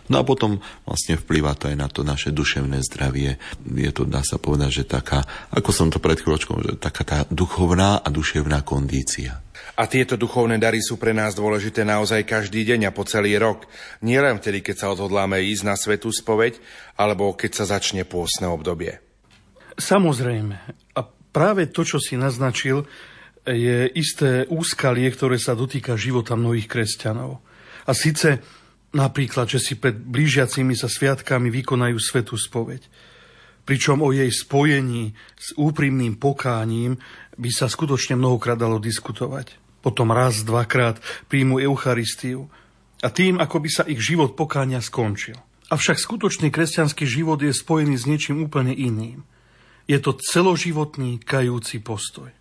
No 0.09 0.17
a 0.21 0.25
potom 0.25 0.61
vlastne 0.89 1.21
vplýva 1.21 1.53
to 1.57 1.69
aj 1.69 1.77
na 1.77 1.89
to 1.89 2.01
naše 2.01 2.33
duševné 2.33 2.81
zdravie. 2.85 3.37
Je 3.65 3.91
to, 3.93 4.09
dá 4.09 4.25
sa 4.25 4.41
povedať, 4.41 4.85
že 4.85 4.85
taká, 4.89 5.25
ako 5.53 5.71
som 5.73 5.89
to 5.93 6.01
pred 6.01 6.17
chvíľočkou, 6.17 6.57
že 6.65 6.73
taká 6.81 7.05
tá 7.05 7.19
duchovná 7.29 8.01
a 8.01 8.09
duševná 8.09 8.65
kondícia. 8.65 9.45
A 9.79 9.87
tieto 9.87 10.19
duchovné 10.19 10.59
dary 10.59 10.83
sú 10.83 10.99
pre 10.99 11.15
nás 11.15 11.39
dôležité 11.39 11.87
naozaj 11.87 12.27
každý 12.27 12.67
deň 12.67 12.91
a 12.91 12.97
po 12.97 13.07
celý 13.07 13.39
rok. 13.39 13.71
Nie 14.03 14.19
len 14.19 14.43
vtedy, 14.43 14.59
keď 14.59 14.75
sa 14.75 14.91
odhodláme 14.91 15.39
ísť 15.39 15.63
na 15.63 15.79
svetú 15.79 16.11
spoveď, 16.11 16.59
alebo 16.99 17.31
keď 17.39 17.63
sa 17.63 17.79
začne 17.79 18.03
pôstne 18.03 18.51
obdobie. 18.51 18.99
Samozrejme. 19.79 20.57
A 20.99 21.01
práve 21.31 21.71
to, 21.71 21.87
čo 21.87 22.03
si 22.03 22.19
naznačil, 22.19 22.91
je 23.47 23.87
isté 23.95 24.51
úskalie, 24.51 25.07
ktoré 25.15 25.39
sa 25.39 25.55
dotýka 25.55 25.95
života 25.95 26.35
mnohých 26.35 26.67
kresťanov. 26.67 27.39
A 27.87 27.95
síce 27.95 28.43
napríklad, 28.91 29.47
že 29.47 29.63
si 29.63 29.79
pred 29.79 29.95
blížiacimi 29.95 30.75
sa 30.75 30.91
sviatkami 30.91 31.55
vykonajú 31.55 32.03
svetú 32.03 32.35
spoveď. 32.35 32.83
Pričom 33.63 34.03
o 34.03 34.11
jej 34.11 34.29
spojení 34.35 35.15
s 35.39 35.55
úprimným 35.55 36.19
pokáním 36.19 36.99
by 37.39 37.51
sa 37.55 37.71
skutočne 37.71 38.19
mnohokrát 38.19 38.59
dalo 38.59 38.83
diskutovať 38.83 39.68
potom 39.81 40.11
raz, 40.11 40.43
dvakrát 40.43 40.99
príjmu 41.31 41.63
Eucharistiu 41.63 42.51
a 43.03 43.09
tým, 43.09 43.39
ako 43.39 43.57
by 43.63 43.69
sa 43.71 43.85
ich 43.87 44.03
život 44.03 44.35
pokáňa 44.35 44.83
skončil. 44.83 45.39
Avšak 45.69 46.01
skutočný 46.01 46.49
kresťanský 46.49 47.05
život 47.05 47.39
je 47.45 47.53
spojený 47.53 47.95
s 48.01 48.09
niečím 48.09 48.41
úplne 48.43 48.73
iným. 48.73 49.23
Je 49.85 50.01
to 50.01 50.17
celoživotný 50.17 51.21
kajúci 51.21 51.81
postoj. 51.85 52.33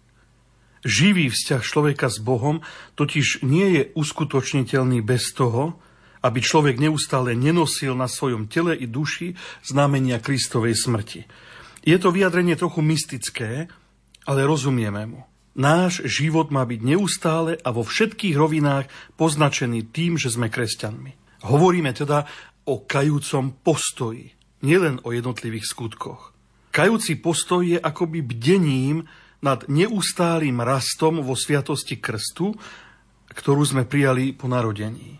Živý 0.87 1.27
vzťah 1.27 1.61
človeka 1.63 2.07
s 2.07 2.23
Bohom 2.23 2.63
totiž 2.95 3.43
nie 3.43 3.67
je 3.75 3.83
uskutočniteľný 3.97 5.03
bez 5.03 5.35
toho, 5.35 5.75
aby 6.23 6.39
človek 6.39 6.79
neustále 6.79 7.35
nenosil 7.37 7.93
na 7.93 8.07
svojom 8.09 8.47
tele 8.47 8.73
i 8.73 8.87
duši 8.87 9.35
znamenia 9.63 10.23
Kristovej 10.23 10.75
smrti. 10.75 11.27
Je 11.83 11.97
to 11.99 12.11
vyjadrenie 12.11 12.55
trochu 12.59 12.83
mystické, 12.83 13.71
ale 14.27 14.43
rozumieme 14.43 15.07
mu. 15.07 15.23
Náš 15.57 16.05
život 16.05 16.53
má 16.53 16.69
byť 16.69 16.81
neustále 16.85 17.57
a 17.65 17.73
vo 17.73 17.81
všetkých 17.81 18.37
rovinách 18.37 18.85
poznačený 19.17 19.89
tým, 19.89 20.13
že 20.13 20.29
sme 20.29 20.53
kresťanmi. 20.53 21.41
Hovoríme 21.49 21.89
teda 21.97 22.29
o 22.69 22.85
kajúcom 22.85 23.57
postoji, 23.65 24.37
nielen 24.61 25.01
o 25.01 25.09
jednotlivých 25.09 25.65
skutkoch. 25.65 26.37
Kajúci 26.69 27.17
postoj 27.17 27.65
je 27.65 27.81
akoby 27.81 28.21
bdením 28.21 29.09
nad 29.41 29.65
neustálým 29.65 30.61
rastom 30.61 31.25
vo 31.25 31.33
sviatosti 31.33 31.97
krstu, 31.97 32.53
ktorú 33.33 33.65
sme 33.65 33.89
prijali 33.89 34.37
po 34.37 34.45
narodení. 34.45 35.17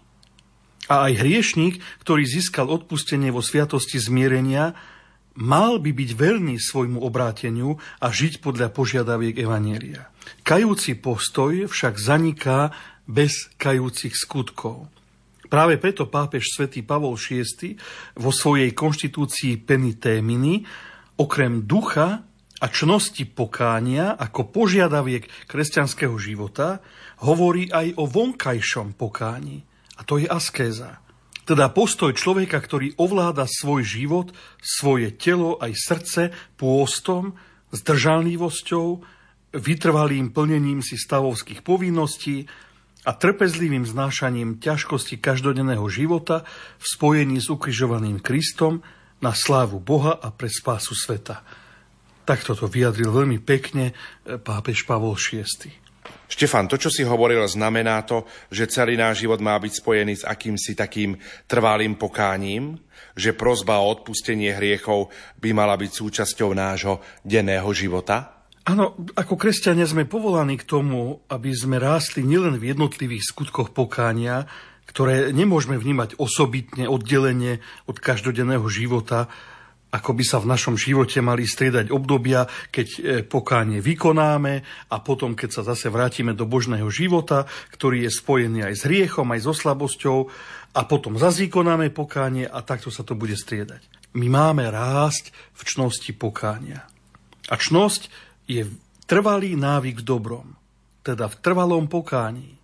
A 0.86 1.10
aj 1.10 1.18
hriešník, 1.18 1.82
ktorý 2.06 2.30
získal 2.30 2.70
odpustenie 2.70 3.34
vo 3.34 3.42
sviatosti 3.42 3.98
zmierenia, 3.98 4.78
mal 5.38 5.78
by 5.78 5.94
byť 5.94 6.10
verný 6.18 6.58
svojmu 6.58 6.98
obráteniu 7.00 7.78
a 8.02 8.10
žiť 8.10 8.42
podľa 8.42 8.74
požiadaviek 8.74 9.38
Evanielia. 9.38 10.10
Kajúci 10.42 10.98
postoj 10.98 11.70
však 11.70 11.96
zaniká 11.96 12.74
bez 13.08 13.54
kajúcich 13.56 14.18
skutkov. 14.18 14.90
Práve 15.48 15.80
preto 15.80 16.12
pápež 16.12 16.52
svätý 16.52 16.84
Pavol 16.84 17.16
VI 17.16 17.80
vo 18.20 18.36
svojej 18.36 18.76
konštitúcii 18.76 19.64
Penitéminy 19.64 20.68
okrem 21.16 21.64
ducha 21.64 22.28
a 22.58 22.66
čnosti 22.68 23.24
pokánia 23.32 24.18
ako 24.18 24.52
požiadaviek 24.52 25.48
kresťanského 25.48 26.18
života 26.20 26.84
hovorí 27.24 27.72
aj 27.72 27.96
o 27.96 28.04
vonkajšom 28.10 28.98
pokání. 29.00 29.64
A 29.98 30.02
to 30.04 30.20
je 30.20 30.28
askéza. 30.28 31.00
Teda 31.48 31.72
postoj 31.72 32.12
človeka, 32.12 32.60
ktorý 32.60 33.00
ovláda 33.00 33.48
svoj 33.48 33.88
život, 33.88 34.36
svoje 34.60 35.16
telo 35.16 35.56
aj 35.64 35.72
srdce 35.80 36.22
pôstom, 36.60 37.40
zdržanlivosťou, 37.72 38.88
vytrvalým 39.56 40.36
plnením 40.36 40.84
si 40.84 41.00
stavovských 41.00 41.64
povinností 41.64 42.52
a 43.08 43.16
trpezlivým 43.16 43.88
znášaním 43.88 44.60
ťažkosti 44.60 45.24
každodenného 45.24 45.88
života 45.88 46.44
v 46.76 46.86
spojení 46.86 47.40
s 47.40 47.48
ukrižovaným 47.48 48.20
Kristom 48.20 48.84
na 49.24 49.32
slávu 49.32 49.80
Boha 49.80 50.20
a 50.20 50.28
pre 50.36 50.52
spásu 50.52 50.92
sveta. 50.92 51.48
Takto 52.28 52.60
to 52.60 52.68
vyjadril 52.68 53.08
veľmi 53.08 53.40
pekne 53.40 53.96
e, 53.96 54.36
pápež 54.36 54.84
Pavol 54.84 55.16
VI. 55.16 55.87
Štefan, 56.28 56.68
to, 56.68 56.76
čo 56.76 56.92
si 56.92 57.08
hovoril, 57.08 57.48
znamená 57.48 58.04
to, 58.04 58.28
že 58.52 58.68
celý 58.68 59.00
náš 59.00 59.24
život 59.24 59.40
má 59.40 59.56
byť 59.56 59.74
spojený 59.80 60.14
s 60.20 60.28
akýmsi 60.28 60.76
takým 60.76 61.16
trvalým 61.48 61.96
pokáním, 61.96 62.76
že 63.16 63.32
prozba 63.32 63.80
o 63.80 63.90
odpustenie 63.96 64.52
hriechov 64.52 65.08
by 65.40 65.56
mala 65.56 65.80
byť 65.80 65.92
súčasťou 65.92 66.52
nášho 66.52 67.00
denného 67.24 67.72
života? 67.72 68.44
Áno, 68.68 69.00
ako 69.16 69.40
kresťania 69.40 69.88
sme 69.88 70.04
povolaní 70.04 70.60
k 70.60 70.68
tomu, 70.68 71.24
aby 71.32 71.56
sme 71.56 71.80
rástli 71.80 72.28
nielen 72.28 72.60
v 72.60 72.76
jednotlivých 72.76 73.24
skutkoch 73.24 73.72
pokánia, 73.72 74.44
ktoré 74.92 75.32
nemôžeme 75.32 75.80
vnímať 75.80 76.20
osobitne, 76.20 76.92
oddelenie 76.92 77.64
od 77.88 77.96
každodenného 78.04 78.68
života, 78.68 79.32
ako 79.88 80.12
by 80.20 80.24
sa 80.28 80.44
v 80.44 80.52
našom 80.52 80.76
živote 80.76 81.24
mali 81.24 81.48
striedať 81.48 81.96
obdobia, 81.96 82.44
keď 82.76 82.88
e, 82.88 83.00
pokánie 83.24 83.80
vykonáme 83.80 84.54
a 84.92 84.96
potom, 85.00 85.32
keď 85.32 85.50
sa 85.60 85.64
zase 85.64 85.88
vrátime 85.88 86.36
do 86.36 86.44
božného 86.44 86.92
života, 86.92 87.48
ktorý 87.72 88.04
je 88.08 88.12
spojený 88.12 88.68
aj 88.68 88.74
s 88.76 88.84
hriechom, 88.84 89.32
aj 89.32 89.48
so 89.48 89.54
slabosťou 89.56 90.28
a 90.76 90.82
potom 90.84 91.16
zase 91.16 91.48
vykonáme 91.48 91.96
pokánie 91.96 92.44
a 92.44 92.60
takto 92.62 92.92
sa 92.92 93.08
to 93.08 93.16
bude 93.16 93.34
striedať. 93.40 93.80
My 94.20 94.28
máme 94.28 94.68
rásť 94.68 95.32
v 95.56 95.62
čnosti 95.64 96.12
pokánia. 96.12 96.84
A 97.48 97.56
čnosť 97.56 98.12
je 98.52 98.68
trvalý 99.08 99.56
návyk 99.56 100.04
v 100.04 100.08
dobrom, 100.08 100.48
teda 101.00 101.32
v 101.32 101.40
trvalom 101.40 101.88
pokání. 101.88 102.60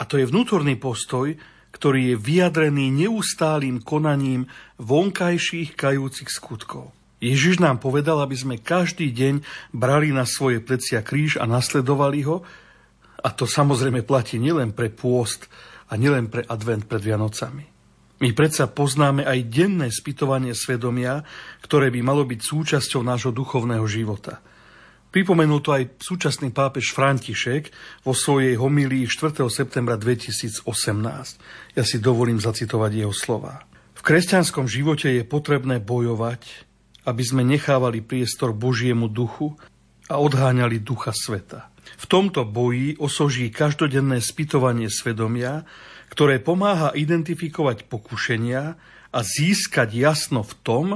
A 0.00 0.08
to 0.08 0.16
je 0.16 0.24
vnútorný 0.24 0.80
postoj, 0.80 1.36
ktorý 1.82 2.14
je 2.14 2.22
vyjadrený 2.22 2.94
neustálým 2.94 3.82
konaním 3.82 4.46
vonkajších 4.78 5.74
kajúcich 5.74 6.30
skutkov. 6.30 6.94
Ježiš 7.18 7.58
nám 7.58 7.82
povedal, 7.82 8.22
aby 8.22 8.38
sme 8.38 8.62
každý 8.62 9.10
deň 9.10 9.42
brali 9.74 10.14
na 10.14 10.22
svoje 10.22 10.62
plecia 10.62 11.02
kríž 11.02 11.42
a 11.42 11.44
nasledovali 11.50 12.22
ho. 12.22 12.46
A 13.26 13.34
to 13.34 13.50
samozrejme 13.50 14.06
platí 14.06 14.38
nielen 14.38 14.70
pre 14.70 14.94
pôst 14.94 15.50
a 15.90 15.98
nielen 15.98 16.30
pre 16.30 16.46
advent 16.46 16.86
pred 16.86 17.02
Vianocami. 17.02 17.66
My 18.22 18.30
predsa 18.30 18.70
poznáme 18.70 19.26
aj 19.26 19.50
denné 19.50 19.90
spytovanie 19.90 20.54
svedomia, 20.54 21.26
ktoré 21.66 21.90
by 21.90 21.98
malo 21.98 22.22
byť 22.22 22.40
súčasťou 22.46 23.02
nášho 23.02 23.34
duchovného 23.34 23.82
života– 23.90 24.38
Pripomenul 25.12 25.60
to 25.60 25.76
aj 25.76 26.00
súčasný 26.00 26.56
pápež 26.56 26.96
František 26.96 27.68
vo 28.00 28.16
svojej 28.16 28.56
homílii 28.56 29.04
4. 29.04 29.44
septembra 29.52 30.00
2018. 30.00 30.64
Ja 31.76 31.84
si 31.84 32.00
dovolím 32.00 32.40
zacitovať 32.40 32.90
jeho 32.96 33.12
slova. 33.12 33.68
V 33.92 34.00
kresťanskom 34.00 34.64
živote 34.64 35.12
je 35.12 35.28
potrebné 35.28 35.84
bojovať, 35.84 36.64
aby 37.04 37.22
sme 37.28 37.44
nechávali 37.44 38.00
priestor 38.00 38.56
Božiemu 38.56 39.12
duchu 39.12 39.52
a 40.08 40.16
odháňali 40.16 40.80
ducha 40.80 41.12
sveta. 41.12 41.68
V 42.00 42.08
tomto 42.08 42.48
boji 42.48 42.96
osoží 42.96 43.52
každodenné 43.52 44.16
spytovanie 44.24 44.88
svedomia, 44.88 45.68
ktoré 46.08 46.40
pomáha 46.40 46.88
identifikovať 46.96 47.84
pokušenia 47.84 48.62
a 49.12 49.18
získať 49.20 49.92
jasno 49.92 50.40
v 50.40 50.54
tom, 50.64 50.86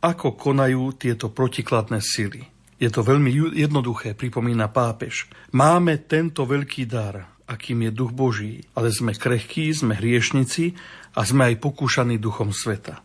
ako 0.00 0.40
konajú 0.40 0.96
tieto 0.96 1.28
protikladné 1.28 2.00
sily. 2.00 2.51
Je 2.82 2.90
to 2.90 3.06
veľmi 3.06 3.30
jednoduché, 3.54 4.18
pripomína 4.18 4.66
pápež. 4.66 5.30
Máme 5.54 6.02
tento 6.02 6.42
veľký 6.42 6.82
dar, 6.90 7.30
akým 7.46 7.86
je 7.86 7.90
duch 7.94 8.10
Boží, 8.10 8.66
ale 8.74 8.90
sme 8.90 9.14
krehkí, 9.14 9.70
sme 9.70 9.94
hriešnici 9.94 10.74
a 11.14 11.22
sme 11.22 11.54
aj 11.54 11.62
pokúšaní 11.62 12.18
duchom 12.18 12.50
sveta. 12.50 12.98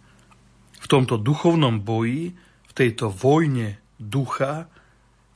V 0.81 0.85
tomto 0.89 1.21
duchovnom 1.21 1.85
boji, 1.85 2.33
v 2.65 2.73
tejto 2.73 3.13
vojne 3.13 3.77
ducha 4.01 4.65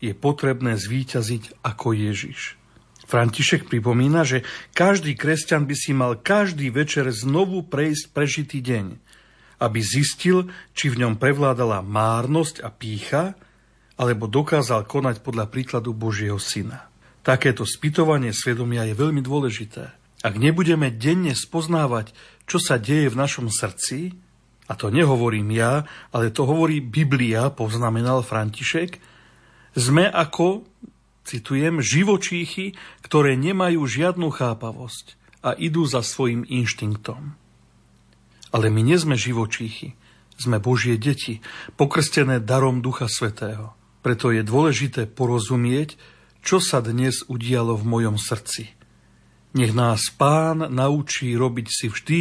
je 0.01 0.17
potrebné 0.17 0.73
zvíťaziť 0.73 1.61
ako 1.61 1.93
Ježiš. 1.93 2.57
František 3.05 3.69
pripomína, 3.69 4.25
že 4.25 4.41
každý 4.73 5.13
kresťan 5.13 5.69
by 5.69 5.75
si 5.77 5.93
mal 5.93 6.17
každý 6.17 6.73
večer 6.73 7.05
znovu 7.13 7.61
prejsť 7.61 8.09
prežitý 8.09 8.57
deň, 8.65 8.85
aby 9.61 9.79
zistil, 9.85 10.49
či 10.73 10.89
v 10.89 11.05
ňom 11.05 11.21
prevládala 11.21 11.85
márnosť 11.85 12.65
a 12.65 12.73
pícha, 12.73 13.37
alebo 14.01 14.25
dokázal 14.25 14.89
konať 14.89 15.21
podľa 15.21 15.45
príkladu 15.45 15.93
Božieho 15.93 16.41
Syna. 16.41 16.89
Takéto 17.21 17.69
spytovanie 17.69 18.33
svedomia 18.33 18.89
je 18.89 18.97
veľmi 18.97 19.21
dôležité. 19.21 19.93
Ak 20.25 20.41
nebudeme 20.41 20.89
denne 20.89 21.37
spoznávať, 21.37 22.17
čo 22.49 22.57
sa 22.57 22.81
deje 22.81 23.13
v 23.13 23.19
našom 23.21 23.53
srdci, 23.53 24.17
a 24.65 24.73
to 24.73 24.89
nehovorím 24.89 25.53
ja, 25.53 25.85
ale 26.09 26.33
to 26.33 26.49
hovorí 26.49 26.81
Biblia, 26.81 27.53
poznamenal 27.53 28.25
František, 28.25 28.97
sme 29.77 30.09
ako, 30.09 30.65
citujem, 31.21 31.77
živočíchy, 31.77 32.73
ktoré 33.05 33.37
nemajú 33.37 33.85
žiadnu 33.85 34.33
chápavosť 34.33 35.13
a 35.45 35.53
idú 35.53 35.85
za 35.85 36.01
svojim 36.01 36.41
inštinktom. 36.49 37.37
Ale 38.49 38.73
my 38.73 38.81
nie 38.81 38.97
sme 38.97 39.13
živočíchy, 39.13 39.93
sme 40.41 40.57
Božie 40.57 40.97
deti, 40.97 41.45
pokrstené 41.77 42.41
darom 42.41 42.81
Ducha 42.81 43.05
Svetého. 43.05 43.77
Preto 44.01 44.33
je 44.33 44.41
dôležité 44.41 45.05
porozumieť, 45.05 45.97
čo 46.41 46.57
sa 46.57 46.81
dnes 46.81 47.21
udialo 47.29 47.77
v 47.77 47.85
mojom 47.85 48.17
srdci. 48.17 48.73
Nech 49.53 49.77
nás 49.77 50.09
pán 50.09 50.65
naučí 50.73 51.37
robiť 51.37 51.67
si 51.69 51.85
vždy, 51.91 52.19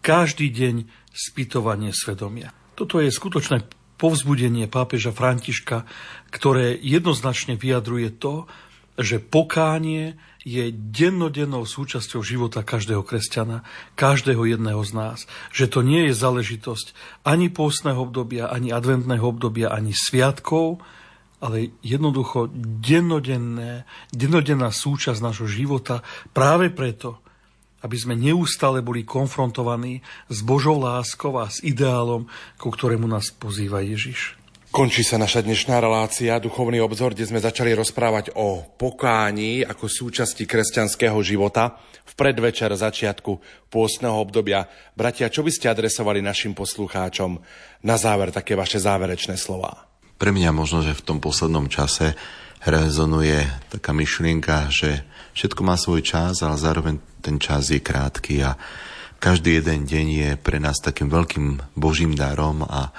každý 0.00 0.48
deň 0.48 0.88
spytovanie 1.12 1.90
svedomia. 1.92 2.54
Toto 2.78 3.02
je 3.02 3.10
skutočné 3.10 3.66
povzbudenie 3.98 4.70
pápeža 4.70 5.10
Františka, 5.10 5.84
ktoré 6.30 6.78
jednoznačne 6.78 7.58
vyjadruje 7.58 8.14
to, 8.14 8.46
že 8.98 9.22
pokánie 9.22 10.18
je 10.42 10.70
dennodennou 10.74 11.66
súčasťou 11.66 12.22
života 12.22 12.62
každého 12.66 13.02
kresťana, 13.02 13.66
každého 13.94 14.42
jedného 14.48 14.80
z 14.86 14.92
nás. 14.94 15.18
Že 15.54 15.66
to 15.70 15.80
nie 15.82 16.10
je 16.10 16.14
záležitosť 16.14 16.86
ani 17.26 17.50
pôstneho 17.50 17.98
obdobia, 17.98 18.50
ani 18.50 18.72
adventného 18.74 19.22
obdobia, 19.22 19.70
ani 19.70 19.94
sviatkov, 19.94 20.82
ale 21.38 21.70
jednoducho 21.80 22.50
dennodenné, 22.82 23.86
dennodenná 24.10 24.74
súčasť 24.74 25.22
nášho 25.22 25.46
života 25.46 26.02
práve 26.34 26.70
preto, 26.74 27.22
aby 27.78 27.94
sme 27.94 28.18
neustále 28.18 28.82
boli 28.82 29.06
konfrontovaní 29.06 30.02
s 30.26 30.42
Božou 30.42 30.82
láskou 30.82 31.38
a 31.38 31.46
s 31.46 31.62
ideálom, 31.62 32.26
ku 32.58 32.74
ktorému 32.74 33.06
nás 33.06 33.30
pozýva 33.30 33.86
Ježiš. 33.86 34.34
Končí 34.68 35.00
sa 35.00 35.16
naša 35.16 35.40
dnešná 35.40 35.80
relácia, 35.80 36.36
duchovný 36.36 36.76
obzor, 36.84 37.16
kde 37.16 37.24
sme 37.24 37.40
začali 37.40 37.72
rozprávať 37.72 38.36
o 38.36 38.68
pokání 38.76 39.64
ako 39.64 39.88
súčasti 39.88 40.44
kresťanského 40.44 41.16
života 41.24 41.80
v 42.04 42.12
predvečer 42.12 42.68
začiatku 42.76 43.40
pôstneho 43.72 44.20
obdobia. 44.20 44.68
Bratia, 44.92 45.32
čo 45.32 45.40
by 45.40 45.48
ste 45.48 45.72
adresovali 45.72 46.20
našim 46.20 46.52
poslucháčom 46.52 47.40
na 47.80 47.96
záver 47.96 48.28
také 48.28 48.60
vaše 48.60 48.76
záverečné 48.76 49.40
slová? 49.40 49.87
Pre 50.18 50.34
mňa 50.34 50.50
možno, 50.50 50.82
že 50.82 50.98
v 50.98 51.06
tom 51.06 51.18
poslednom 51.22 51.70
čase 51.70 52.18
rezonuje 52.66 53.46
taká 53.70 53.94
myšlienka, 53.94 54.66
že 54.66 55.06
všetko 55.38 55.62
má 55.62 55.78
svoj 55.78 56.02
čas, 56.02 56.42
ale 56.42 56.58
zároveň 56.58 56.98
ten 57.22 57.38
čas 57.38 57.70
je 57.70 57.78
krátky 57.78 58.42
a 58.42 58.58
každý 59.22 59.62
jeden 59.62 59.86
deň 59.86 60.06
je 60.10 60.30
pre 60.34 60.58
nás 60.58 60.82
takým 60.82 61.06
veľkým 61.06 61.78
božím 61.78 62.18
darom 62.18 62.66
a 62.66 62.90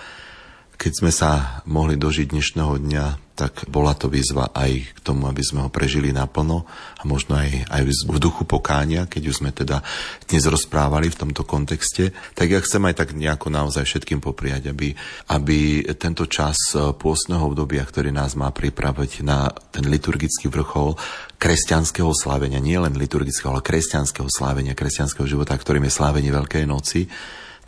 keď 0.80 0.92
sme 0.96 1.12
sa 1.12 1.60
mohli 1.68 2.00
dožiť 2.00 2.32
dnešného 2.32 2.80
dňa, 2.80 3.06
tak 3.40 3.72
bola 3.72 3.96
to 3.96 4.12
výzva 4.12 4.52
aj 4.52 4.92
k 4.92 5.00
tomu, 5.00 5.32
aby 5.32 5.40
sme 5.40 5.64
ho 5.64 5.72
prežili 5.72 6.12
naplno 6.12 6.68
a 7.00 7.08
možno 7.08 7.40
aj, 7.40 7.72
aj 7.72 7.82
v 7.88 8.18
duchu 8.20 8.44
pokánia, 8.44 9.08
keď 9.08 9.32
už 9.32 9.40
sme 9.40 9.56
teda 9.56 9.80
dnes 10.28 10.44
rozprávali 10.44 11.08
v 11.08 11.20
tomto 11.24 11.48
kontexte. 11.48 12.12
Tak 12.36 12.48
ja 12.52 12.60
chcem 12.60 12.84
aj 12.84 13.00
tak 13.00 13.16
nejako 13.16 13.48
naozaj 13.48 13.88
všetkým 13.88 14.20
popriať, 14.20 14.76
aby, 14.76 14.92
aby 15.32 15.88
tento 15.96 16.28
čas 16.28 16.60
e, 16.76 16.92
pôstneho 16.92 17.48
obdobia, 17.48 17.88
ktorý 17.88 18.12
nás 18.12 18.36
má 18.36 18.52
pripraviť 18.52 19.24
na 19.24 19.48
ten 19.72 19.88
liturgický 19.88 20.52
vrchol 20.52 21.00
kresťanského 21.40 22.12
slávenia, 22.12 22.60
nie 22.60 22.76
len 22.76 23.00
liturgického, 23.00 23.56
ale 23.56 23.64
kresťanského 23.64 24.28
slávenia, 24.28 24.76
kresťanského 24.76 25.24
života, 25.24 25.56
ktorým 25.56 25.88
je 25.88 25.96
slávenie 25.96 26.36
Veľkej 26.36 26.68
noci, 26.68 27.08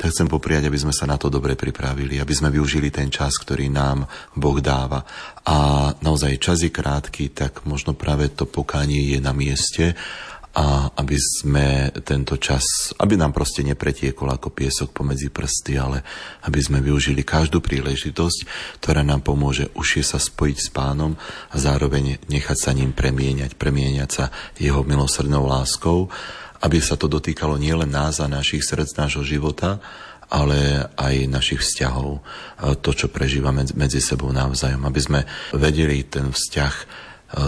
tak 0.01 0.09
chcem 0.09 0.25
popriať, 0.25 0.65
aby 0.65 0.81
sme 0.81 0.89
sa 0.89 1.05
na 1.05 1.13
to 1.13 1.29
dobre 1.29 1.53
pripravili, 1.53 2.17
aby 2.17 2.33
sme 2.33 2.49
využili 2.49 2.89
ten 2.89 3.13
čas, 3.13 3.37
ktorý 3.37 3.69
nám 3.69 4.09
Boh 4.33 4.57
dáva. 4.57 5.05
A 5.45 5.93
naozaj 6.01 6.41
čas 6.41 6.65
je 6.65 6.73
krátky, 6.73 7.29
tak 7.29 7.61
možno 7.69 7.93
práve 7.93 8.33
to 8.33 8.49
pokánie 8.49 9.13
je 9.13 9.21
na 9.21 9.29
mieste 9.29 9.93
a 10.51 10.89
aby 10.99 11.15
sme 11.15 11.93
tento 12.03 12.35
čas, 12.35 12.91
aby 12.97 13.15
nám 13.15 13.31
proste 13.31 13.61
nepretiekol 13.61 14.27
ako 14.33 14.51
piesok 14.51 14.89
pomedzi 14.91 15.29
prsty, 15.29 15.77
ale 15.77 16.03
aby 16.49 16.59
sme 16.59 16.83
využili 16.83 17.21
každú 17.23 17.61
príležitosť, 17.63 18.39
ktorá 18.83 19.05
nám 19.05 19.21
pomôže 19.21 19.69
užšie 19.77 20.03
sa 20.03 20.19
spojiť 20.19 20.57
s 20.57 20.69
pánom 20.73 21.15
a 21.53 21.55
zároveň 21.55 22.19
nechať 22.25 22.57
sa 22.57 22.73
ním 22.73 22.91
premieňať, 22.91 23.55
premieňať 23.55 24.09
sa 24.09 24.25
jeho 24.57 24.81
milosrdnou 24.81 25.45
láskou 25.45 26.11
aby 26.61 26.77
sa 26.79 26.95
to 26.95 27.09
dotýkalo 27.09 27.57
nielen 27.57 27.89
nás 27.89 28.21
a 28.21 28.29
našich 28.29 28.61
srdc, 28.61 28.93
nášho 28.97 29.25
života, 29.25 29.81
ale 30.31 30.87
aj 30.95 31.27
našich 31.27 31.59
vzťahov, 31.59 32.23
to, 32.79 32.91
čo 32.95 33.11
prežívame 33.11 33.67
medzi 33.75 33.99
sebou 33.99 34.31
navzájom, 34.31 34.79
aby 34.87 35.01
sme 35.03 35.19
vedeli 35.51 36.07
ten 36.07 36.31
vzťah 36.31 36.73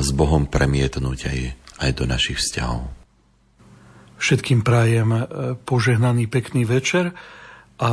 s 0.04 0.10
Bohom 0.12 0.52
premietnúť 0.52 1.20
aj, 1.32 1.40
aj 1.80 1.92
do 1.96 2.04
našich 2.04 2.44
vzťahov. 2.44 2.92
Všetkým 4.24 4.64
prajem 4.64 5.10
e, 5.12 5.22
požehnaný 5.68 6.32
pekný 6.32 6.64
večer 6.64 7.12
a 7.76 7.92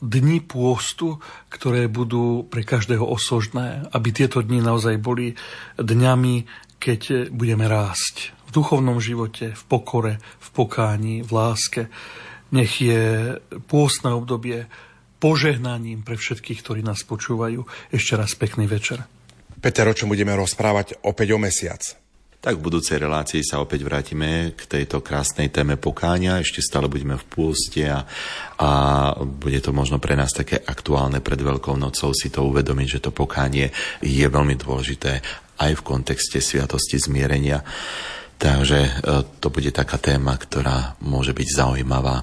dni 0.00 0.40
pôstu, 0.40 1.20
ktoré 1.52 1.92
budú 1.92 2.48
pre 2.48 2.64
každého 2.64 3.04
osožné, 3.04 3.84
aby 3.92 4.08
tieto 4.08 4.40
dni 4.40 4.64
naozaj 4.64 4.96
boli 4.96 5.36
dňami, 5.76 6.48
keď 6.80 7.28
budeme 7.28 7.68
rásť 7.68 8.37
v 8.48 8.50
duchovnom 8.50 8.96
živote, 8.96 9.52
v 9.52 9.62
pokore, 9.68 10.14
v 10.40 10.48
pokání, 10.56 11.20
v 11.20 11.30
láske. 11.30 11.82
Nech 12.48 12.80
je 12.80 13.36
pôstne 13.68 14.16
obdobie 14.16 14.64
požehnaním 15.20 16.00
pre 16.00 16.16
všetkých, 16.16 16.64
ktorí 16.64 16.80
nás 16.80 17.04
počúvajú. 17.04 17.68
Ešte 17.92 18.16
raz 18.16 18.32
pekný 18.32 18.64
večer. 18.64 19.04
Peter, 19.58 19.84
o 19.84 19.92
čom 19.92 20.08
budeme 20.08 20.32
rozprávať 20.32 21.02
opäť 21.04 21.34
o 21.34 21.38
mesiac? 21.42 21.82
Tak 22.38 22.54
v 22.54 22.70
budúcej 22.70 23.02
relácii 23.02 23.42
sa 23.42 23.58
opäť 23.58 23.82
vrátime 23.82 24.54
k 24.54 24.62
tejto 24.62 25.02
krásnej 25.02 25.50
téme 25.50 25.74
pokáňa. 25.74 26.38
Ešte 26.38 26.62
stále 26.62 26.86
budeme 26.86 27.18
v 27.18 27.26
pôste 27.26 27.82
a, 27.90 28.06
a 28.62 28.70
bude 29.18 29.58
to 29.58 29.74
možno 29.74 29.98
pre 29.98 30.14
nás 30.14 30.30
také 30.30 30.62
aktuálne 30.62 31.18
pred 31.18 31.42
Veľkou 31.42 31.74
nocou 31.74 32.14
si 32.14 32.30
to 32.30 32.46
uvedomiť, 32.46 32.86
že 32.86 33.02
to 33.02 33.10
pokánie 33.10 33.74
je 33.98 34.22
veľmi 34.22 34.54
dôležité 34.54 35.18
aj 35.58 35.82
v 35.82 35.82
kontexte 35.82 36.38
sviatosti 36.38 37.02
zmierenia. 37.02 37.66
Takže 38.38 38.78
e, 38.78 38.90
to 39.42 39.50
bude 39.50 39.74
taká 39.74 39.98
téma, 39.98 40.38
ktorá 40.38 40.94
môže 41.02 41.34
byť 41.34 41.48
zaujímavá. 41.58 42.22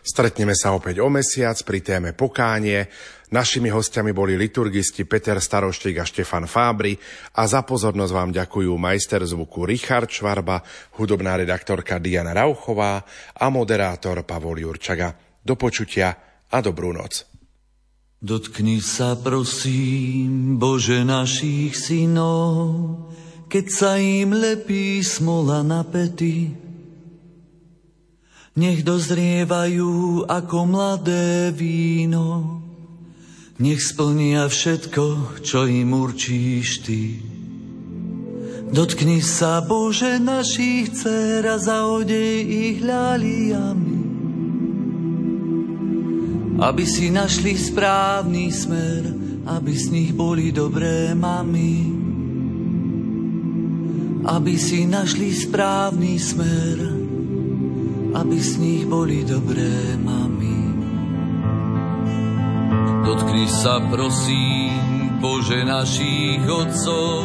Stretneme 0.00 0.56
sa 0.56 0.72
opäť 0.72 1.04
o 1.04 1.12
mesiac 1.12 1.60
pri 1.60 1.84
téme 1.84 2.10
pokánie. 2.16 2.88
Našimi 3.30 3.70
hostiami 3.70 4.10
boli 4.10 4.34
liturgisti 4.34 5.06
Peter 5.06 5.38
Staroštík 5.38 6.02
a 6.02 6.08
Štefan 6.08 6.50
Fábry 6.50 6.98
a 7.36 7.46
za 7.46 7.62
pozornosť 7.62 8.12
vám 8.16 8.30
ďakujú 8.34 8.72
majster 8.74 9.22
zvuku 9.22 9.68
Richard 9.68 10.10
Švarba, 10.10 10.64
hudobná 10.98 11.38
redaktorka 11.38 12.02
Diana 12.02 12.34
Rauchová 12.34 13.06
a 13.36 13.46
moderátor 13.52 14.24
Pavol 14.26 14.58
Jurčaga. 14.58 15.14
Do 15.44 15.54
počutia 15.54 16.16
a 16.50 16.58
dobrú 16.58 16.90
noc. 16.90 17.28
Dotkni 18.20 18.82
sa 18.82 19.16
prosím, 19.16 20.60
Bože 20.60 21.06
našich 21.06 21.72
synov, 21.72 23.08
keď 23.50 23.66
sa 23.66 23.98
im 23.98 24.30
lepí 24.30 25.02
smola 25.02 25.66
na 25.66 25.82
pety. 25.82 26.54
Nech 28.54 28.86
dozrievajú 28.86 30.22
ako 30.30 30.58
mladé 30.70 31.50
víno, 31.50 32.62
nech 33.58 33.82
splnia 33.82 34.46
všetko, 34.46 35.38
čo 35.42 35.66
im 35.66 35.90
určíš 35.90 36.68
ty. 36.86 37.18
Dotkni 38.70 39.18
sa, 39.18 39.58
Bože, 39.66 40.22
našich 40.22 40.94
dcer 40.94 41.42
a 41.42 41.58
zaodej 41.58 42.46
ich 42.46 42.78
ľaliami, 42.86 44.02
aby 46.62 46.84
si 46.86 47.10
našli 47.10 47.58
správny 47.58 48.46
smer, 48.54 49.02
aby 49.50 49.72
z 49.74 49.86
nich 49.90 50.10
boli 50.14 50.54
dobré 50.54 51.10
mamy 51.18 52.09
aby 54.24 54.54
si 54.60 54.84
našli 54.84 55.32
správny 55.32 56.20
smer, 56.20 56.76
aby 58.12 58.36
z 58.36 58.52
nich 58.60 58.84
boli 58.84 59.24
dobré 59.24 59.96
mami. 59.96 60.60
Dotkni 63.06 63.46
sa 63.48 63.80
prosím, 63.88 65.16
Bože 65.24 65.64
našich 65.64 66.44
otcov, 66.44 67.24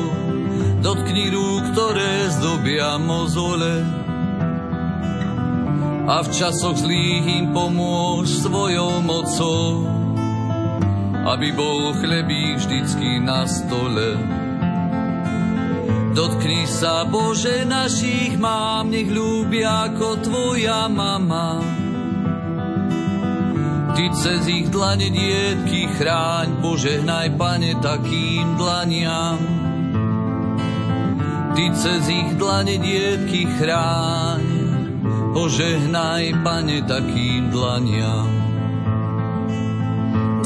dotkni 0.80 1.32
rúk, 1.36 1.76
ktoré 1.76 2.32
zdobia 2.39 2.96
mozole, 3.02 3.84
a 6.06 6.22
v 6.22 6.30
časoch 6.30 6.78
zlých 6.78 7.26
im 7.26 7.46
pomôž 7.50 8.30
svojou 8.46 9.02
mocou, 9.02 9.89
aby 11.26 11.50
bol 11.50 11.98
chlebík 11.98 12.62
vždycky 12.62 13.18
na 13.26 13.50
stole. 13.50 14.14
Dotkni 16.16 16.63
sa, 16.63 17.03
Bože, 17.03 17.68
našich 17.68 18.39
mám, 18.39 18.88
nech 18.88 19.11
ľúbia 19.11 19.91
ako 19.91 20.24
Tvoja 20.24 20.88
mama. 20.88 21.59
Ty 23.91 24.05
cez 24.16 24.47
ich 24.47 24.72
dlane 24.72 25.11
dietky 25.11 25.91
chráň, 25.99 26.63
Bože, 26.63 27.03
hnaj, 27.03 27.36
Pane, 27.36 27.76
takým 27.84 28.55
dlaniam. 28.55 29.39
Ty 31.51 31.66
cez 31.76 32.07
ich 32.07 32.32
dlane 32.39 32.80
dietky 32.80 33.51
chráň, 33.59 34.43
Bože, 35.36 35.84
hnaj, 35.84 36.32
Pane, 36.47 36.80
takým 36.88 37.51
dlaniam. 37.51 38.32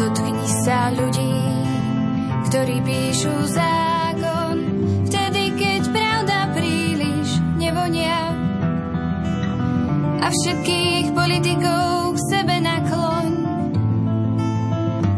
Dotkni 0.01 0.49
sa 0.65 0.89
ľudí, 0.97 1.38
ktorí 2.49 2.82
píšu 2.82 3.38
za 3.53 3.89
všetkých 10.30 11.18
politikov 11.18 12.14
k 12.14 12.18
sebe 12.30 12.56
nakloň. 12.62 13.30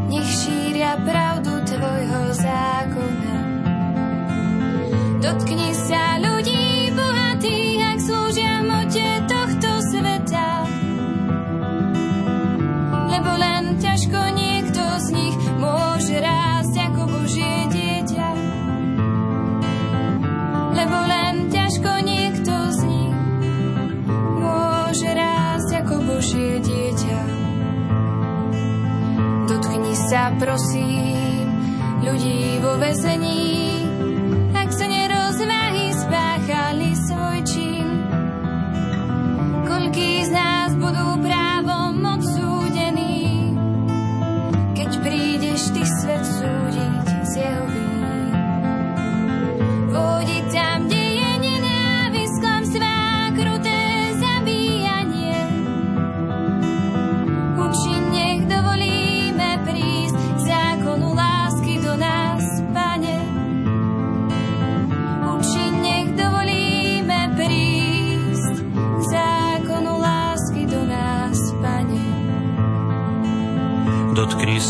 Nech 0.07 0.28
šíria 0.28 0.95
pravdu 1.03 1.51
tvojho 1.68 2.22
zákona. 2.32 3.36
Dotkni 5.20 5.70
Sa, 30.12 30.28
prosím, 30.36 31.47
ľudí 32.03 32.59
vo 32.59 32.76
vezení, 32.76 33.70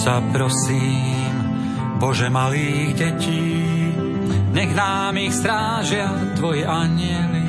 sa 0.01 0.17
prosím, 0.33 1.29
Bože 2.01 2.25
malých 2.33 2.91
detí, 2.97 3.53
nech 4.49 4.73
nám 4.73 5.13
ich 5.21 5.29
strážia 5.29 6.09
Tvoje 6.33 6.65
aniely. 6.65 7.45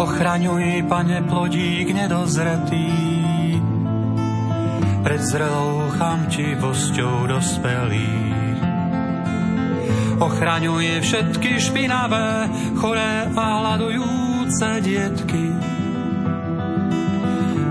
Ochraňuj, 0.00 0.88
Pane, 0.88 1.20
plodík 1.28 1.92
nedozretý, 1.92 2.88
pred 5.04 5.20
zrelou 5.20 5.92
chamtivosťou 6.00 7.28
dospelých. 7.28 8.60
Ochraňuje 10.16 10.96
všetky 11.04 11.60
špinavé, 11.60 12.48
choré 12.80 13.28
a 13.36 13.44
hľadujúce 13.60 14.80
dietky, 14.80 15.44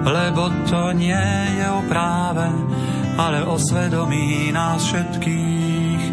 lebo 0.02 0.50
to 0.66 0.92
nie 0.98 1.28
je 1.58 1.68
o 1.70 1.82
práve, 1.86 2.48
ale 3.18 3.46
o 3.46 3.58
svedomí 3.62 4.50
nás 4.50 4.82
všetkých. 4.90 6.04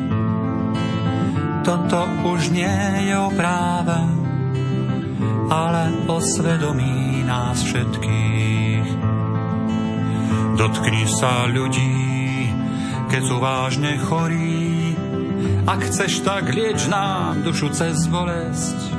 Toto 1.64 2.00
už 2.28 2.52
nie 2.52 3.08
je 3.08 3.16
o 3.16 3.28
práve, 3.32 3.96
ale 5.48 5.82
o 6.08 6.16
svedomí 6.20 7.24
nás 7.24 7.60
všetkých. 7.64 8.88
Dotkni 10.58 11.04
sa 11.06 11.46
ľudí, 11.46 12.48
keď 13.08 13.22
sú 13.24 13.36
vážne 13.40 13.94
chorí. 14.00 14.96
Ak 15.68 15.84
chceš, 15.84 16.24
tak 16.24 16.50
lieč 16.50 16.88
nám 16.88 17.44
dušu 17.44 17.70
cez 17.70 18.08
bolesť. 18.08 18.97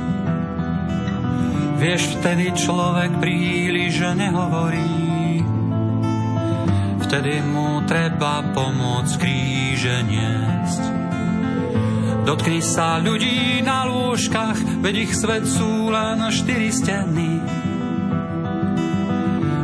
Vieš, 1.80 2.20
vtedy 2.20 2.52
človek 2.52 3.24
príliš 3.24 4.04
nehovorí. 4.12 5.40
Vtedy 7.08 7.40
mu 7.40 7.80
treba 7.88 8.44
pomôcť 8.52 9.16
kríže 9.16 10.04
niesť. 10.04 10.82
Dotkni 12.28 12.60
sa 12.60 13.00
ľudí 13.00 13.64
na 13.64 13.88
lôžkach, 13.88 14.84
veď 14.84 15.08
ich 15.08 15.12
svet 15.16 15.48
sú 15.48 15.88
len 15.88 16.20
štyri 16.28 16.68
steny. 16.68 17.40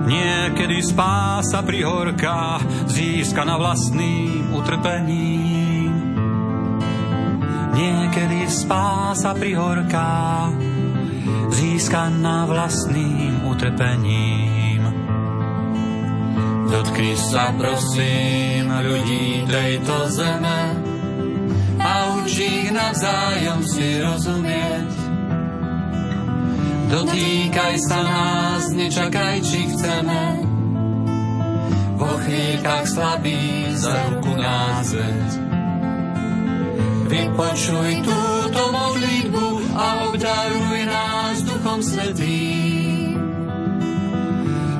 Niekedy 0.08 0.80
spása 0.80 1.60
pri 1.60 1.84
horkách 1.84 2.88
získa 2.88 3.44
na 3.44 3.60
vlastným 3.60 4.56
utrpení. 4.56 5.36
Niekedy 7.76 8.48
spása 8.48 9.36
pri 9.36 9.52
horkách 9.52 10.65
získa 11.56 12.12
na 12.12 12.44
vlastným 12.44 13.48
utrpením. 13.48 14.82
Dotkni 16.68 17.16
sa 17.16 17.56
prosím 17.56 18.68
ľudí 18.68 19.48
tejto 19.48 19.96
zeme 20.12 20.60
a 21.80 21.92
učí 22.20 22.68
ich 22.68 22.70
navzájom 22.74 23.60
si 23.64 23.88
rozumieť 24.04 25.06
Dotýkaj 26.86 27.74
sa 27.82 27.98
nás, 27.98 28.70
nečakaj, 28.70 29.42
či 29.42 29.66
chceme. 29.74 30.22
Vo 31.98 32.12
chvíľkach 32.22 32.86
slabý 32.86 33.74
za 33.74 34.14
ruku 34.14 34.38
nás 34.38 34.94
veď. 34.94 35.30
Vypočuj 37.10 37.90
túto 38.06 38.62
modlitbu 38.70 39.46
a 39.74 39.86
obdaruj 40.06 40.78
nás 40.86 40.95
Duchom 41.76 41.92
Svetým. 41.92 43.20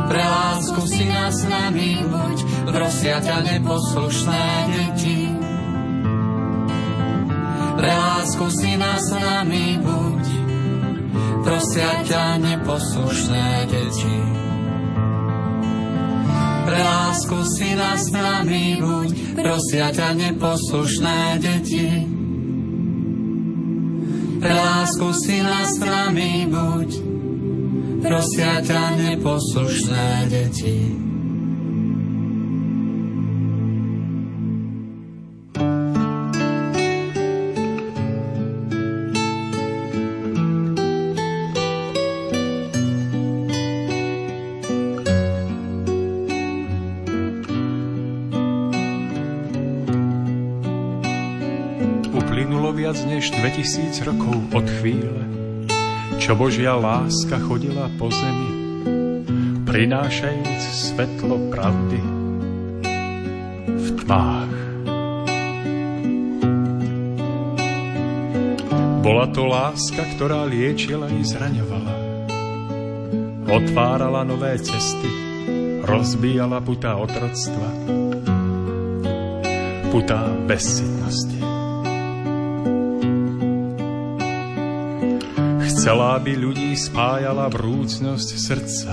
Pre 0.08 0.24
lásku 0.24 0.80
si 0.88 1.04
nás 1.04 1.44
nami 1.44 2.00
buď, 2.08 2.36
prosia 2.72 3.20
ťa 3.20 3.36
neposlušné 3.44 4.44
deti. 4.72 5.28
Pre 7.76 7.92
lásku 7.92 8.46
si 8.48 8.80
nás 8.80 9.04
nami 9.12 9.76
buď, 9.84 10.24
prosia 11.44 12.00
ťa 12.00 12.40
neposlušné 12.40 13.44
deti. 13.68 14.16
Pre 16.64 16.80
lásku 16.80 17.38
si 17.60 17.76
nás 17.76 18.08
nami 18.08 18.80
buď, 18.80 19.36
prosia 19.36 19.92
ťa 19.92 20.16
neposlušné 20.16 21.44
deti. 21.44 22.16
Pre 24.36 24.52
lásku 24.52 25.06
si 25.16 25.40
nás 25.40 25.80
nami 25.80 26.44
buď, 26.52 26.90
prosia 28.04 28.60
ťa 28.60 28.82
neposlušné 29.00 30.28
deti. 30.28 31.05
2000 53.66 54.06
rokov 54.06 54.38
od 54.54 54.66
chvíle, 54.78 55.26
čo 56.22 56.38
Božia 56.38 56.78
láska 56.78 57.34
chodila 57.34 57.90
po 57.98 58.06
zemi, 58.14 58.50
prinášajúc 59.66 60.62
svetlo 60.70 61.50
pravdy 61.50 61.98
v 63.66 63.86
tmách. 63.98 64.54
Bola 69.02 69.26
to 69.34 69.42
láska, 69.50 70.14
ktorá 70.14 70.46
liečila 70.46 71.10
i 71.10 71.26
zraňovala. 71.26 71.94
Otvárala 73.50 74.22
nové 74.22 74.62
cesty, 74.62 75.10
rozbíjala 75.82 76.62
putá 76.62 76.94
otroctva, 76.94 77.66
putá 79.90 80.22
bezsitnosti. 80.46 81.35
Chcela 85.86 86.18
by 86.18 86.34
ľudí 86.34 86.74
spájala 86.74 87.46
vrúcnosť 87.46 88.28
srdca, 88.34 88.90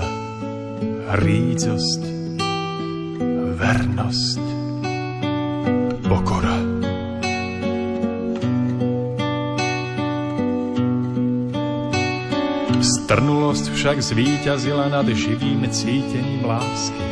rídzosť, 1.18 2.02
vernosť, 3.58 4.44
pokora. 6.06 6.54
Strnulosť 12.78 13.74
však 13.74 13.98
zvíťazila 13.98 14.86
nad 14.86 15.10
živým 15.10 15.66
cítením 15.74 16.46
lásky. 16.46 17.06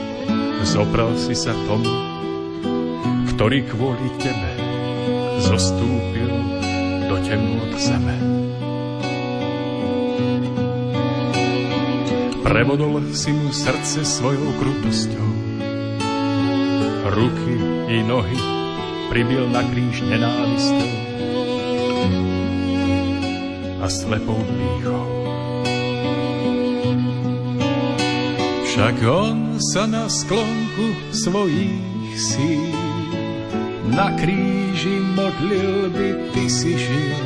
Zoprel 0.62 1.18
si 1.18 1.34
sa 1.34 1.58
tomu, 1.66 1.90
ktorý 3.34 3.66
kvôli 3.66 4.14
tebe 4.22 4.50
zostúpil 5.42 6.30
do 7.10 7.18
temnot 7.26 7.74
zeme. 7.82 8.41
Prevodol 12.42 13.14
si 13.14 13.30
mu 13.30 13.54
srdce 13.54 14.02
svojou 14.02 14.52
krutosťou. 14.58 15.30
Ruky 17.12 17.54
i 17.90 17.98
nohy 18.02 18.40
pribil 19.10 19.46
na 19.50 19.62
kríž 19.66 20.02
nenávistou 20.06 20.92
a 23.82 23.86
slepou 23.90 24.38
pýchou. 24.38 25.06
Však 28.66 28.96
on 29.04 29.58
sa 29.58 29.84
na 29.90 30.06
sklonku 30.08 31.14
svojich 31.14 32.14
síl 32.16 32.92
na 33.92 34.08
kríži 34.16 35.04
modlil 35.12 35.92
by 35.92 36.08
ty 36.32 36.48
si 36.48 36.72
žil, 36.80 37.20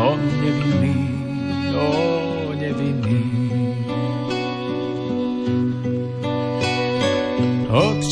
on 0.00 0.16
nevinný, 0.40 0.96
o 1.76 1.88
nevinný. 2.56 3.41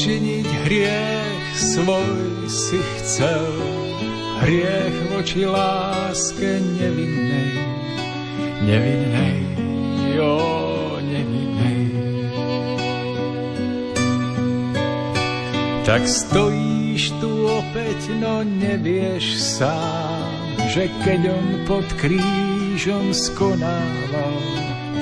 Odčiniť 0.00 0.48
hriech 0.64 1.44
svoj 1.60 2.48
si 2.48 2.80
chcel, 2.80 3.52
hriech 4.40 4.96
voči 5.12 5.44
láske 5.44 6.56
nevinnej, 6.56 7.52
nevinnej, 8.64 9.36
jo, 10.16 10.40
nevinnej. 11.04 11.84
Tak 15.84 16.08
stojíš 16.08 17.20
tu 17.20 17.44
opäť, 17.60 18.00
no 18.24 18.40
nevieš 18.40 19.36
sám, 19.36 20.32
že 20.72 20.88
keď 21.04 21.28
on 21.28 21.48
pod 21.68 21.84
krížom 22.00 23.12
skonával, 23.12 24.40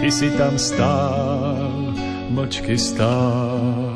ty 0.02 0.10
si 0.10 0.26
tam 0.34 0.58
stál, 0.58 1.94
močky 2.34 2.74
stál. 2.74 3.87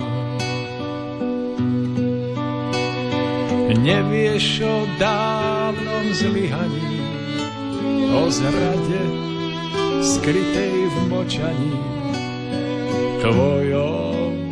Nevieš 3.82 4.62
o 4.62 4.86
dávnom 4.94 6.14
zlyhaní, 6.14 7.02
o 8.14 8.30
zrade 8.30 9.02
skrytej 9.98 10.86
v 10.86 10.96
močaní, 11.10 11.78
tvojom 13.26 14.46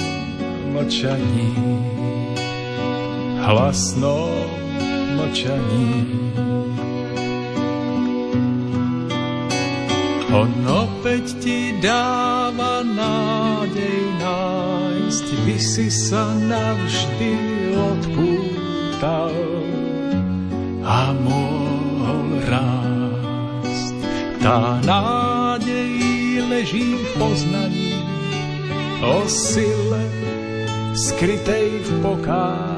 močaní, 0.75 1.55
hlasnom 3.39 4.51
močaní. 5.15 5.91
On 10.35 10.51
opäť 10.67 11.39
ti 11.39 11.79
dáva 11.79 12.83
nádej 12.83 14.03
nájsť, 14.19 15.27
by 15.47 15.57
si 15.59 15.87
sa 15.87 16.35
navždy 16.35 17.50
vstal 19.01 19.33
a 20.85 21.17
mohol 21.17 22.37
rásť. 22.45 23.97
Tá 24.45 24.77
nádej 24.85 26.45
leží 26.45 27.01
v 27.01 27.07
poznaní 27.17 27.97
o 29.01 29.25
sile 29.25 30.05
skrytej 30.93 31.81
v 31.81 31.91
pokári 32.05 32.70